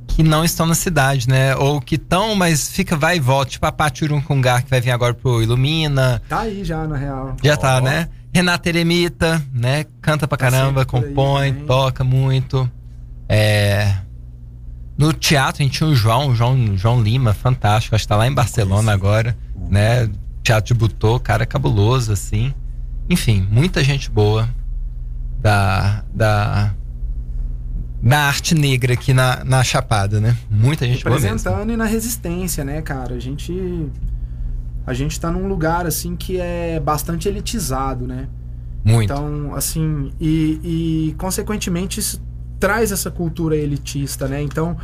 que 0.07 0.23
não 0.23 0.43
estão 0.43 0.65
na 0.65 0.75
cidade, 0.75 1.27
né? 1.27 1.55
Ou 1.55 1.81
que 1.81 1.95
estão, 1.95 2.33
mas 2.33 2.69
fica 2.69 2.95
vai 2.95 3.17
e 3.17 3.19
volta. 3.19 3.51
Tipo 3.51 3.65
a 3.65 3.71
Paty 3.71 4.05
Urunkungar, 4.05 4.63
que 4.63 4.69
vai 4.69 4.79
vir 4.79 4.91
agora 4.91 5.13
pro 5.13 5.41
Ilumina. 5.43 6.21
Tá 6.29 6.41
aí 6.41 6.63
já, 6.63 6.87
na 6.87 6.95
real. 6.95 7.35
Já 7.43 7.57
tá, 7.57 7.77
Ó. 7.77 7.81
né? 7.81 8.07
Renata 8.33 8.69
Eremita, 8.69 9.41
né? 9.53 9.85
Canta 10.01 10.27
pra 10.27 10.37
Tá 10.37 10.45
caramba, 10.49 10.81
aí 10.81 10.85
compõe, 10.85 11.51
também. 11.51 11.65
toca 11.65 12.03
muito. 12.03 12.69
É... 13.27 13.95
No 14.97 15.13
teatro 15.13 15.61
a 15.61 15.65
gente 15.65 15.77
tinha 15.77 15.89
o 15.89 15.95
João, 15.95 16.27
o 16.29 16.35
João, 16.35 16.77
João 16.77 17.01
Lima, 17.01 17.33
fantástico. 17.33 17.95
Acho 17.95 18.03
que 18.03 18.07
tá 18.09 18.17
lá 18.17 18.27
em 18.27 18.33
Barcelona 18.33 18.91
agora, 18.91 19.35
né? 19.69 20.09
Teatro 20.43 20.73
de 20.73 20.79
Butô, 20.79 21.19
cara 21.19 21.45
cabuloso, 21.45 22.11
assim. 22.11 22.53
Enfim, 23.09 23.47
muita 23.49 23.83
gente 23.83 24.09
boa 24.11 24.47
da, 25.39 26.03
da, 26.13 26.73
da 28.01 28.19
arte 28.27 28.53
negra 28.53 28.93
aqui 28.93 29.13
na, 29.13 29.43
na 29.45 29.63
Chapada, 29.63 30.19
né? 30.19 30.35
Muita 30.49 30.85
gente 30.85 31.03
boa 31.03 31.15
mesmo. 31.15 31.29
Representando 31.29 31.71
e 31.71 31.77
na 31.77 31.85
resistência, 31.85 32.63
né, 32.65 32.81
cara? 32.81 33.15
A 33.15 33.19
gente. 33.19 33.53
A 34.89 34.93
gente 34.95 35.19
tá 35.19 35.29
num 35.29 35.47
lugar, 35.47 35.85
assim, 35.85 36.15
que 36.15 36.39
é 36.39 36.79
bastante 36.79 37.27
elitizado, 37.27 38.07
né? 38.07 38.27
Muito. 38.83 39.03
Então, 39.03 39.53
assim, 39.53 40.11
e, 40.19 41.11
e 41.11 41.15
consequentemente 41.15 41.99
isso 41.99 42.19
traz 42.59 42.91
essa 42.91 43.11
cultura 43.11 43.55
elitista, 43.55 44.27
né? 44.27 44.41
Então, 44.41 44.75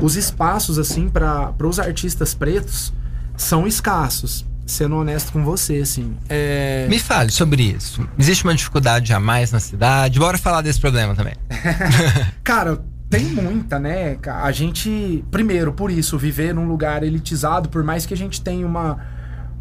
os 0.00 0.14
espaços, 0.14 0.78
assim, 0.78 1.08
para 1.08 1.52
os 1.60 1.80
artistas 1.80 2.34
pretos 2.34 2.92
são 3.36 3.66
escassos. 3.66 4.46
Sendo 4.64 4.94
honesto 4.94 5.32
com 5.32 5.42
você, 5.42 5.78
assim. 5.78 6.14
É... 6.28 6.86
Me 6.88 7.00
fale 7.00 7.32
sobre 7.32 7.64
isso. 7.64 8.06
Existe 8.16 8.44
uma 8.44 8.54
dificuldade 8.54 9.12
a 9.12 9.18
mais 9.18 9.50
na 9.50 9.58
cidade? 9.58 10.20
Bora 10.20 10.38
falar 10.38 10.62
desse 10.62 10.78
problema 10.78 11.16
também. 11.16 11.34
Cara, 12.44 12.78
tem 13.10 13.24
muita, 13.24 13.80
né? 13.80 14.18
A 14.24 14.52
gente, 14.52 15.24
primeiro, 15.32 15.72
por 15.72 15.90
isso, 15.90 16.16
viver 16.16 16.54
num 16.54 16.68
lugar 16.68 17.02
elitizado, 17.02 17.68
por 17.68 17.82
mais 17.82 18.06
que 18.06 18.14
a 18.14 18.16
gente 18.16 18.40
tenha 18.40 18.64
uma, 18.64 19.00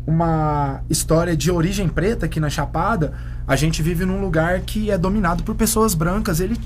uma 0.07 0.81
história 0.89 1.35
de 1.35 1.51
origem 1.51 1.89
preta 1.89 2.25
aqui 2.25 2.39
na 2.39 2.49
Chapada, 2.49 3.13
a 3.45 3.57
gente 3.57 3.83
vive 3.83 4.05
num 4.05 4.21
lugar 4.21 4.61
que 4.61 4.89
é 4.89 4.97
dominado 4.97 5.43
por 5.43 5.53
pessoas 5.53 5.93
brancas 5.93 6.39
eli- 6.39 6.59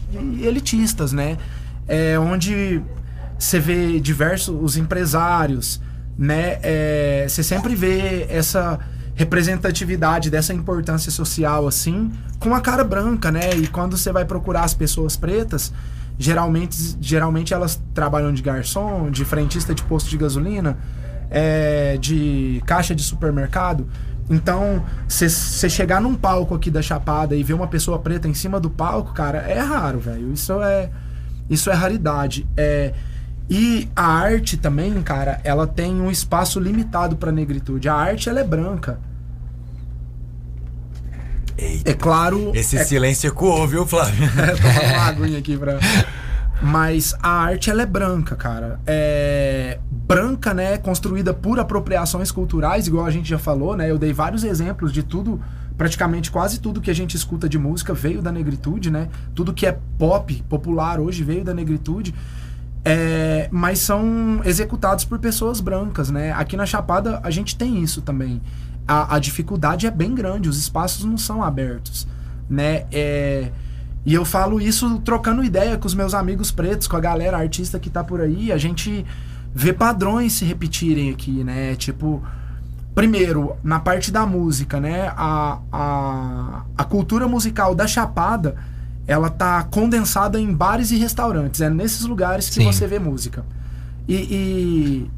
elitistas, 0.44 1.12
né? 1.12 1.40
É 1.88 2.20
onde 2.20 2.80
você 3.40 3.60
vê 3.60 4.00
diversos 4.00 4.56
os 4.62 4.78
empresários, 4.78 5.82
né? 6.16 6.60
É, 6.62 7.26
você 7.28 7.42
sempre 7.42 7.74
vê 7.74 8.28
essa 8.30 8.80
representatividade 9.16 10.30
dessa 10.30 10.54
importância 10.54 11.12
social 11.12 11.68
assim 11.68 12.12
com 12.40 12.54
a 12.54 12.62
cara 12.62 12.84
branca, 12.84 13.32
né? 13.32 13.56
E 13.56 13.66
quando 13.68 13.98
você 13.98 14.12
vai 14.12 14.24
procurar 14.24 14.64
as 14.64 14.76
pessoas 14.76 15.16
pretas, 15.16 15.74
geralmente, 16.18 16.96
geralmente 17.02 17.56
elas 17.56 17.82
trabalham 17.94 18.32
de 18.32 18.44
garçom, 18.44 19.10
de 19.10 19.26
frentista 19.26 19.74
de 19.74 19.84
posto 19.84 20.10
de 20.12 20.18
gasolina, 20.18 20.78
é, 21.32 21.98
de 21.98 22.62
caixa 22.66 22.94
de 22.94 23.02
supermercado. 23.02 23.88
Então, 24.30 24.86
você 25.08 25.70
chegar 25.70 26.00
num 26.00 26.16
palco 26.16 26.54
aqui 26.54 26.70
da 26.70 26.82
Chapada 26.82 27.36
e 27.36 27.44
ver 27.44 27.54
uma 27.54 27.68
pessoa 27.68 27.98
preta 28.00 28.28
em 28.28 28.34
cima 28.34 28.60
do 28.60 28.70
palco, 28.70 29.14
cara, 29.14 29.40
é 29.40 29.60
raro, 29.60 30.00
velho. 30.00 30.32
Isso 30.32 30.62
é 30.62 30.90
isso 31.50 31.70
é 31.70 31.74
raridade. 31.74 32.48
É, 32.56 32.94
e 33.50 33.90
a 33.94 34.06
arte 34.06 34.56
também, 34.56 35.02
cara, 35.02 35.42
ela 35.44 35.68
tem 35.68 36.00
um 36.00 36.10
espaço 36.10 36.60
limitado 36.60 37.18
pra 37.18 37.32
negritude. 37.32 37.90
A 37.90 37.94
arte, 37.94 38.30
ela 38.30 38.40
é 38.40 38.44
branca. 38.44 39.00
Eita. 41.58 41.92
É 41.92 41.94
claro. 41.94 42.52
Esse 42.56 42.78
é 42.78 42.84
silêncio 42.86 43.28
ecoou, 43.28 43.68
viu, 43.68 43.86
Flávio? 43.86 44.16
uma 44.96 45.04
aguinha 45.04 45.40
aqui 45.40 45.58
pra. 45.58 45.78
Mas 46.62 47.14
a 47.22 47.30
arte 47.30 47.70
ela 47.70 47.82
é 47.82 47.86
branca, 47.86 48.38
cara. 48.38 48.80
É 48.88 49.78
branca, 50.12 50.54
né? 50.54 50.78
Construída 50.78 51.34
por 51.34 51.58
apropriações 51.58 52.34
culturais, 52.34 52.86
igual 52.86 53.06
a 53.06 53.12
gente 53.12 53.30
já 53.30 53.40
falou, 53.40 53.78
né? 53.78 53.90
Eu 53.90 53.98
dei 53.98 54.12
vários 54.12 54.44
exemplos 54.44 54.92
de 54.92 55.04
tudo, 55.04 55.40
praticamente 55.78 56.30
quase 56.30 56.60
tudo 56.60 56.82
que 56.82 56.92
a 56.92 56.94
gente 56.94 57.16
escuta 57.16 57.48
de 57.48 57.58
música 57.58 57.94
veio 57.94 58.22
da 58.22 58.30
negritude, 58.30 58.92
né? 58.92 59.08
Tudo 59.34 59.54
que 59.54 59.66
é 59.66 59.78
pop, 59.98 60.44
popular 60.50 61.00
hoje 61.00 61.24
veio 61.24 61.46
da 61.46 61.54
negritude. 61.54 62.14
É, 62.84 63.48
mas 63.52 63.80
são 63.80 64.42
executados 64.44 65.06
por 65.06 65.18
pessoas 65.18 65.62
brancas, 65.62 66.10
né? 66.10 66.34
Aqui 66.34 66.58
na 66.58 66.66
Chapada 66.66 67.22
a 67.24 67.32
gente 67.32 67.56
tem 67.56 67.82
isso 67.82 68.02
também. 68.02 68.42
A, 68.86 69.16
a 69.16 69.20
dificuldade 69.20 69.88
é 69.88 69.92
bem 69.92 70.14
grande, 70.14 70.50
os 70.50 70.58
espaços 70.58 71.06
não 71.06 71.18
são 71.18 71.42
abertos, 71.42 72.06
né? 72.50 72.84
É, 72.92 73.50
e 74.06 74.14
eu 74.14 74.26
falo 74.26 74.60
isso 74.60 75.00
trocando 75.06 75.42
ideia 75.42 75.78
com 75.78 75.88
os 75.88 75.94
meus 75.94 76.14
amigos 76.14 76.52
pretos, 76.52 76.86
com 76.86 76.98
a 76.98 77.00
galera 77.00 77.38
artista 77.38 77.80
que 77.80 77.90
tá 77.90 78.04
por 78.04 78.20
aí. 78.20 78.52
A 78.52 78.58
gente 78.58 79.06
vê 79.54 79.74
padrões 79.74 80.34
se 80.34 80.46
repetirem 80.46 81.10
aqui, 81.10 81.44
né? 81.44 81.76
Tipo, 81.76 82.24
primeiro, 82.96 83.56
na 83.64 83.80
parte 83.80 84.12
da 84.12 84.26
música, 84.26 84.80
né? 84.80 85.12
A, 85.16 85.60
a, 85.72 86.64
a 86.78 86.84
cultura 86.84 87.28
musical 87.28 87.76
da 87.76 87.88
Chapada, 87.88 88.56
ela 89.08 89.30
tá 89.30 89.64
condensada 89.64 90.40
em 90.40 90.54
bares 90.54 90.92
e 90.92 90.98
restaurantes. 90.98 91.62
É 91.62 91.70
nesses 91.70 92.06
lugares 92.06 92.48
que 92.50 92.56
Sim. 92.56 92.66
você 92.66 92.88
vê 92.88 93.00
música. 93.00 93.46
E, 94.08 94.16
e, 94.16 95.12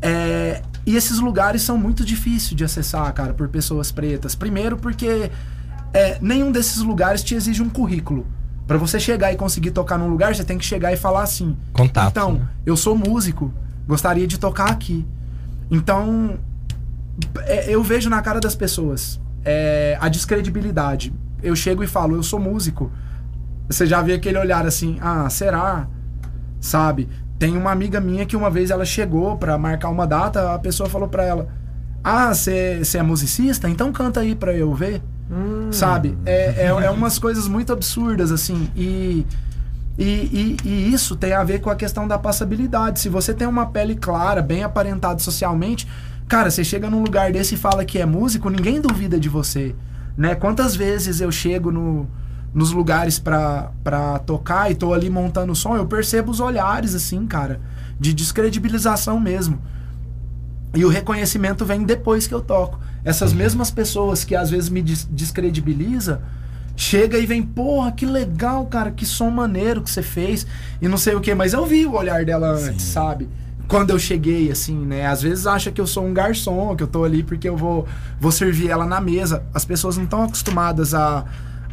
é, 0.00 0.62
e 0.84 0.96
esses 0.96 1.18
lugares 1.18 1.62
são 1.62 1.78
muito 1.78 2.04
difíceis 2.04 2.54
de 2.54 2.64
acessar, 2.64 3.12
cara, 3.12 3.32
por 3.32 3.48
pessoas 3.48 3.90
pretas. 3.90 4.34
Primeiro 4.34 4.76
porque 4.76 5.30
é, 5.92 6.18
nenhum 6.20 6.50
desses 6.50 6.78
lugares 6.78 7.22
te 7.22 7.34
exige 7.34 7.62
um 7.62 7.68
currículo. 7.68 8.26
Pra 8.66 8.78
você 8.78 9.00
chegar 9.00 9.32
e 9.32 9.36
conseguir 9.36 9.72
tocar 9.72 9.98
num 9.98 10.08
lugar, 10.08 10.34
você 10.34 10.44
tem 10.44 10.56
que 10.56 10.64
chegar 10.64 10.92
e 10.92 10.96
falar 10.96 11.22
assim: 11.22 11.56
Contato. 11.72 12.10
Então, 12.10 12.34
né? 12.34 12.48
eu 12.64 12.76
sou 12.76 12.96
músico, 12.96 13.52
gostaria 13.86 14.26
de 14.26 14.38
tocar 14.38 14.70
aqui. 14.70 15.06
Então, 15.70 16.38
é, 17.44 17.74
eu 17.74 17.82
vejo 17.82 18.08
na 18.08 18.22
cara 18.22 18.40
das 18.40 18.54
pessoas 18.54 19.20
é, 19.44 19.96
a 20.00 20.08
descredibilidade. 20.08 21.12
Eu 21.42 21.56
chego 21.56 21.82
e 21.82 21.86
falo: 21.86 22.14
Eu 22.14 22.22
sou 22.22 22.38
músico. 22.38 22.90
Você 23.68 23.86
já 23.86 24.00
vê 24.00 24.14
aquele 24.14 24.38
olhar 24.38 24.64
assim: 24.66 24.98
Ah, 25.00 25.28
será? 25.28 25.88
Sabe? 26.60 27.08
Tem 27.38 27.56
uma 27.56 27.72
amiga 27.72 28.00
minha 28.00 28.24
que 28.24 28.36
uma 28.36 28.48
vez 28.48 28.70
ela 28.70 28.84
chegou 28.84 29.36
pra 29.36 29.58
marcar 29.58 29.88
uma 29.88 30.06
data, 30.06 30.54
a 30.54 30.58
pessoa 30.58 30.88
falou 30.88 31.08
pra 31.08 31.24
ela: 31.24 31.48
Ah, 32.02 32.32
você 32.32 32.82
é 32.94 33.02
musicista? 33.02 33.68
Então 33.68 33.92
canta 33.92 34.20
aí 34.20 34.34
pra 34.34 34.54
eu 34.54 34.72
ver. 34.72 35.02
Sabe? 35.72 36.16
É, 36.26 36.64
é, 36.64 36.66
é 36.66 36.90
umas 36.90 37.18
coisas 37.18 37.48
muito 37.48 37.72
absurdas, 37.72 38.30
assim. 38.30 38.68
E, 38.76 39.26
e, 39.98 40.04
e, 40.04 40.56
e 40.64 40.92
isso 40.92 41.16
tem 41.16 41.32
a 41.32 41.42
ver 41.42 41.60
com 41.60 41.70
a 41.70 41.76
questão 41.76 42.06
da 42.06 42.18
passabilidade. 42.18 43.00
Se 43.00 43.08
você 43.08 43.32
tem 43.32 43.46
uma 43.46 43.66
pele 43.66 43.94
clara, 43.94 44.42
bem 44.42 44.62
aparentada 44.62 45.18
socialmente, 45.18 45.88
Cara, 46.32 46.50
você 46.50 46.64
chega 46.64 46.88
num 46.88 47.02
lugar 47.02 47.30
desse 47.30 47.56
e 47.56 47.58
fala 47.58 47.84
que 47.84 47.98
é 47.98 48.06
músico, 48.06 48.48
ninguém 48.48 48.80
duvida 48.80 49.20
de 49.20 49.28
você, 49.28 49.74
né? 50.16 50.34
Quantas 50.34 50.74
vezes 50.74 51.20
eu 51.20 51.30
chego 51.30 51.70
no, 51.70 52.08
nos 52.54 52.72
lugares 52.72 53.18
pra, 53.18 53.70
pra 53.84 54.18
tocar 54.18 54.70
e 54.70 54.74
tô 54.74 54.94
ali 54.94 55.10
montando 55.10 55.52
o 55.52 55.54
som, 55.54 55.76
eu 55.76 55.84
percebo 55.84 56.30
os 56.30 56.40
olhares, 56.40 56.94
assim, 56.94 57.26
cara, 57.26 57.60
de 58.00 58.14
descredibilização 58.14 59.20
mesmo. 59.20 59.60
E 60.74 60.86
o 60.86 60.88
reconhecimento 60.88 61.66
vem 61.66 61.84
depois 61.84 62.26
que 62.26 62.32
eu 62.32 62.40
toco. 62.40 62.80
Essas 63.04 63.32
mesmas 63.32 63.70
pessoas 63.70 64.24
que 64.24 64.34
às 64.34 64.50
vezes 64.50 64.68
me 64.68 64.80
des 64.80 65.08
descredibiliza, 65.10 66.22
chega 66.76 67.18
e 67.18 67.26
vem, 67.26 67.42
porra, 67.42 67.92
que 67.92 68.06
legal, 68.06 68.66
cara, 68.66 68.90
que 68.90 69.04
som 69.04 69.30
maneiro 69.30 69.82
que 69.82 69.90
você 69.90 70.02
fez 70.02 70.46
e 70.80 70.88
não 70.88 70.96
sei 70.96 71.14
o 71.14 71.20
que, 71.20 71.34
mas 71.34 71.52
eu 71.52 71.66
vi 71.66 71.84
o 71.84 71.94
olhar 71.94 72.24
dela 72.24 72.50
antes, 72.52 72.84
sabe? 72.86 73.28
Quando 73.68 73.90
eu 73.90 73.98
cheguei, 73.98 74.50
assim, 74.50 74.76
né? 74.76 75.06
Às 75.06 75.22
vezes 75.22 75.46
acha 75.46 75.70
que 75.70 75.80
eu 75.80 75.86
sou 75.86 76.04
um 76.04 76.12
garçom, 76.12 76.76
que 76.76 76.82
eu 76.82 76.86
tô 76.86 77.04
ali 77.04 77.22
porque 77.22 77.48
eu 77.48 77.56
vou, 77.56 77.86
vou 78.20 78.30
servir 78.30 78.68
ela 78.68 78.84
na 78.84 79.00
mesa. 79.00 79.44
As 79.54 79.64
pessoas 79.64 79.96
não 79.96 80.04
estão 80.04 80.22
acostumadas 80.22 80.94
a, 80.94 81.24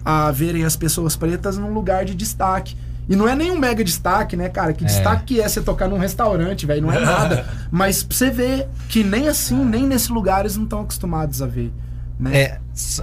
a 0.05 0.31
verem 0.31 0.63
as 0.63 0.75
pessoas 0.75 1.15
pretas 1.15 1.57
num 1.57 1.73
lugar 1.73 2.05
de 2.05 2.15
destaque. 2.15 2.77
E 3.09 3.15
não 3.15 3.27
é 3.27 3.35
nenhum 3.35 3.57
mega 3.57 3.83
destaque, 3.83 4.37
né, 4.37 4.47
cara? 4.49 4.71
Que 4.71 4.85
destaque 4.85 5.23
que 5.35 5.41
é 5.41 5.49
você 5.49 5.61
tocar 5.61 5.87
num 5.87 5.97
restaurante, 5.97 6.67
velho? 6.67 6.83
Não 6.83 6.93
é 6.93 6.99
nada. 6.99 7.43
Mas 7.71 8.03
pra 8.03 8.15
você 8.15 8.29
ver 8.29 8.67
que 8.87 9.03
nem 9.03 9.27
assim, 9.27 9.65
nem 9.65 9.83
nesse 9.87 10.11
lugar 10.11 10.41
eles 10.41 10.55
não 10.55 10.65
estão 10.65 10.81
acostumados 10.81 11.41
a 11.41 11.47
ver. 11.47 11.73
Né? 12.19 12.37
É, 12.37 12.59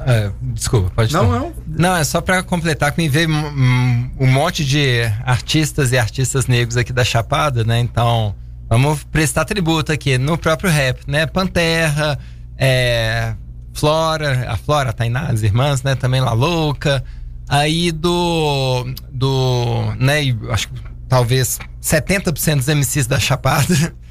é, 0.07 0.31
desculpa, 0.53 0.91
pode 0.95 1.13
Não, 1.13 1.25
falar. 1.27 1.39
não. 1.41 1.53
Não, 1.67 1.97
é 1.97 2.05
só 2.05 2.21
pra 2.21 2.43
completar 2.43 2.93
que 2.93 3.03
me 3.03 3.09
veio 3.09 3.29
um, 3.31 4.11
um- 4.21 4.27
monte 4.27 4.65
de 4.65 5.01
artistas 5.25 5.91
e 5.91 5.99
artistas 5.99 6.47
negros 6.47 6.77
aqui 6.77 6.93
da 6.93 7.03
Chapada, 7.03 7.65
né? 7.65 7.81
Então, 7.81 8.35
vamos 8.69 9.03
prestar 9.05 9.45
tributo 9.47 9.91
aqui 9.91 10.19
no 10.19 10.37
próprio 10.39 10.71
rap, 10.71 11.01
né? 11.07 11.27
Pantera, 11.27 12.19
é, 12.59 13.35
Flora, 13.73 14.47
a 14.51 14.57
Flora, 14.57 14.91
a 14.91 14.93
Tainá, 14.93 15.29
as 15.29 15.43
irmãs, 15.43 15.83
né? 15.83 15.95
Também 15.95 16.21
La 16.21 16.33
Louca. 16.33 17.03
Aí 17.49 17.93
do. 17.93 18.87
do 19.11 19.95
né? 19.99 20.21
Acho 20.51 20.69
que 20.69 20.75
talvez 21.09 21.59
70% 21.83 22.57
dos 22.57 22.67
MCs 22.67 23.07
da 23.07 23.19
Chapada. 23.19 23.95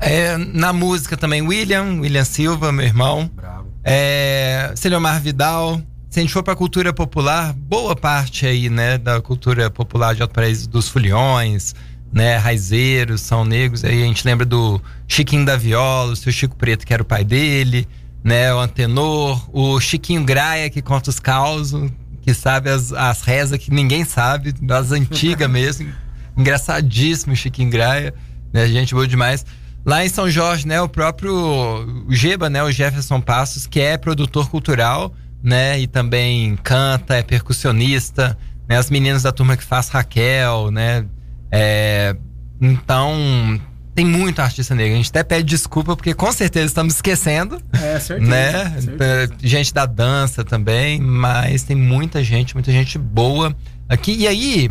É, 0.00 0.36
na 0.38 0.72
música 0.72 1.16
também, 1.16 1.42
William, 1.42 1.98
William 2.00 2.24
Silva, 2.24 2.70
meu 2.70 2.86
irmão. 2.86 3.28
Bravo. 3.34 3.66
É, 3.84 4.72
Celiomar 4.76 5.20
Vidal. 5.20 5.82
Se 6.08 6.20
a 6.20 6.22
gente 6.22 6.32
for 6.32 6.42
pra 6.42 6.54
cultura 6.54 6.92
popular, 6.92 7.52
boa 7.52 7.94
parte 7.94 8.46
aí, 8.46 8.70
né, 8.70 8.96
da 8.96 9.20
cultura 9.20 9.68
popular 9.68 10.14
de 10.14 10.22
Alto 10.22 10.32
Paraíso, 10.32 10.68
dos 10.68 10.88
Foliões, 10.88 11.74
né, 12.12 12.36
Raizeiros, 12.36 13.20
São 13.20 13.44
Negros. 13.44 13.84
Aí 13.84 14.02
a 14.02 14.06
gente 14.06 14.24
lembra 14.24 14.46
do 14.46 14.80
Chiquinho 15.06 15.44
da 15.44 15.56
Viola, 15.56 16.12
o 16.12 16.16
seu 16.16 16.32
Chico 16.32 16.56
Preto, 16.56 16.86
que 16.86 16.94
era 16.94 17.02
o 17.02 17.06
pai 17.06 17.24
dele, 17.24 17.86
né, 18.24 18.54
o 18.54 18.58
Antenor, 18.58 19.48
o 19.52 19.78
Chiquinho 19.80 20.24
Graia, 20.24 20.70
que 20.70 20.80
conta 20.80 21.10
os 21.10 21.20
causos, 21.20 21.90
que 22.28 22.34
sabe 22.34 22.68
as, 22.68 22.92
as 22.92 23.22
rezas 23.22 23.58
que 23.58 23.70
ninguém 23.70 24.04
sabe, 24.04 24.52
das 24.52 24.92
antigas 24.92 25.48
mesmo. 25.50 25.90
Engraçadíssimo 26.36 27.34
Chiquinho 27.34 27.70
Graia, 27.70 28.12
né, 28.52 28.66
gente 28.68 28.92
boa 28.94 29.08
demais. 29.08 29.46
Lá 29.82 30.04
em 30.04 30.10
São 30.10 30.30
Jorge, 30.30 30.68
né, 30.68 30.78
o 30.78 30.90
próprio 30.90 32.04
Geba, 32.10 32.50
né, 32.50 32.62
o 32.62 32.70
Jefferson 32.70 33.18
Passos, 33.18 33.66
que 33.66 33.80
é 33.80 33.96
produtor 33.96 34.50
cultural, 34.50 35.14
né, 35.42 35.80
e 35.80 35.86
também 35.86 36.54
canta, 36.56 37.16
é 37.16 37.22
percussionista, 37.22 38.36
né, 38.68 38.76
as 38.76 38.90
meninas 38.90 39.22
da 39.22 39.32
turma 39.32 39.56
que 39.56 39.64
faz 39.64 39.88
Raquel, 39.88 40.70
né, 40.70 41.06
é, 41.50 42.14
então 42.60 43.58
tem 43.98 44.06
muito 44.06 44.40
artista 44.40 44.76
negro. 44.76 44.92
A 44.94 44.96
gente 44.96 45.10
até 45.10 45.24
pede 45.24 45.42
desculpa 45.42 45.96
porque 45.96 46.14
com 46.14 46.30
certeza 46.30 46.66
estamos 46.66 46.94
esquecendo, 46.94 47.60
É, 47.72 47.98
certeza. 47.98 48.30
né, 48.30 48.70
certeza. 48.80 49.04
É, 49.04 49.28
gente 49.40 49.74
da 49.74 49.86
dança 49.86 50.44
também, 50.44 51.00
mas 51.00 51.64
tem 51.64 51.74
muita 51.74 52.22
gente, 52.22 52.54
muita 52.54 52.70
gente 52.70 52.96
boa 52.96 53.56
aqui. 53.88 54.12
E 54.12 54.28
aí, 54.28 54.70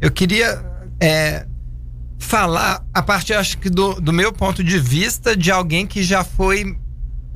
eu 0.00 0.08
queria 0.12 0.64
é, 1.00 1.46
falar 2.16 2.86
a 2.94 3.02
partir, 3.02 3.34
acho 3.34 3.58
que 3.58 3.68
do, 3.68 4.00
do 4.00 4.12
meu 4.12 4.32
ponto 4.32 4.62
de 4.62 4.78
vista, 4.78 5.36
de 5.36 5.50
alguém 5.50 5.84
que 5.84 6.04
já 6.04 6.22
foi 6.22 6.78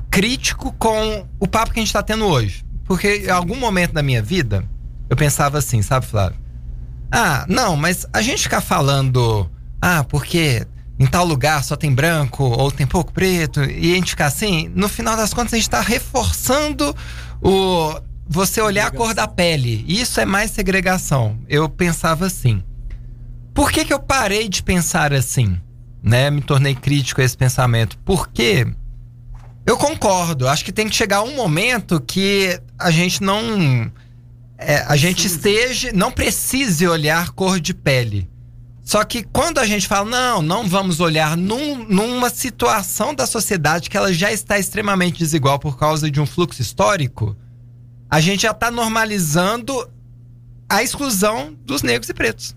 crítico 0.09 0.71
com 0.79 1.27
o 1.37 1.45
papo 1.45 1.73
que 1.73 1.81
a 1.81 1.83
gente 1.83 1.91
tá 1.91 2.01
tendo 2.01 2.23
hoje. 2.23 2.63
Porque 2.85 3.25
em 3.25 3.29
algum 3.29 3.59
momento 3.59 3.91
da 3.91 4.01
minha 4.01 4.21
vida, 4.21 4.63
eu 5.09 5.17
pensava 5.17 5.57
assim, 5.57 5.81
sabe, 5.81 6.05
Flávio? 6.05 6.37
Ah, 7.11 7.45
não, 7.49 7.75
mas 7.75 8.07
a 8.13 8.21
gente 8.21 8.43
ficar 8.43 8.61
falando, 8.61 9.49
ah, 9.81 10.01
porque 10.05 10.65
em 10.97 11.05
tal 11.05 11.25
lugar 11.25 11.63
só 11.63 11.75
tem 11.75 11.93
branco 11.93 12.43
ou 12.43 12.71
tem 12.71 12.87
pouco 12.87 13.11
preto, 13.11 13.63
e 13.63 13.93
a 13.93 13.95
gente 13.95 14.11
ficar 14.11 14.27
assim, 14.27 14.71
no 14.73 14.87
final 14.87 15.17
das 15.17 15.33
contas 15.33 15.53
a 15.53 15.57
gente 15.57 15.69
tá 15.69 15.81
reforçando 15.81 16.95
o 17.41 17.99
você 18.27 18.59
olhar 18.59 18.87
a 18.87 18.91
cor 18.91 19.13
da 19.13 19.27
pele. 19.27 19.85
Isso 19.87 20.19
é 20.19 20.25
mais 20.25 20.51
segregação. 20.51 21.37
Eu 21.47 21.69
pensava 21.69 22.25
assim. 22.25 22.63
Por 23.53 23.71
que, 23.71 23.85
que 23.85 23.93
eu 23.93 23.99
parei 23.99 24.49
de 24.49 24.63
pensar 24.63 25.13
assim? 25.13 25.59
Né? 26.01 26.29
Me 26.29 26.41
tornei 26.41 26.75
crítico 26.75 27.21
a 27.21 27.23
esse 27.23 27.37
pensamento. 27.37 27.97
Porque 27.99 28.67
eu 29.65 29.77
concordo. 29.77 30.47
Acho 30.47 30.65
que 30.65 30.71
tem 30.71 30.89
que 30.89 30.95
chegar 30.95 31.21
um 31.21 31.35
momento 31.35 32.01
que 32.01 32.59
a 32.79 32.89
gente 32.89 33.21
não. 33.21 33.91
é, 34.57 34.83
a 34.87 34.95
gente 34.95 35.27
esteja. 35.27 35.91
Não 35.93 36.11
precise 36.11 36.87
olhar 36.87 37.29
cor 37.29 37.59
de 37.59 37.73
pele. 37.73 38.27
Só 38.85 39.03
que 39.03 39.23
quando 39.23 39.57
a 39.57 39.65
gente 39.65 39.87
fala, 39.87 40.07
não, 40.07 40.41
não 40.43 40.67
vamos 40.69 40.99
olhar 40.99 41.35
num- 41.35 41.83
numa 41.85 42.29
situação 42.29 43.15
da 43.15 43.25
sociedade 43.25 43.89
que 43.89 43.97
ela 43.97 44.13
já 44.13 44.31
está 44.31 44.59
extremamente 44.59 45.17
desigual 45.17 45.57
por 45.57 45.75
causa 45.75 46.09
de 46.09 46.21
um 46.21 46.25
fluxo 46.25 46.61
histórico, 46.61 47.35
a 48.07 48.21
gente 48.21 48.43
já 48.43 48.51
está 48.51 48.69
normalizando 48.69 49.89
a 50.69 50.83
exclusão 50.83 51.55
dos 51.65 51.81
negros 51.81 52.09
e 52.09 52.13
pretos. 52.13 52.55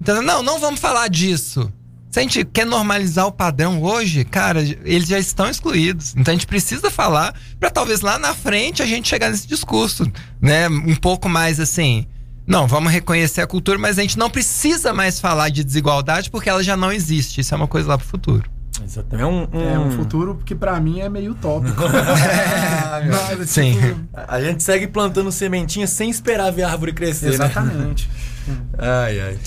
Então, 0.00 0.20
não, 0.20 0.42
não 0.42 0.60
vamos 0.60 0.78
falar 0.78 1.08
disso. 1.08 1.72
Se 2.10 2.20
a 2.20 2.22
gente 2.22 2.44
quer 2.44 2.64
normalizar 2.66 3.26
o 3.26 3.32
padrão 3.32 3.82
hoje, 3.82 4.24
cara, 4.24 4.62
eles 4.84 5.08
já 5.08 5.18
estão 5.18 5.48
excluídos. 5.50 6.14
Então 6.16 6.32
a 6.32 6.34
gente 6.34 6.46
precisa 6.46 6.90
falar 6.90 7.34
para 7.58 7.70
talvez 7.70 8.00
lá 8.02 8.18
na 8.18 8.34
frente 8.34 8.82
a 8.82 8.86
gente 8.86 9.08
chegar 9.08 9.30
nesse 9.30 9.46
discurso, 9.46 10.10
né? 10.40 10.68
Um 10.68 10.94
pouco 10.96 11.28
mais 11.28 11.60
assim. 11.60 12.06
Não, 12.46 12.66
vamos 12.66 12.92
reconhecer 12.92 13.40
a 13.40 13.46
cultura, 13.46 13.78
mas 13.78 13.98
a 13.98 14.02
gente 14.02 14.16
não 14.18 14.30
precisa 14.30 14.92
mais 14.92 15.18
falar 15.18 15.48
de 15.48 15.64
desigualdade 15.64 16.30
porque 16.30 16.48
ela 16.48 16.62
já 16.62 16.76
não 16.76 16.92
existe. 16.92 17.40
Isso 17.40 17.52
é 17.52 17.56
uma 17.56 17.66
coisa 17.66 17.88
lá 17.88 17.98
pro 17.98 18.06
futuro. 18.06 18.48
Exatamente. 18.84 19.22
É 19.22 19.26
um, 19.26 19.48
É 19.74 19.78
um 19.78 19.90
futuro 19.90 20.40
que 20.44 20.54
pra 20.54 20.78
mim 20.78 21.00
é 21.00 21.08
meio 21.08 21.32
utópico. 21.32 21.82
Mas, 23.38 23.50
Sim. 23.50 23.72
tipo, 23.80 24.08
A 24.14 24.40
gente 24.40 24.62
segue 24.62 24.86
plantando 24.86 25.32
sementinha 25.32 25.86
sem 25.86 26.08
esperar 26.10 26.50
ver 26.52 26.62
a 26.62 26.70
árvore 26.70 26.92
crescer, 26.92 27.26
né? 27.30 27.34
exatamente. 27.34 28.08
Ai, 28.78 29.18
ai. 29.20 29.38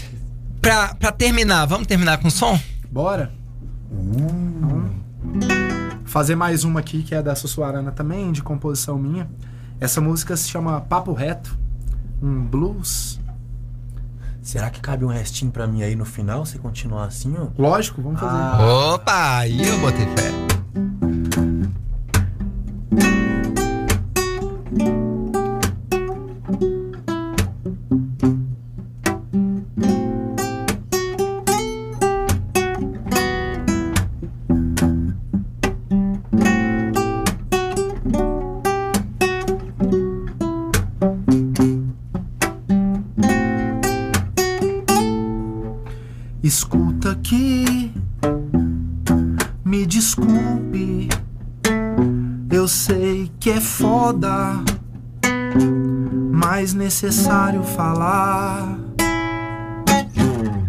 Pra, 0.61 0.93
pra 0.95 1.09
terminar, 1.11 1.65
vamos 1.65 1.87
terminar 1.87 2.17
com 2.17 2.29
som? 2.29 2.59
Bora? 2.91 3.31
Vamos 3.89 4.91
fazer 6.03 6.35
mais 6.35 6.65
uma 6.65 6.81
aqui 6.81 7.01
que 7.03 7.15
é 7.15 7.21
da 7.21 7.33
Sussuarana 7.33 7.91
também, 7.93 8.31
de 8.33 8.43
composição 8.43 8.97
minha. 8.97 9.29
Essa 9.79 10.01
música 10.01 10.35
se 10.35 10.49
chama 10.49 10.81
Papo 10.81 11.13
Reto, 11.13 11.57
um 12.21 12.45
blues. 12.45 13.19
Será 14.41 14.69
que 14.69 14.79
cabe 14.79 15.05
um 15.05 15.09
restinho 15.09 15.51
pra 15.51 15.67
mim 15.67 15.83
aí 15.83 15.95
no 15.95 16.05
final, 16.05 16.45
se 16.45 16.57
continuar 16.57 17.05
assim, 17.05 17.35
ó? 17.37 17.47
Lógico, 17.57 18.01
vamos 18.01 18.19
fazer. 18.19 18.37
Ah. 18.37 18.93
Opa, 18.95 19.37
aí 19.37 19.61
eu 19.67 19.77
botei 19.79 20.05
fé. 20.15 21.08
Necessário 56.79 57.61
falar. 57.61 58.79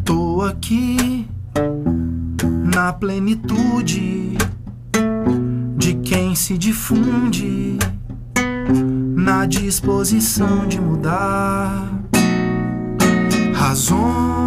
Tô 0.05 0.43
aqui 0.43 1.25
na 2.75 2.93
plenitude 2.93 4.37
de 5.77 5.95
quem 6.03 6.35
se 6.35 6.59
difunde, 6.59 7.79
na 9.15 9.47
disposição 9.47 10.67
de 10.67 10.81
mudar 10.81 11.89
razões 13.55 14.40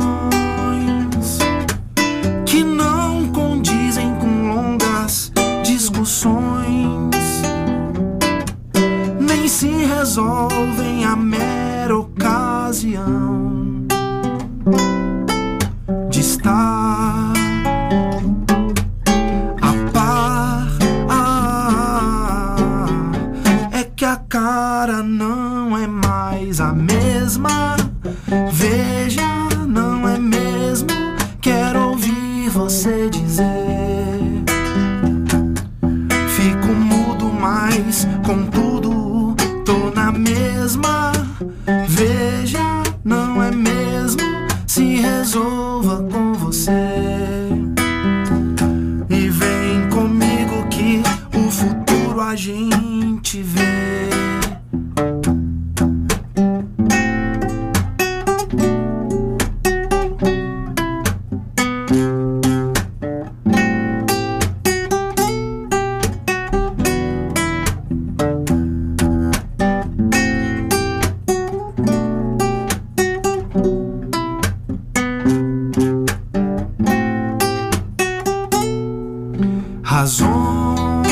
Razões 80.04 81.08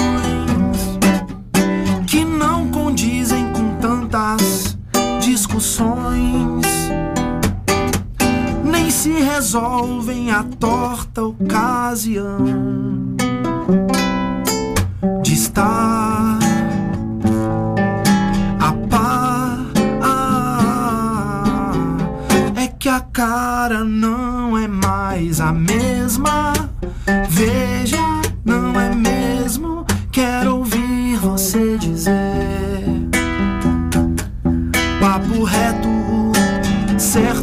que 2.05 2.25
não 2.25 2.67
condizem 2.67 3.49
com 3.53 3.77
tantas 3.77 4.77
discussões, 5.21 6.65
nem 8.65 8.91
se 8.91 9.13
resolvem 9.13 10.31
a 10.31 10.43
torta 10.43 11.23
ocasião 11.23 12.37
de 15.23 15.35
estar 15.35 16.37
a 18.59 18.73
par. 18.89 19.57
É 22.61 22.67
que 22.67 22.89
a 22.89 22.99
cara 22.99 23.85
não 23.85 24.57
é 24.57 24.67
mais 24.67 25.39
a 25.39 25.53
mesma. 25.53 26.51
Veja, 27.29 27.80
C'est. 37.11 37.40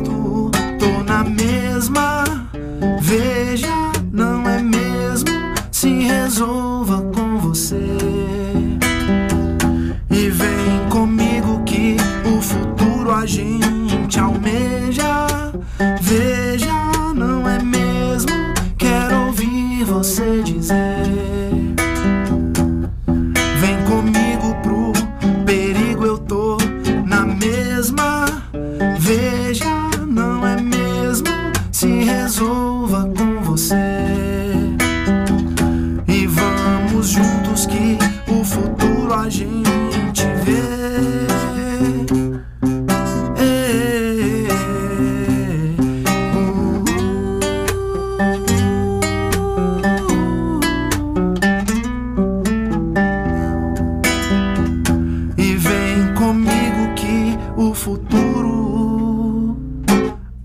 O 57.59 57.75
futuro 57.75 59.57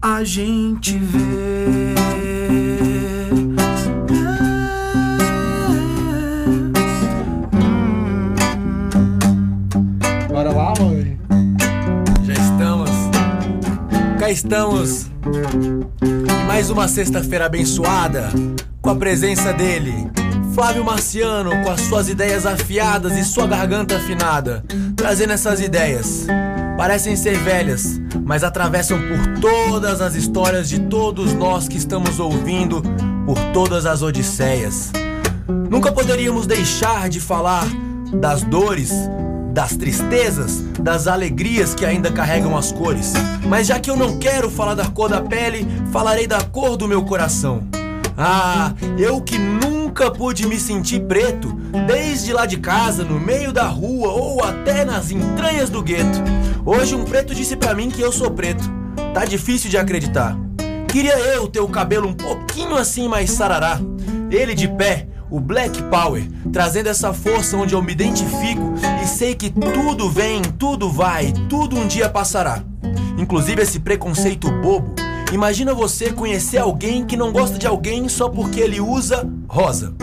a 0.02 0.24
gente 0.24 0.98
vê. 0.98 1.94
Bora 10.28 10.52
lá, 10.52 10.74
mãe. 10.80 11.20
Já 12.24 12.34
estamos. 12.34 12.90
Cá 14.20 14.32
estamos. 14.32 15.06
E 16.02 16.48
mais 16.48 16.72
uma 16.72 16.88
sexta-feira 16.88 17.46
abençoada 17.46 18.30
com 18.82 18.90
a 18.90 18.96
presença 18.96 19.54
dele. 19.54 20.10
Flávio 20.56 20.84
Marciano, 20.84 21.52
com 21.64 21.70
as 21.70 21.82
suas 21.82 22.10
ideias 22.10 22.48
afiadas 22.48 23.16
e 23.16 23.24
sua 23.24 23.46
garganta 23.46 23.98
afinada, 23.98 24.64
trazendo 24.96 25.34
essas 25.34 25.62
ideias. 25.62 26.26
Parecem 26.78 27.16
ser 27.16 27.38
velhas, 27.38 28.02
mas 28.26 28.44
atravessam 28.44 29.00
por 29.00 29.40
todas 29.40 30.02
as 30.02 30.16
histórias 30.16 30.68
de 30.68 30.80
todos 30.80 31.34
nós 31.34 31.68
que 31.68 31.78
estamos 31.78 32.20
ouvindo, 32.20 32.82
por 33.26 33.38
todas 33.54 33.86
as 33.86 34.02
odisseias. 34.02 34.92
Nunca 35.70 35.92
poderíamos 35.92 36.48
deixar 36.48 37.10
de 37.10 37.20
falar 37.20 37.66
das 38.14 38.42
dores, 38.42 38.92
das 39.54 39.76
tristezas, 39.76 40.62
das 40.80 41.06
alegrias 41.08 41.76
que 41.76 41.86
ainda 41.86 42.12
carregam 42.12 42.58
as 42.58 42.72
cores. 42.72 43.14
Mas 43.48 43.68
já 43.68 43.80
que 43.80 43.90
eu 43.90 43.96
não 43.96 44.18
quero 44.18 44.50
falar 44.50 44.74
da 44.74 44.86
cor 44.86 45.10
da 45.10 45.22
pele, 45.22 45.68
falarei 45.92 46.26
da 46.26 46.42
cor 46.42 46.76
do 46.76 46.88
meu 46.88 47.04
coração. 47.04 47.64
Ah, 48.18 48.74
eu 48.98 49.22
que 49.22 49.38
nunca 49.38 50.12
pude 50.12 50.48
me 50.48 50.60
sentir 50.60 51.02
preto, 51.02 51.52
desde 51.88 52.32
lá 52.32 52.46
de 52.46 52.58
casa, 52.58 53.04
no 53.04 53.20
meio 53.20 53.52
da 53.52 53.66
rua 53.66 54.10
ou 54.10 54.44
até 54.44 54.86
nas 54.86 55.12
entranhas 55.12 55.70
do 55.70 55.82
gueto. 55.82 56.22
Hoje 56.66 56.96
um 56.96 57.04
preto 57.04 57.34
disse 57.34 57.56
pra 57.56 57.74
mim 57.74 57.90
que 57.90 58.02
eu 58.02 58.12
sou 58.12 58.32
preto. 58.32 58.64
Tá 59.14 59.26
difícil 59.26 59.70
de 59.70 59.78
acreditar. 59.78 60.38
Queria 60.88 61.18
eu 61.18 61.48
ter 61.48 61.60
o 61.60 61.68
cabelo 61.68 62.08
um 62.08 62.14
pouquinho 62.14 62.76
assim 62.76 63.08
mais 63.08 63.32
sarará. 63.32 63.80
Ele 64.30 64.54
de 64.54 64.68
pé, 64.68 65.08
o 65.30 65.40
Black 65.40 65.82
Power, 65.84 66.24
trazendo 66.52 66.90
essa 66.90 67.12
força 67.14 67.58
onde 67.58 67.74
eu 67.74 67.82
me 67.82 67.92
identifico 67.92 68.74
e 69.04 69.08
sei 69.08 69.34
que 69.34 69.50
tudo 69.50 70.10
vem, 70.10 70.42
tudo 70.60 70.92
vai, 70.92 71.34
tudo 71.50 71.76
um 71.76 71.88
dia 71.88 72.08
passará. 72.08 72.64
Inclusive 73.18 73.62
esse 73.62 73.80
preconceito 73.80 74.52
bobo. 74.62 74.94
Imagina 75.34 75.74
você 75.74 76.12
conhecer 76.12 76.60
alguém 76.60 77.04
que 77.04 77.18
não 77.18 77.32
gosta 77.32 77.58
de 77.58 77.66
alguém 77.66 78.08
só 78.08 78.30
porque 78.30 78.60
ele 78.60 78.80
usa 78.80 79.28
rosa. 79.48 79.96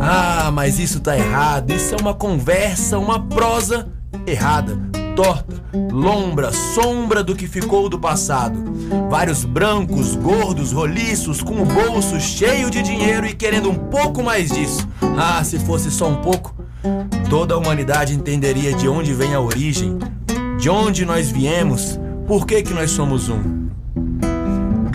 Ah, 0.00 0.50
mas 0.50 0.78
isso 0.78 1.00
tá 1.00 1.14
errado. 1.14 1.70
Isso 1.70 1.94
é 1.94 2.00
uma 2.00 2.14
conversa, 2.14 2.98
uma 2.98 3.20
prosa 3.20 3.88
errada, 4.26 4.80
torta, 5.14 5.62
lombra, 5.92 6.50
sombra 6.50 7.22
do 7.22 7.36
que 7.36 7.46
ficou 7.46 7.90
do 7.90 7.98
passado. 7.98 8.58
Vários 9.10 9.44
brancos, 9.44 10.16
gordos, 10.16 10.72
roliços, 10.72 11.42
com 11.42 11.60
o 11.60 11.66
bolso 11.66 12.18
cheio 12.18 12.70
de 12.70 12.82
dinheiro 12.82 13.26
e 13.26 13.34
querendo 13.34 13.68
um 13.68 13.74
pouco 13.74 14.22
mais 14.22 14.50
disso. 14.50 14.88
Ah, 15.18 15.44
se 15.44 15.58
fosse 15.58 15.90
só 15.90 16.08
um 16.08 16.22
pouco, 16.22 16.56
toda 17.28 17.54
a 17.54 17.58
humanidade 17.58 18.14
entenderia 18.14 18.72
de 18.72 18.88
onde 18.88 19.12
vem 19.12 19.34
a 19.34 19.40
origem, 19.42 19.98
de 20.58 20.70
onde 20.70 21.04
nós 21.04 21.30
viemos, 21.30 22.00
por 22.26 22.46
que 22.46 22.62
que 22.62 22.72
nós 22.72 22.90
somos 22.90 23.28
um. 23.28 23.65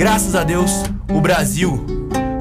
Graças 0.02 0.34
a 0.34 0.44
Deus, 0.44 0.82
o 1.14 1.22
Brasil. 1.22 1.86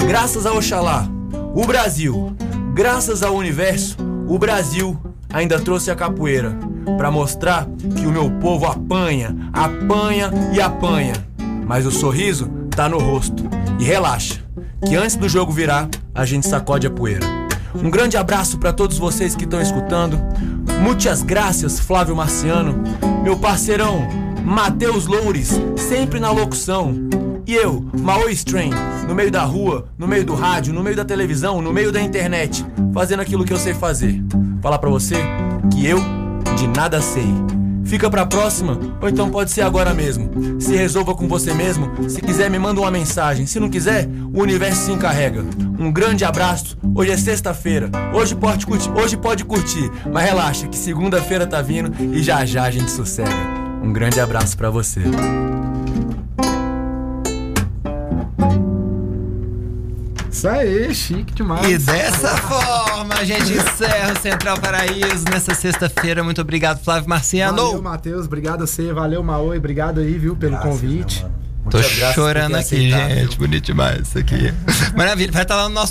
Graças 0.08 0.46
a 0.46 0.52
Oxalá, 0.54 1.06
o 1.54 1.66
Brasil. 1.66 2.34
Graças 2.72 3.22
ao 3.22 3.36
universo, 3.36 3.98
o 4.26 4.38
Brasil 4.38 4.98
ainda 5.30 5.60
trouxe 5.60 5.90
a 5.90 5.94
capoeira 5.94 6.56
para 6.96 7.10
mostrar 7.10 7.66
que 7.98 8.06
o 8.06 8.10
meu 8.10 8.30
povo 8.30 8.64
apanha, 8.64 9.36
apanha 9.52 10.30
e 10.54 10.58
apanha. 10.58 11.12
Mas 11.66 11.84
o 11.84 11.90
sorriso 11.90 12.48
tá 12.74 12.88
no 12.88 12.96
rosto. 12.98 13.44
E 13.78 13.84
relaxa, 13.84 14.40
que 14.88 14.96
antes 14.96 15.16
do 15.16 15.28
jogo 15.28 15.52
virar, 15.52 15.86
a 16.14 16.24
gente 16.24 16.48
sacode 16.48 16.86
a 16.86 16.90
poeira. 16.90 17.26
Um 17.74 17.90
grande 17.90 18.16
abraço 18.16 18.56
para 18.56 18.72
todos 18.72 18.96
vocês 18.96 19.36
que 19.36 19.44
estão 19.44 19.60
escutando. 19.60 20.18
Muitas 20.82 21.22
graças, 21.22 21.78
Flávio 21.78 22.16
Marciano, 22.16 22.82
meu 23.22 23.36
parceirão 23.36 24.08
Matheus 24.42 25.06
Loures, 25.06 25.50
sempre 25.76 26.18
na 26.18 26.30
locução. 26.30 27.19
E 27.50 27.54
eu, 27.56 27.84
Mao 27.98 28.28
Strain, 28.28 28.70
no 29.08 29.12
meio 29.12 29.28
da 29.28 29.42
rua, 29.42 29.88
no 29.98 30.06
meio 30.06 30.24
do 30.24 30.36
rádio, 30.36 30.72
no 30.72 30.84
meio 30.84 30.94
da 30.94 31.04
televisão, 31.04 31.60
no 31.60 31.72
meio 31.72 31.90
da 31.90 32.00
internet, 32.00 32.64
fazendo 32.94 33.18
aquilo 33.18 33.44
que 33.44 33.52
eu 33.52 33.58
sei 33.58 33.74
fazer. 33.74 34.22
Falar 34.62 34.78
pra 34.78 34.88
você 34.88 35.16
que 35.72 35.84
eu 35.84 35.98
de 36.56 36.68
nada 36.68 37.00
sei. 37.02 37.26
Fica 37.84 38.08
pra 38.08 38.24
próxima, 38.24 38.78
ou 39.02 39.08
então 39.08 39.30
pode 39.30 39.50
ser 39.50 39.62
agora 39.62 39.92
mesmo. 39.92 40.30
Se 40.60 40.76
resolva 40.76 41.12
com 41.12 41.26
você 41.26 41.52
mesmo. 41.52 41.90
Se 42.08 42.20
quiser, 42.20 42.48
me 42.48 42.56
manda 42.56 42.80
uma 42.82 42.90
mensagem. 42.92 43.46
Se 43.46 43.58
não 43.58 43.68
quiser, 43.68 44.08
o 44.32 44.42
universo 44.42 44.84
se 44.84 44.92
encarrega. 44.92 45.44
Um 45.76 45.90
grande 45.90 46.24
abraço. 46.24 46.78
Hoje 46.94 47.10
é 47.10 47.16
sexta-feira. 47.16 47.90
Hoje 48.14 48.36
pode 48.36 48.64
curtir, 48.64 48.92
hoje 48.92 49.16
pode 49.16 49.44
curtir. 49.44 49.90
Mas 50.12 50.24
relaxa, 50.24 50.68
que 50.68 50.78
segunda-feira 50.78 51.48
tá 51.48 51.60
vindo 51.60 51.92
e 52.14 52.22
já 52.22 52.46
já 52.46 52.62
a 52.62 52.70
gente 52.70 52.92
sossega. 52.92 53.34
Um 53.82 53.92
grande 53.92 54.20
abraço 54.20 54.56
pra 54.56 54.70
você. 54.70 55.00
Isso 60.40 60.48
aí, 60.48 60.94
chique 60.94 61.34
demais. 61.34 61.66
E 61.68 61.76
dessa 61.76 62.34
forma 62.38 63.14
a 63.14 63.24
gente 63.24 63.52
encerra 63.52 64.14
o 64.14 64.22
Central 64.22 64.58
Paraíso 64.58 65.26
nessa 65.30 65.54
sexta-feira. 65.54 66.24
Muito 66.24 66.40
obrigado, 66.40 66.82
Flávio 66.82 67.10
Marciano. 67.10 67.58
Valeu, 67.62 67.82
Matheus. 67.82 68.24
Obrigado 68.24 68.62
a 68.62 68.66
você. 68.66 68.90
Valeu, 68.90 69.22
Maoi. 69.22 69.58
Obrigado 69.58 70.00
aí, 70.00 70.16
viu, 70.16 70.34
pelo 70.34 70.52
Graças, 70.52 70.70
convite. 70.70 71.24
né? 71.24 71.30
Tô 71.70 71.82
chorando 71.82 72.54
aqui, 72.54 72.64
aceitado, 72.64 73.10
gente. 73.10 73.28
viu? 73.28 73.36
Bonito 73.36 73.64
demais 73.66 74.08
isso 74.08 74.18
aqui. 74.18 74.50
Maravilha. 74.96 75.30
Vai 75.30 75.42
estar 75.42 75.56
lá 75.56 75.68
no 75.68 75.74
nosso 75.74 75.88